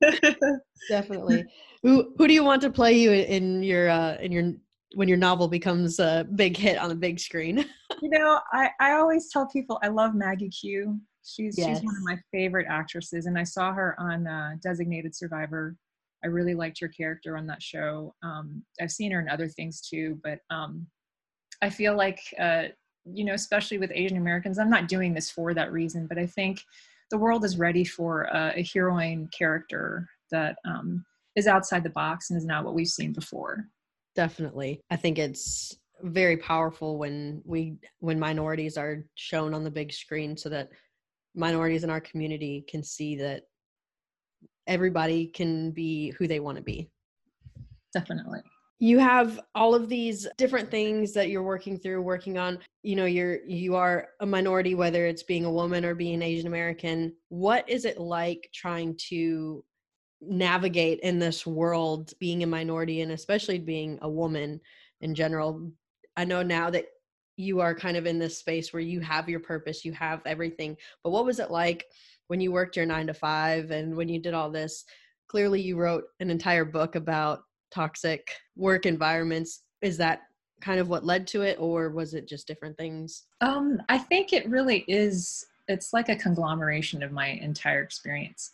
Definitely. 0.88 1.44
Who 1.82 2.14
who 2.16 2.26
do 2.26 2.32
you 2.32 2.42
want 2.42 2.62
to 2.62 2.70
play 2.70 2.94
you 2.94 3.12
in 3.12 3.62
your 3.62 3.90
uh 3.90 4.16
in 4.16 4.32
your 4.32 4.52
when 4.94 5.08
your 5.08 5.18
novel 5.18 5.48
becomes 5.48 5.98
a 5.98 6.26
big 6.36 6.56
hit 6.56 6.78
on 6.78 6.88
the 6.88 6.94
big 6.94 7.20
screen? 7.20 7.66
you 8.00 8.08
know, 8.08 8.40
I 8.52 8.70
I 8.80 8.92
always 8.92 9.30
tell 9.30 9.46
people 9.48 9.78
I 9.82 9.88
love 9.88 10.14
Maggie 10.14 10.48
Q. 10.48 10.98
She's 11.22 11.58
yes. 11.58 11.68
she's 11.68 11.84
one 11.84 11.96
of 11.96 12.02
my 12.02 12.16
favorite 12.32 12.66
actresses 12.70 13.26
and 13.26 13.38
I 13.38 13.42
saw 13.42 13.74
her 13.74 13.94
on 13.98 14.26
uh, 14.26 14.52
Designated 14.62 15.14
Survivor. 15.14 15.76
I 16.24 16.28
really 16.28 16.54
liked 16.54 16.80
her 16.80 16.88
character 16.88 17.36
on 17.36 17.46
that 17.48 17.62
show. 17.62 18.14
Um, 18.22 18.62
I've 18.80 18.90
seen 18.90 19.12
her 19.12 19.20
in 19.20 19.28
other 19.28 19.48
things 19.48 19.80
too, 19.80 20.18
but 20.24 20.40
um, 20.50 20.86
I 21.62 21.70
feel 21.70 21.96
like, 21.96 22.20
uh, 22.38 22.64
you 23.04 23.24
know, 23.24 23.34
especially 23.34 23.78
with 23.78 23.92
Asian 23.94 24.16
Americans, 24.16 24.58
I'm 24.58 24.70
not 24.70 24.88
doing 24.88 25.14
this 25.14 25.30
for 25.30 25.54
that 25.54 25.72
reason, 25.72 26.06
but 26.06 26.18
I 26.18 26.26
think 26.26 26.60
the 27.10 27.18
world 27.18 27.44
is 27.44 27.58
ready 27.58 27.84
for 27.84 28.22
a, 28.24 28.52
a 28.56 28.62
heroine 28.62 29.28
character 29.36 30.08
that 30.30 30.56
um, 30.64 31.04
is 31.36 31.46
outside 31.46 31.84
the 31.84 31.90
box 31.90 32.30
and 32.30 32.36
is 32.36 32.44
not 32.44 32.64
what 32.64 32.74
we've 32.74 32.88
seen 32.88 33.12
before. 33.12 33.68
Definitely. 34.14 34.80
I 34.90 34.96
think 34.96 35.18
it's 35.18 35.76
very 36.02 36.36
powerful 36.36 36.98
when 36.98 37.40
we 37.44 37.76
when 38.00 38.18
minorities 38.18 38.76
are 38.76 39.04
shown 39.14 39.54
on 39.54 39.64
the 39.64 39.70
big 39.70 39.92
screen 39.92 40.36
so 40.36 40.48
that 40.50 40.68
minorities 41.34 41.84
in 41.84 41.90
our 41.90 42.00
community 42.00 42.64
can 42.68 42.82
see 42.82 43.16
that 43.16 43.42
everybody 44.66 45.26
can 45.26 45.70
be 45.70 46.10
who 46.18 46.26
they 46.26 46.40
want 46.40 46.56
to 46.56 46.62
be. 46.62 46.90
Definitely 47.94 48.42
you 48.78 48.98
have 48.98 49.40
all 49.54 49.74
of 49.74 49.88
these 49.88 50.26
different 50.36 50.70
things 50.70 51.12
that 51.14 51.30
you're 51.30 51.42
working 51.42 51.78
through 51.78 52.02
working 52.02 52.36
on 52.36 52.58
you 52.82 52.94
know 52.94 53.06
you're 53.06 53.42
you 53.46 53.74
are 53.74 54.08
a 54.20 54.26
minority 54.26 54.74
whether 54.74 55.06
it's 55.06 55.22
being 55.22 55.44
a 55.44 55.50
woman 55.50 55.84
or 55.84 55.94
being 55.94 56.22
asian 56.22 56.46
american. 56.46 57.14
What 57.28 57.68
is 57.68 57.84
it 57.84 57.98
like 57.98 58.50
trying 58.52 58.96
to 59.08 59.64
navigate 60.20 61.00
in 61.00 61.18
this 61.18 61.46
world 61.46 62.12
being 62.18 62.42
a 62.42 62.46
minority 62.46 63.00
and 63.02 63.12
especially 63.12 63.58
being 63.58 63.98
a 64.02 64.08
woman 64.08 64.60
in 65.00 65.14
general? 65.14 65.70
I 66.16 66.24
know 66.24 66.42
now 66.42 66.70
that 66.70 66.86
you 67.36 67.60
are 67.60 67.74
kind 67.74 67.96
of 67.96 68.06
in 68.06 68.18
this 68.18 68.38
space 68.38 68.72
where 68.72 68.80
you 68.80 69.00
have 69.00 69.28
your 69.28 69.40
purpose 69.40 69.84
you 69.84 69.92
have 69.92 70.22
everything 70.24 70.74
but 71.04 71.10
what 71.10 71.26
was 71.26 71.38
it 71.38 71.50
like 71.50 71.84
when 72.28 72.40
you 72.40 72.52
worked 72.52 72.76
your 72.76 72.86
9 72.86 73.06
to 73.06 73.14
5 73.14 73.70
and 73.70 73.96
when 73.96 74.08
you 74.08 74.18
did 74.18 74.34
all 74.34 74.50
this? 74.50 74.84
Clearly 75.28 75.60
you 75.60 75.76
wrote 75.76 76.04
an 76.20 76.30
entire 76.30 76.64
book 76.64 76.94
about 76.94 77.42
toxic 77.76 78.30
work 78.56 78.86
environments 78.86 79.60
is 79.82 79.98
that 79.98 80.22
kind 80.62 80.80
of 80.80 80.88
what 80.88 81.04
led 81.04 81.26
to 81.26 81.42
it 81.42 81.58
or 81.60 81.90
was 81.90 82.14
it 82.14 82.26
just 82.26 82.46
different 82.46 82.76
things? 82.78 83.24
Um, 83.42 83.82
i 83.90 83.98
think 83.98 84.32
it 84.32 84.48
really 84.48 84.84
is 84.88 85.46
it's 85.68 85.92
like 85.92 86.08
a 86.08 86.16
conglomeration 86.16 87.02
of 87.02 87.12
my 87.12 87.28
entire 87.48 87.82
experience 87.82 88.52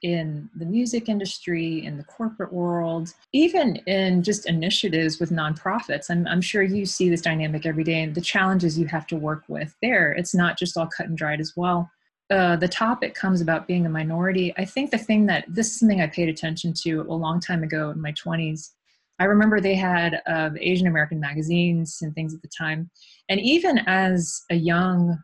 in 0.00 0.48
the 0.56 0.64
music 0.64 1.08
industry 1.08 1.84
in 1.84 1.96
the 1.98 2.04
corporate 2.04 2.52
world 2.52 3.12
even 3.32 3.76
in 3.86 4.22
just 4.22 4.48
initiatives 4.48 5.20
with 5.20 5.30
nonprofits. 5.30 6.10
I'm, 6.10 6.26
I'm 6.26 6.40
sure 6.40 6.62
you 6.62 6.86
see 6.86 7.08
this 7.08 7.20
dynamic 7.20 7.66
every 7.66 7.84
day 7.84 8.02
and 8.02 8.14
the 8.14 8.20
challenges 8.20 8.78
you 8.78 8.86
have 8.86 9.06
to 9.08 9.16
work 9.16 9.44
with 9.48 9.76
there. 9.80 10.12
It's 10.12 10.34
not 10.34 10.58
just 10.58 10.76
all 10.76 10.88
cut 10.88 11.06
and 11.06 11.16
dried 11.16 11.40
as 11.40 11.52
well 11.56 11.90
uh, 12.32 12.56
the 12.56 12.68
topic 12.68 13.14
comes 13.14 13.42
about 13.42 13.66
being 13.66 13.84
a 13.84 13.90
minority, 13.90 14.54
I 14.56 14.64
think 14.64 14.90
the 14.90 14.96
thing 14.96 15.26
that 15.26 15.44
this 15.48 15.68
is 15.68 15.78
something 15.78 16.00
I 16.00 16.06
paid 16.06 16.30
attention 16.30 16.72
to 16.82 17.02
a 17.02 17.12
long 17.12 17.40
time 17.40 17.62
ago 17.62 17.90
in 17.90 18.00
my 18.00 18.12
20s. 18.12 18.70
I 19.18 19.24
remember 19.24 19.60
they 19.60 19.74
had 19.74 20.22
uh, 20.26 20.48
Asian 20.58 20.86
American 20.86 21.20
magazines 21.20 21.98
and 22.00 22.14
things 22.14 22.34
at 22.34 22.40
the 22.40 22.48
time. 22.48 22.90
And 23.28 23.38
even 23.40 23.80
as 23.86 24.44
a 24.50 24.54
young, 24.54 25.18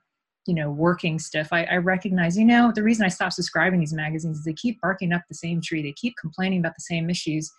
you 0.46 0.54
know, 0.54 0.70
working 0.70 1.18
stiff, 1.18 1.48
I, 1.50 1.64
I 1.64 1.76
recognize, 1.78 2.36
you 2.36 2.44
know, 2.44 2.72
the 2.74 2.82
reason 2.82 3.06
I 3.06 3.08
stopped 3.08 3.34
subscribing 3.34 3.80
these 3.80 3.94
magazines 3.94 4.40
is 4.40 4.44
they 4.44 4.52
keep 4.52 4.78
barking 4.82 5.14
up 5.14 5.22
the 5.28 5.34
same 5.34 5.62
tree. 5.62 5.82
They 5.82 5.94
keep 5.94 6.14
complaining 6.20 6.60
about 6.60 6.74
the 6.76 6.82
same 6.82 7.08
issues. 7.08 7.50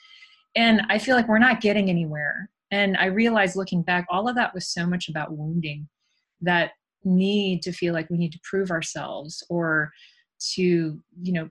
And 0.56 0.84
I 0.90 1.00
feel 1.00 1.16
like 1.16 1.28
we're 1.28 1.40
not 1.40 1.60
getting 1.60 1.90
anywhere. 1.90 2.52
And 2.70 2.98
I 2.98 3.06
realized 3.06 3.56
looking 3.56 3.82
back, 3.82 4.06
all 4.12 4.30
of 4.30 4.36
that 4.36 4.54
was 4.54 4.68
so 4.68 4.86
much 4.86 5.10
about 5.10 5.36
wounding 5.36 5.90
that 6.42 6.74
need 7.04 7.62
to 7.62 7.72
feel 7.72 7.94
like 7.94 8.10
we 8.10 8.18
need 8.18 8.32
to 8.32 8.40
prove 8.44 8.72
ourselves 8.72 9.44
or 9.50 9.92
to 10.54 11.02
you 11.22 11.34
know 11.34 11.50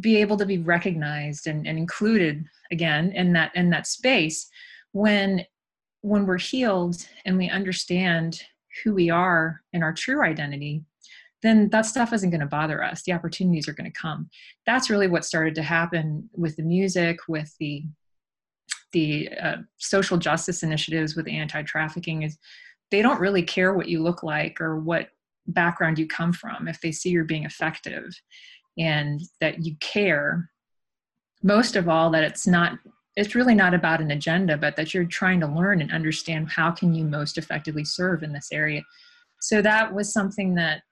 be 0.00 0.16
able 0.16 0.36
to 0.36 0.46
be 0.46 0.58
recognized 0.58 1.46
and, 1.46 1.66
and 1.66 1.78
included 1.78 2.44
again 2.72 3.12
in 3.12 3.32
that 3.32 3.54
in 3.54 3.70
that 3.70 3.86
space 3.86 4.48
when 4.92 5.44
when 6.00 6.26
we're 6.26 6.38
healed 6.38 7.06
and 7.24 7.38
we 7.38 7.48
understand 7.48 8.42
who 8.82 8.92
we 8.92 9.08
are 9.08 9.60
and 9.72 9.82
our 9.82 9.92
true 9.92 10.22
identity 10.22 10.84
then 11.44 11.68
that 11.68 11.84
stuff 11.84 12.14
isn't 12.14 12.30
going 12.30 12.40
to 12.40 12.46
bother 12.46 12.82
us. 12.82 13.02
The 13.02 13.12
opportunities 13.12 13.68
are 13.68 13.74
going 13.74 13.90
to 13.92 14.00
come. 14.00 14.30
That's 14.64 14.88
really 14.88 15.08
what 15.08 15.26
started 15.26 15.54
to 15.56 15.62
happen 15.62 16.30
with 16.34 16.56
the 16.56 16.62
music, 16.62 17.18
with 17.28 17.54
the 17.60 17.84
the 18.92 19.28
uh, 19.42 19.56
social 19.76 20.16
justice 20.16 20.62
initiatives 20.62 21.16
with 21.16 21.28
anti-trafficking 21.28 22.22
is 22.22 22.38
they 22.94 23.02
don't 23.02 23.18
really 23.18 23.42
care 23.42 23.74
what 23.74 23.88
you 23.88 24.00
look 24.00 24.22
like 24.22 24.60
or 24.60 24.78
what 24.78 25.08
background 25.48 25.98
you 25.98 26.06
come 26.06 26.32
from 26.32 26.68
if 26.68 26.80
they 26.80 26.92
see 26.92 27.10
you're 27.10 27.24
being 27.24 27.44
effective 27.44 28.14
and 28.78 29.20
that 29.40 29.64
you 29.64 29.74
care. 29.80 30.48
Most 31.42 31.74
of 31.74 31.88
all 31.88 32.08
that 32.12 32.22
it's 32.22 32.46
not 32.46 32.78
it's 33.16 33.34
really 33.34 33.54
not 33.56 33.74
about 33.74 34.00
an 34.00 34.12
agenda 34.12 34.56
but 34.56 34.76
that 34.76 34.94
you're 34.94 35.06
trying 35.06 35.40
to 35.40 35.48
learn 35.48 35.80
and 35.80 35.90
understand 35.90 36.48
how 36.48 36.70
can 36.70 36.94
you 36.94 37.04
most 37.04 37.36
effectively 37.36 37.84
serve 37.84 38.22
in 38.22 38.32
this 38.32 38.50
area. 38.52 38.82
So 39.40 39.60
that 39.60 39.92
was 39.92 40.12
something 40.12 40.54
that 40.54 40.82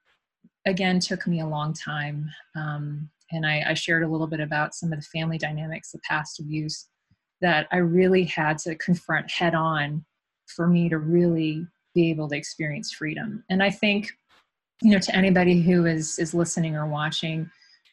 again 0.67 0.99
took 0.99 1.29
me 1.29 1.41
a 1.41 1.47
long 1.47 1.73
time 1.73 2.29
um, 2.57 3.09
and 3.31 3.47
I, 3.47 3.65
I, 3.69 3.75
shared 3.75 4.03
a 4.03 4.09
little 4.09 4.27
bit 4.27 4.41
about 4.41 4.75
some 4.75 4.93
of 4.93 4.99
the 4.99 5.07
family 5.07 5.39
dynamics 5.39 5.93
the 5.93 6.01
past 6.09 6.39
abuse 6.39 6.87
that 7.41 7.67
i 7.73 7.79
really 7.79 8.23
had 8.23 8.59
to 8.59 8.77
confront 8.77 9.29
head 9.29 9.57
on 9.57 10.05
for 10.47 10.69
me 10.69 10.89
to 10.89 10.99
really 10.99 11.67
be 11.95 12.11
able 12.11 12.29
to 12.29 12.37
experience 12.37 12.93
freedom. 12.93 13.45
And 13.51 13.63
i 13.63 13.71
think 13.71 14.11
you 14.81 14.91
know 14.91 14.99
to 14.99 15.17
anybody 15.17 15.63
who 15.63 15.87
is 15.87 16.19
is 16.19 16.35
listening 16.35 16.77
or 16.77 16.87
watching 16.87 17.49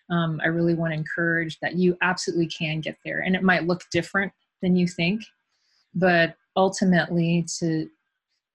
um, 0.09 0.41
i 0.43 0.47
really 0.47 0.73
want 0.73 0.91
to 0.91 0.97
encourage 0.97 1.59
that 1.59 1.75
you 1.75 1.97
absolutely 2.01 2.47
can 2.47 2.81
get 2.81 2.97
there. 3.05 3.19
And 3.19 3.35
it 3.35 3.43
might 3.43 3.67
look 3.67 3.83
different 3.91 4.31
than 4.61 4.75
you 4.75 4.87
think 4.87 5.23
but 5.95 6.35
ultimately 6.55 7.45
to 7.59 7.89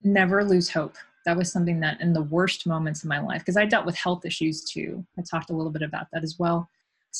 never 0.02 0.44
lose 0.44 0.68
hope. 0.68 0.94
That 1.24 1.36
was 1.36 1.50
something 1.50 1.80
that 1.80 2.00
in 2.00 2.12
the 2.12 2.22
worst 2.22 2.66
moments 2.66 3.02
of 3.02 3.08
my 3.08 3.18
life 3.18 3.40
because 3.40 3.56
i 3.56 3.64
dealt 3.64 3.86
with 3.86 3.96
health 3.96 4.24
issues 4.26 4.64
too. 4.64 5.04
I 5.18 5.22
talked 5.22 5.50
a 5.50 5.54
little 5.54 5.72
bit 5.72 5.82
about 5.82 6.06
that 6.12 6.22
as 6.22 6.38
well. 6.38 6.68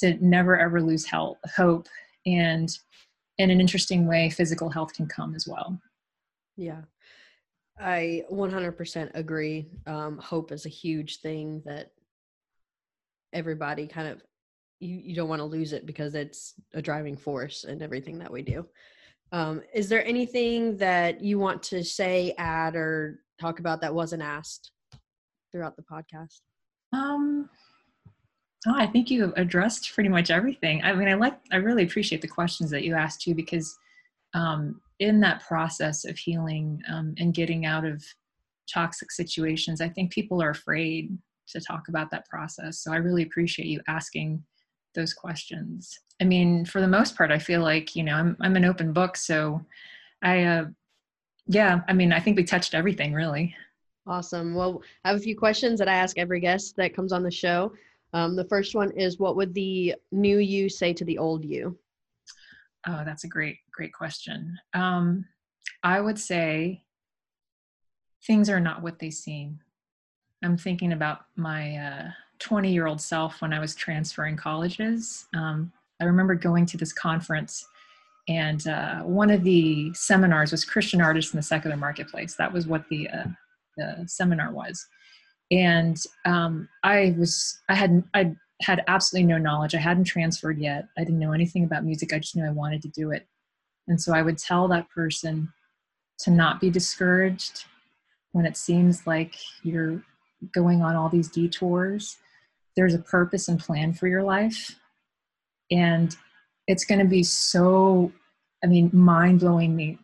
To 0.01 0.14
never 0.25 0.59
ever 0.59 0.83
lose 0.83 1.07
health 1.07 1.39
hope 1.55 1.87
and 2.27 2.68
in 3.39 3.51
an 3.51 3.61
interesting 3.61 4.07
way 4.07 4.31
physical 4.31 4.68
health 4.68 4.93
can 4.93 5.07
come 5.07 5.35
as 5.35 5.47
well. 5.47 5.81
Yeah 6.57 6.83
i 7.79 8.22
100% 8.31 9.11
agree 9.14 9.68
um, 9.87 10.18
hope 10.18 10.53
is 10.53 10.66
a 10.66 10.70
huge 10.70 11.20
thing 11.20 11.62
that 11.64 11.91
everybody 13.33 13.87
kind 13.87 14.09
of 14.09 14.22
you, 14.81 14.97
you 14.97 15.14
don't 15.14 15.29
want 15.29 15.41
to 15.41 15.45
lose 15.45 15.72
it 15.72 15.87
because 15.87 16.14
it's 16.14 16.55
a 16.75 16.83
driving 16.83 17.16
force 17.16 17.64
in 17.64 17.83
everything 17.83 18.18
that 18.18 18.31
we 18.31 18.43
do 18.43 18.66
um, 19.33 19.62
is 19.75 19.89
there 19.89 20.07
anything 20.07 20.77
that 20.77 21.20
you 21.20 21.41
want 21.41 21.61
to 21.64 21.83
say 21.83 22.35
add 22.39 22.77
or 22.77 23.18
talk 23.41 23.59
about 23.59 23.81
that 23.81 23.93
wasn't 23.93 24.22
asked 24.22 24.70
throughout 25.51 25.77
the 25.77 25.83
podcast? 25.83 26.41
Um, 26.93 27.51
oh, 28.68 28.75
I 28.77 28.87
think 28.87 29.11
you 29.11 29.33
addressed 29.37 29.93
pretty 29.93 30.09
much 30.09 30.31
everything. 30.31 30.83
I 30.85 30.93
mean, 30.95 31.09
I 31.09 31.14
like, 31.14 31.37
I 31.51 31.57
really 31.57 31.83
appreciate 31.83 32.22
the 32.22 32.29
questions 32.29 32.70
that 32.70 32.85
you 32.85 32.95
asked 32.95 33.22
too, 33.22 33.35
because 33.35 33.77
um, 34.35 34.81
in 35.01 35.20
that 35.20 35.42
process 35.47 36.05
of 36.05 36.16
healing 36.16 36.80
um, 36.88 37.14
and 37.18 37.34
getting 37.34 37.66
out 37.66 37.84
of 37.84 38.03
toxic 38.72 39.11
situations, 39.11 39.80
I 39.80 39.88
think 39.88 40.12
people 40.12 40.42
are 40.42 40.51
afraid 40.51 41.16
to 41.49 41.61
talk 41.61 41.88
about 41.88 42.11
that 42.11 42.26
process. 42.28 42.78
So 42.78 42.92
I 42.92 42.97
really 42.97 43.22
appreciate 43.22 43.68
you 43.68 43.80
asking 43.86 44.42
those 44.95 45.12
questions. 45.12 45.99
I 46.20 46.24
mean, 46.24 46.64
for 46.64 46.80
the 46.80 46.88
most 46.88 47.16
part, 47.16 47.30
I 47.30 47.38
feel 47.38 47.61
like, 47.61 47.97
you 47.97 48.05
know, 48.05 48.14
I'm, 48.14 48.36
I'm 48.40 48.57
an 48.57 48.64
open 48.64 48.92
book. 48.92 49.16
So 49.16 49.61
I, 50.22 50.45
uh, 50.45 50.64
yeah, 51.47 51.80
I 51.88 51.92
mean, 51.92 52.12
I 52.12 52.20
think 52.20 52.36
we 52.36 52.45
touched 52.45 52.74
everything 52.74 53.12
really. 53.12 53.55
Awesome. 54.07 54.55
Well, 54.55 54.82
I 55.05 55.09
have 55.09 55.16
a 55.18 55.22
few 55.22 55.36
questions 55.36 55.78
that 55.78 55.88
I 55.88 55.95
ask 55.95 56.18
every 56.18 56.40
guest 56.40 56.76
that 56.76 56.95
comes 56.95 57.12
on 57.12 57.22
the 57.22 57.30
show. 57.30 57.72
Um, 58.12 58.36
the 58.36 58.45
first 58.45 58.74
one 58.74 58.92
is 58.92 59.18
What 59.18 59.34
would 59.36 59.53
the 59.55 59.97
new 60.12 60.38
you 60.38 60.68
say 60.68 60.92
to 60.92 61.05
the 61.05 61.18
old 61.18 61.45
you? 61.45 61.76
Oh, 62.86 63.03
that's 63.05 63.24
a 63.24 63.28
great, 63.28 63.57
great 63.75 63.93
question. 63.93 64.59
Um, 64.72 65.27
I 65.83 66.01
would 66.01 66.18
say 66.18 66.85
things 68.27 68.49
are 68.49 68.61
not 68.61 68.83
what 68.83 68.99
they 68.99 69.11
seem. 69.11 69.61
I'm 70.43 70.57
thinking 70.57 70.93
about 70.93 71.20
my 71.37 72.12
20 72.39 72.68
uh, 72.68 72.70
year 72.70 72.87
old 72.87 73.01
self 73.01 73.41
when 73.43 73.53
I 73.53 73.59
was 73.59 73.75
transferring 73.75 74.37
colleges. 74.37 75.27
Um, 75.35 75.72
I 76.01 76.05
remember 76.05 76.35
going 76.35 76.66
to 76.66 76.77
this 76.77 76.93
conference 76.93 77.66
and 78.29 78.66
uh, 78.66 79.01
one 79.01 79.31
of 79.31 79.45
the 79.45 79.93
seminars 79.93 80.53
was 80.53 80.64
Christian 80.64 81.01
artists 81.01 81.33
in 81.33 81.37
the 81.37 81.43
secular 81.43 81.77
marketplace. 81.77 82.37
That 82.37 82.53
was 82.53 82.66
what 82.66 82.89
the, 82.89 83.09
uh, 83.09 83.25
the 83.77 84.05
seminar 84.07 84.51
was. 84.51 84.87
And 85.51 85.99
um, 86.25 86.68
I 86.83 87.14
was, 87.18 87.61
I 87.68 87.75
had, 87.75 88.03
I 88.14 88.35
had 88.62 88.83
absolutely 88.87 89.27
no 89.27 89.39
knowledge. 89.39 89.75
I 89.75 89.79
hadn't 89.79 90.05
transferred 90.05 90.59
yet. 90.59 90.89
I 90.97 91.05
didn't 91.05 91.18
know 91.18 91.33
anything 91.33 91.64
about 91.64 91.85
music. 91.85 92.14
I 92.14 92.18
just 92.18 92.35
knew 92.35 92.47
I 92.47 92.51
wanted 92.51 92.81
to 92.83 92.89
do 92.89 93.11
it. 93.11 93.27
And 93.89 94.01
so 94.01 94.14
I 94.14 94.22
would 94.22 94.39
tell 94.39 94.68
that 94.68 94.89
person 94.91 95.53
to 96.20 96.30
not 96.30 96.61
be 96.61 96.70
discouraged 96.70 97.64
when 98.32 98.47
it 98.47 98.57
seems 98.57 99.07
like 99.07 99.35
you're 99.62 100.03
going 100.53 100.82
on 100.82 100.97
all 100.97 101.09
these 101.09 101.28
detours. 101.28 102.16
There's 102.76 102.95
a 102.95 102.99
purpose 102.99 103.49
and 103.49 103.61
plan 103.61 103.93
for 103.93 104.09
your 104.09 104.22
life. 104.22 104.76
And 105.70 106.16
it's 106.66 106.85
going 106.85 106.99
to 106.99 107.05
be 107.05 107.22
so 107.22 108.12
i 108.62 108.66
mean 108.66 108.91
mind 108.93 109.41
blowingly 109.41 109.99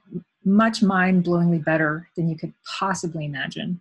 much 0.45 0.83
mind 0.83 1.25
blowingly 1.25 1.63
better 1.63 2.09
than 2.17 2.29
you 2.29 2.37
could 2.37 2.53
possibly 2.67 3.25
imagine 3.25 3.81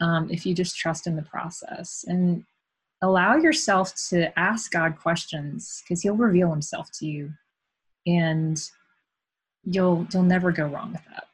um, 0.00 0.28
if 0.30 0.44
you 0.44 0.54
just 0.54 0.76
trust 0.76 1.06
in 1.06 1.14
the 1.14 1.22
process 1.22 2.04
and 2.08 2.44
allow 3.02 3.36
yourself 3.36 3.92
to 4.08 4.36
ask 4.38 4.70
god 4.72 4.96
questions 4.98 5.82
because 5.82 6.02
he'll 6.02 6.16
reveal 6.16 6.50
himself 6.50 6.88
to 6.92 7.06
you 7.06 7.32
and 8.06 8.70
you'll 9.64 10.06
you'll 10.12 10.22
never 10.22 10.52
go 10.52 10.66
wrong 10.66 10.92
with 10.92 11.04
that. 11.10 11.24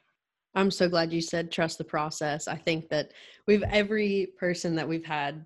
I'm 0.55 0.71
so 0.71 0.89
glad 0.89 1.13
you 1.13 1.21
said 1.21 1.51
trust 1.51 1.77
the 1.77 1.83
process. 1.83 2.47
I 2.47 2.55
think 2.55 2.89
that 2.89 3.11
we've 3.47 3.63
every 3.63 4.29
person 4.37 4.75
that 4.75 4.87
we've 4.87 5.05
had 5.05 5.45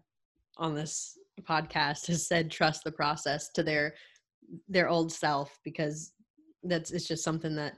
on 0.58 0.76
this 0.76 1.18
podcast 1.42 2.08
has 2.08 2.28
said 2.28 2.52
trust 2.52 2.84
the 2.84 2.92
process 2.92 3.50
to 3.50 3.64
their 3.64 3.96
their 4.68 4.90
old 4.90 5.12
self 5.12 5.58
because 5.64 6.14
that's 6.64 6.92
it's 6.92 7.08
just 7.08 7.24
something 7.24 7.56
that 7.56 7.74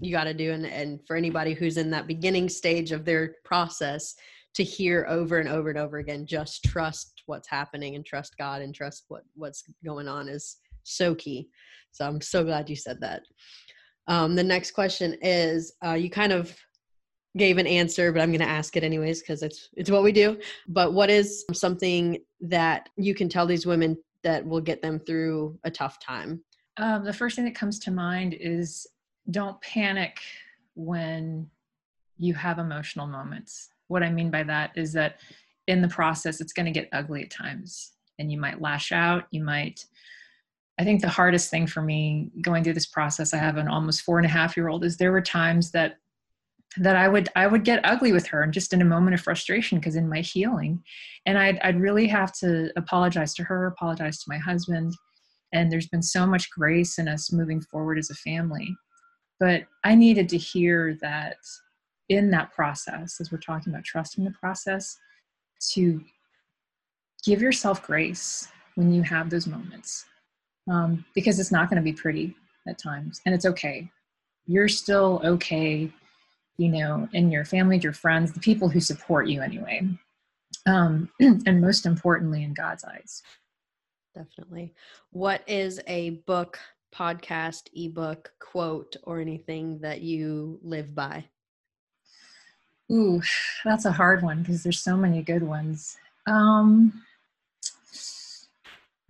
you 0.00 0.12
got 0.12 0.24
to 0.24 0.34
do. 0.34 0.52
And 0.52 0.66
and 0.66 1.00
for 1.06 1.16
anybody 1.16 1.54
who's 1.54 1.76
in 1.76 1.90
that 1.90 2.06
beginning 2.06 2.48
stage 2.48 2.92
of 2.92 3.04
their 3.04 3.36
process 3.44 4.14
to 4.54 4.64
hear 4.64 5.06
over 5.08 5.38
and 5.38 5.48
over 5.48 5.68
and 5.68 5.78
over 5.78 5.98
again 5.98 6.26
just 6.26 6.64
trust 6.64 7.22
what's 7.26 7.48
happening 7.48 7.94
and 7.94 8.04
trust 8.04 8.36
god 8.38 8.62
and 8.62 8.74
trust 8.74 9.04
what 9.08 9.22
what's 9.34 9.62
going 9.84 10.08
on 10.08 10.28
is 10.28 10.56
so 10.82 11.14
key. 11.14 11.48
So 11.92 12.06
i'm 12.06 12.20
so 12.20 12.44
glad 12.44 12.68
you 12.68 12.76
said 12.76 13.00
that 13.00 13.22
um, 14.08 14.34
the 14.34 14.44
next 14.44 14.72
question 14.72 15.16
is 15.22 15.72
uh, 15.86 15.92
you 15.92 16.10
kind 16.10 16.32
of 16.32 16.54
gave 17.36 17.58
an 17.58 17.66
answer 17.66 18.10
but 18.10 18.20
i'm 18.20 18.30
going 18.30 18.40
to 18.40 18.48
ask 18.48 18.76
it 18.76 18.82
anyways 18.82 19.20
because 19.20 19.42
it's 19.42 19.68
it's 19.76 19.90
what 19.90 20.02
we 20.02 20.10
do 20.10 20.36
but 20.66 20.92
what 20.92 21.10
is 21.10 21.44
something 21.52 22.18
that 22.40 22.88
you 22.96 23.14
can 23.14 23.28
tell 23.28 23.46
these 23.46 23.66
women 23.66 23.96
that 24.22 24.46
will 24.46 24.60
get 24.60 24.82
them 24.82 24.98
through 24.98 25.58
a 25.64 25.70
tough 25.70 25.98
time? 26.00 26.42
Um, 26.76 27.04
the 27.04 27.12
first 27.12 27.36
thing 27.36 27.44
that 27.44 27.54
comes 27.54 27.78
to 27.80 27.90
mind 27.90 28.36
is 28.38 28.86
don't 29.30 29.60
panic 29.60 30.20
when 30.74 31.48
you 32.18 32.34
have 32.34 32.58
emotional 32.58 33.06
moments. 33.06 33.70
What 33.88 34.02
I 34.02 34.10
mean 34.10 34.30
by 34.30 34.42
that 34.44 34.72
is 34.76 34.92
that 34.92 35.20
in 35.66 35.82
the 35.82 35.88
process, 35.88 36.40
it's 36.40 36.52
going 36.52 36.66
to 36.66 36.72
get 36.72 36.88
ugly 36.92 37.22
at 37.22 37.30
times, 37.30 37.92
and 38.18 38.30
you 38.32 38.38
might 38.38 38.60
lash 38.60 38.92
out. 38.92 39.24
You 39.30 39.44
might. 39.44 39.84
I 40.78 40.84
think 40.84 41.00
the 41.00 41.08
hardest 41.08 41.50
thing 41.50 41.66
for 41.66 41.82
me 41.82 42.30
going 42.40 42.62
through 42.62 42.74
this 42.74 42.86
process, 42.86 43.34
I 43.34 43.38
have 43.38 43.56
an 43.56 43.68
almost 43.68 44.02
four 44.02 44.18
and 44.18 44.26
a 44.26 44.30
half 44.30 44.56
year 44.56 44.68
old, 44.68 44.84
is 44.84 44.96
there 44.96 45.12
were 45.12 45.20
times 45.20 45.72
that 45.72 45.98
that 46.76 46.96
I 46.96 47.08
would 47.08 47.28
I 47.34 47.46
would 47.46 47.64
get 47.64 47.80
ugly 47.84 48.12
with 48.12 48.26
her 48.28 48.42
and 48.42 48.52
just 48.52 48.72
in 48.72 48.82
a 48.82 48.86
moment 48.86 49.14
of 49.14 49.20
frustration 49.20 49.78
because 49.78 49.96
in 49.96 50.08
my 50.08 50.20
healing. 50.20 50.82
And 51.26 51.38
I'd 51.38 51.58
I'd 51.60 51.80
really 51.80 52.06
have 52.08 52.32
to 52.38 52.70
apologize 52.76 53.34
to 53.34 53.44
her 53.44 53.66
apologize 53.66 54.18
to 54.18 54.28
my 54.28 54.38
husband. 54.38 54.94
And 55.52 55.72
there's 55.72 55.88
been 55.88 56.02
so 56.02 56.26
much 56.26 56.50
grace 56.50 56.98
in 56.98 57.08
us 57.08 57.32
moving 57.32 57.60
forward 57.60 57.98
as 57.98 58.10
a 58.10 58.14
family. 58.14 58.76
But 59.40 59.64
I 59.82 59.94
needed 59.94 60.28
to 60.28 60.38
hear 60.38 60.98
that 61.00 61.36
in 62.08 62.30
that 62.30 62.52
process 62.52 63.20
as 63.20 63.32
we're 63.32 63.38
talking 63.38 63.72
about 63.72 63.84
trusting 63.84 64.24
the 64.24 64.30
process 64.32 64.96
to 65.72 66.02
give 67.24 67.42
yourself 67.42 67.82
grace 67.82 68.48
when 68.76 68.92
you 68.92 69.02
have 69.02 69.30
those 69.30 69.46
moments 69.46 70.04
um, 70.70 71.04
because 71.14 71.38
it's 71.38 71.52
not 71.52 71.68
going 71.70 71.80
to 71.80 71.82
be 71.82 71.92
pretty 71.92 72.36
at 72.68 72.78
times 72.78 73.20
and 73.26 73.34
it's 73.34 73.46
okay 73.46 73.88
you're 74.46 74.68
still 74.68 75.20
okay 75.24 75.92
you 76.58 76.68
know, 76.68 77.08
in 77.12 77.30
your 77.30 77.44
family, 77.44 77.78
your 77.78 77.92
friends, 77.92 78.32
the 78.32 78.40
people 78.40 78.68
who 78.68 78.80
support 78.80 79.28
you 79.28 79.40
anyway. 79.40 79.88
Um, 80.66 81.08
and 81.20 81.60
most 81.60 81.86
importantly, 81.86 82.42
in 82.42 82.52
God's 82.52 82.84
eyes. 82.84 83.22
Definitely. 84.14 84.74
What 85.12 85.42
is 85.46 85.80
a 85.86 86.10
book, 86.26 86.58
podcast, 86.92 87.68
ebook, 87.74 88.32
quote, 88.40 88.96
or 89.04 89.20
anything 89.20 89.78
that 89.78 90.00
you 90.02 90.58
live 90.62 90.94
by? 90.94 91.24
Ooh, 92.90 93.22
that's 93.64 93.84
a 93.84 93.92
hard 93.92 94.22
one 94.22 94.40
because 94.40 94.62
there's 94.62 94.82
so 94.82 94.96
many 94.96 95.22
good 95.22 95.42
ones. 95.42 95.96
Um, 96.26 97.04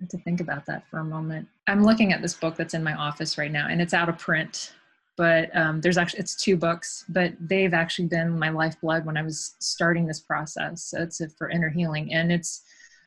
to 0.08 0.18
think 0.18 0.40
about 0.40 0.66
that 0.66 0.86
for 0.88 0.98
a 0.98 1.04
moment. 1.04 1.48
I'm 1.66 1.82
looking 1.82 2.12
at 2.12 2.22
this 2.22 2.34
book 2.34 2.56
that's 2.56 2.74
in 2.74 2.84
my 2.84 2.94
office 2.94 3.36
right 3.36 3.50
now, 3.50 3.66
and 3.68 3.80
it's 3.80 3.94
out 3.94 4.08
of 4.08 4.18
print. 4.18 4.72
But 5.16 5.54
um, 5.56 5.80
there's 5.80 5.98
actually 5.98 6.20
it's 6.20 6.36
two 6.36 6.56
books, 6.56 7.04
but 7.08 7.32
they've 7.40 7.74
actually 7.74 8.06
been 8.06 8.38
my 8.38 8.50
lifeblood 8.50 9.04
when 9.04 9.16
I 9.16 9.22
was 9.22 9.56
starting 9.58 10.06
this 10.06 10.20
process. 10.20 10.84
So 10.84 11.02
it's 11.02 11.20
for 11.36 11.50
inner 11.50 11.68
healing, 11.68 12.14
and 12.14 12.30
it's 12.30 12.62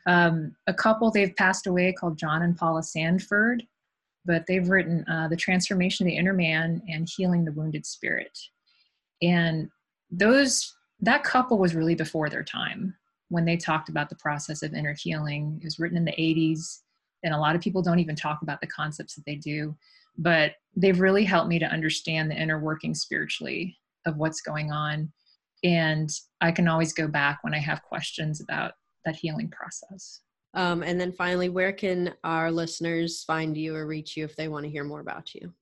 um, 0.05 0.55
a 0.67 0.73
couple 0.73 1.09
they've 1.09 1.35
passed 1.35 1.67
away 1.67 1.93
called 1.93 2.17
John 2.17 2.41
and 2.41 2.57
Paula 2.57 2.83
Sandford, 2.83 3.65
but 4.25 4.45
they've 4.47 4.67
written 4.67 5.05
uh, 5.07 5.29
the 5.29 5.37
transformation 5.37 6.05
of 6.05 6.11
the 6.11 6.17
inner 6.17 6.33
man 6.33 6.81
and 6.89 7.07
healing 7.07 7.45
the 7.45 7.53
wounded 7.53 7.85
spirit, 7.85 8.37
and 9.21 9.69
those 10.09 10.75
that 10.99 11.23
couple 11.23 11.57
was 11.57 11.73
really 11.73 11.95
before 11.95 12.29
their 12.29 12.43
time 12.43 12.95
when 13.31 13.45
they 13.45 13.55
talked 13.55 13.87
about 13.87 14.09
the 14.09 14.15
process 14.15 14.61
of 14.61 14.73
inner 14.73 14.93
healing. 14.93 15.57
It 15.61 15.63
was 15.63 15.79
written 15.79 15.97
in 15.97 16.03
the 16.03 16.11
80s, 16.11 16.79
and 17.23 17.33
a 17.33 17.37
lot 17.37 17.55
of 17.55 17.61
people 17.61 17.81
don't 17.81 17.99
even 17.99 18.15
talk 18.15 18.41
about 18.41 18.59
the 18.59 18.67
concepts 18.67 19.15
that 19.15 19.25
they 19.25 19.35
do. 19.35 19.75
But 20.17 20.55
they've 20.75 20.99
really 20.99 21.23
helped 21.23 21.47
me 21.47 21.57
to 21.57 21.65
understand 21.65 22.29
the 22.29 22.35
inner 22.35 22.59
working 22.59 22.93
spiritually 22.93 23.77
of 24.05 24.17
what's 24.17 24.41
going 24.41 24.71
on. 24.71 25.13
And 25.63 26.09
I 26.41 26.51
can 26.51 26.67
always 26.67 26.91
go 26.91 27.07
back 27.07 27.39
when 27.41 27.53
I 27.53 27.59
have 27.59 27.83
questions 27.83 28.41
about 28.41 28.73
that 29.05 29.15
healing 29.15 29.49
process. 29.49 30.19
Um, 30.53 30.83
and 30.83 30.99
then 30.99 31.13
finally, 31.13 31.47
where 31.47 31.71
can 31.71 32.13
our 32.25 32.51
listeners 32.51 33.23
find 33.23 33.55
you 33.55 33.73
or 33.73 33.87
reach 33.87 34.17
you 34.17 34.25
if 34.25 34.35
they 34.35 34.49
want 34.49 34.65
to 34.65 34.71
hear 34.71 34.83
more 34.83 34.99
about 34.99 35.33
you? 35.33 35.53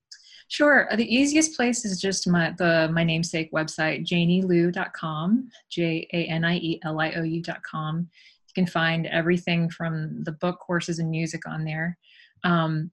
Sure. 0.50 0.88
The 0.96 1.14
easiest 1.14 1.54
place 1.54 1.84
is 1.84 2.00
just 2.00 2.26
my 2.26 2.52
the 2.58 2.90
my 2.92 3.04
namesake 3.04 3.52
website, 3.52 4.04
janieliou.com, 4.04 5.48
J 5.70 6.08
A 6.12 6.24
N 6.24 6.44
I 6.44 6.56
E 6.56 6.80
L 6.84 7.00
I 7.00 7.12
O 7.12 7.22
U.com. 7.22 7.98
You 8.00 8.64
can 8.64 8.66
find 8.66 9.06
everything 9.06 9.70
from 9.70 10.24
the 10.24 10.32
book, 10.32 10.58
courses, 10.58 10.98
and 10.98 11.08
music 11.08 11.46
on 11.46 11.64
there. 11.64 11.96
Um, 12.42 12.90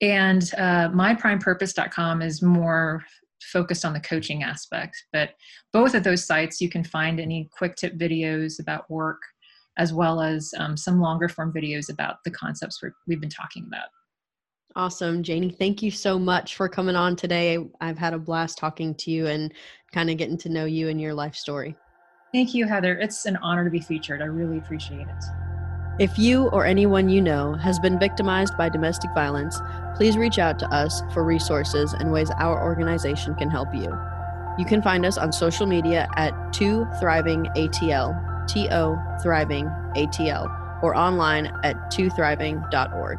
and 0.00 0.42
uh, 0.58 0.88
myprimepurpose.com 0.88 2.22
is 2.22 2.42
more 2.42 3.04
focused 3.40 3.84
on 3.84 3.92
the 3.92 4.00
coaching 4.00 4.42
aspect. 4.42 4.96
But 5.12 5.34
both 5.72 5.94
of 5.94 6.02
those 6.02 6.26
sites, 6.26 6.60
you 6.60 6.68
can 6.68 6.82
find 6.82 7.20
any 7.20 7.48
quick 7.56 7.76
tip 7.76 7.96
videos 7.98 8.58
about 8.58 8.90
work, 8.90 9.22
as 9.78 9.92
well 9.92 10.20
as 10.20 10.52
um, 10.58 10.76
some 10.76 11.00
longer 11.00 11.28
form 11.28 11.52
videos 11.52 11.88
about 11.88 12.16
the 12.24 12.32
concepts 12.32 12.82
we 12.82 13.14
have 13.14 13.20
been 13.20 13.30
talking 13.30 13.64
about. 13.68 13.90
Awesome. 14.76 15.22
Janie, 15.22 15.50
thank 15.50 15.82
you 15.82 15.90
so 15.90 16.18
much 16.18 16.54
for 16.54 16.68
coming 16.68 16.94
on 16.94 17.16
today. 17.16 17.58
I've 17.80 17.98
had 17.98 18.14
a 18.14 18.18
blast 18.18 18.56
talking 18.56 18.94
to 18.96 19.10
you 19.10 19.26
and 19.26 19.52
kind 19.92 20.10
of 20.10 20.16
getting 20.16 20.38
to 20.38 20.48
know 20.48 20.64
you 20.64 20.88
and 20.88 21.00
your 21.00 21.12
life 21.12 21.34
story. 21.34 21.74
Thank 22.32 22.54
you, 22.54 22.66
Heather. 22.66 22.96
It's 22.98 23.26
an 23.26 23.36
honor 23.38 23.64
to 23.64 23.70
be 23.70 23.80
featured. 23.80 24.22
I 24.22 24.26
really 24.26 24.58
appreciate 24.58 25.08
it. 25.08 25.24
If 25.98 26.18
you 26.18 26.46
or 26.50 26.64
anyone 26.64 27.08
you 27.08 27.20
know 27.20 27.54
has 27.54 27.80
been 27.80 27.98
victimized 27.98 28.56
by 28.56 28.68
domestic 28.68 29.10
violence, 29.12 29.60
please 29.96 30.16
reach 30.16 30.38
out 30.38 30.58
to 30.60 30.68
us 30.68 31.02
for 31.12 31.24
resources 31.24 31.92
and 31.92 32.12
ways 32.12 32.30
our 32.38 32.62
organization 32.62 33.34
can 33.34 33.50
help 33.50 33.74
you. 33.74 33.92
You 34.56 34.64
can 34.64 34.82
find 34.82 35.04
us 35.04 35.18
on 35.18 35.32
social 35.32 35.66
media 35.66 36.08
at 36.16 36.52
2 36.52 36.86
Thriving 37.00 37.46
ATL, 37.56 38.46
T 38.46 38.68
O 38.70 38.96
Thriving 39.22 39.66
ATL, 39.96 40.82
or 40.82 40.96
online 40.96 41.46
at 41.64 41.76
2thriving.org. 41.90 43.18